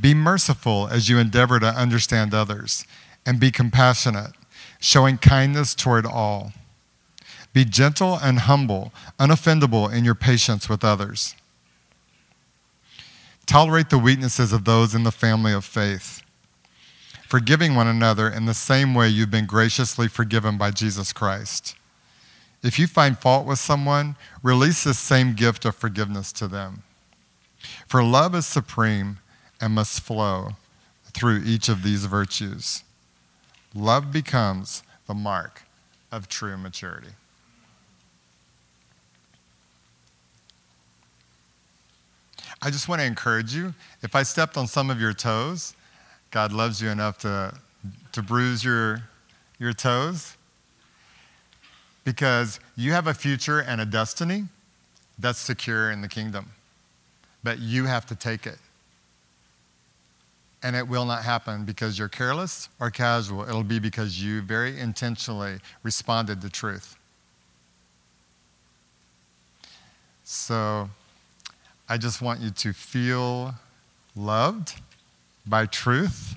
Be 0.00 0.12
merciful 0.14 0.86
as 0.88 1.08
you 1.08 1.18
endeavor 1.18 1.58
to 1.58 1.66
understand 1.66 2.34
others, 2.34 2.86
and 3.24 3.40
be 3.40 3.50
compassionate, 3.50 4.32
showing 4.78 5.16
kindness 5.16 5.74
toward 5.74 6.04
all. 6.04 6.52
Be 7.52 7.64
gentle 7.64 8.18
and 8.20 8.40
humble, 8.40 8.92
unoffendable 9.18 9.92
in 9.92 10.04
your 10.04 10.14
patience 10.14 10.68
with 10.68 10.84
others. 10.84 11.34
Tolerate 13.46 13.90
the 13.90 13.98
weaknesses 13.98 14.52
of 14.52 14.64
those 14.64 14.94
in 14.94 15.04
the 15.04 15.12
family 15.12 15.52
of 15.52 15.64
faith, 15.64 16.22
forgiving 17.26 17.74
one 17.74 17.86
another 17.86 18.28
in 18.28 18.46
the 18.46 18.54
same 18.54 18.94
way 18.94 19.08
you've 19.08 19.30
been 19.30 19.46
graciously 19.46 20.08
forgiven 20.08 20.58
by 20.58 20.70
Jesus 20.70 21.12
Christ. 21.12 21.76
If 22.64 22.78
you 22.78 22.86
find 22.86 23.18
fault 23.18 23.46
with 23.46 23.58
someone, 23.58 24.16
release 24.42 24.84
this 24.84 24.98
same 24.98 25.34
gift 25.34 25.66
of 25.66 25.76
forgiveness 25.76 26.32
to 26.32 26.48
them. 26.48 26.82
For 27.86 28.02
love 28.02 28.34
is 28.34 28.46
supreme 28.46 29.18
and 29.60 29.74
must 29.74 30.00
flow 30.00 30.52
through 31.12 31.42
each 31.44 31.68
of 31.68 31.82
these 31.82 32.06
virtues. 32.06 32.82
Love 33.74 34.10
becomes 34.10 34.82
the 35.06 35.12
mark 35.12 35.64
of 36.10 36.26
true 36.26 36.56
maturity. 36.56 37.10
I 42.62 42.70
just 42.70 42.88
want 42.88 43.02
to 43.02 43.06
encourage 43.06 43.54
you. 43.54 43.74
If 44.00 44.14
I 44.14 44.22
stepped 44.22 44.56
on 44.56 44.66
some 44.66 44.88
of 44.88 44.98
your 44.98 45.12
toes, 45.12 45.74
God 46.30 46.50
loves 46.50 46.80
you 46.80 46.88
enough 46.88 47.18
to, 47.18 47.52
to 48.12 48.22
bruise 48.22 48.64
your, 48.64 49.02
your 49.58 49.74
toes 49.74 50.38
because 52.04 52.60
you 52.76 52.92
have 52.92 53.06
a 53.06 53.14
future 53.14 53.60
and 53.60 53.80
a 53.80 53.86
destiny 53.86 54.44
that's 55.18 55.38
secure 55.38 55.90
in 55.90 56.00
the 56.00 56.08
kingdom. 56.08 56.50
But 57.42 57.58
you 57.58 57.84
have 57.86 58.06
to 58.06 58.14
take 58.14 58.46
it. 58.46 58.58
And 60.62 60.74
it 60.74 60.88
will 60.88 61.04
not 61.04 61.24
happen 61.24 61.64
because 61.64 61.98
you're 61.98 62.08
careless 62.08 62.68
or 62.80 62.90
casual. 62.90 63.42
It'll 63.42 63.62
be 63.62 63.78
because 63.78 64.22
you 64.22 64.40
very 64.40 64.78
intentionally 64.78 65.58
responded 65.82 66.40
to 66.40 66.48
truth. 66.48 66.96
So, 70.24 70.88
I 71.86 71.98
just 71.98 72.22
want 72.22 72.40
you 72.40 72.50
to 72.50 72.72
feel 72.72 73.54
loved 74.16 74.80
by 75.46 75.66
truth. 75.66 76.36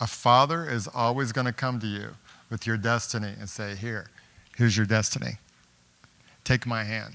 A 0.00 0.06
father 0.08 0.68
is 0.68 0.88
always 0.92 1.30
going 1.30 1.46
to 1.46 1.52
come 1.52 1.78
to 1.78 1.86
you 1.86 2.08
with 2.50 2.66
your 2.66 2.76
destiny 2.76 3.32
and 3.38 3.48
say, 3.48 3.76
Here, 3.76 4.08
here's 4.56 4.76
your 4.76 4.86
destiny. 4.86 5.38
Take 6.44 6.66
my 6.66 6.84
hand. 6.84 7.14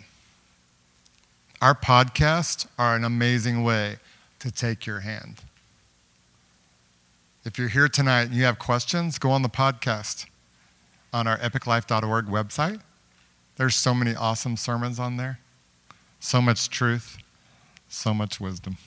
Our 1.61 1.75
podcasts 1.75 2.67
are 2.77 2.95
an 2.95 3.03
amazing 3.03 3.63
way 3.63 3.97
to 4.39 4.51
take 4.51 4.85
your 4.85 4.99
hand. 4.99 5.41
If 7.43 7.57
you're 7.57 7.69
here 7.69 7.87
tonight 7.87 8.23
and 8.23 8.33
you 8.33 8.43
have 8.43 8.59
questions, 8.59 9.17
go 9.17 9.31
on 9.31 9.41
the 9.41 9.49
podcast 9.49 10.25
on 11.13 11.27
our 11.27 11.37
epiclife.org 11.37 12.25
website. 12.25 12.81
There's 13.55 13.75
so 13.75 13.93
many 13.93 14.15
awesome 14.15 14.57
sermons 14.57 14.99
on 14.99 15.17
there. 15.17 15.39
So 16.19 16.41
much 16.41 16.69
truth, 16.69 17.17
so 17.89 18.13
much 18.13 18.39
wisdom. 18.39 18.77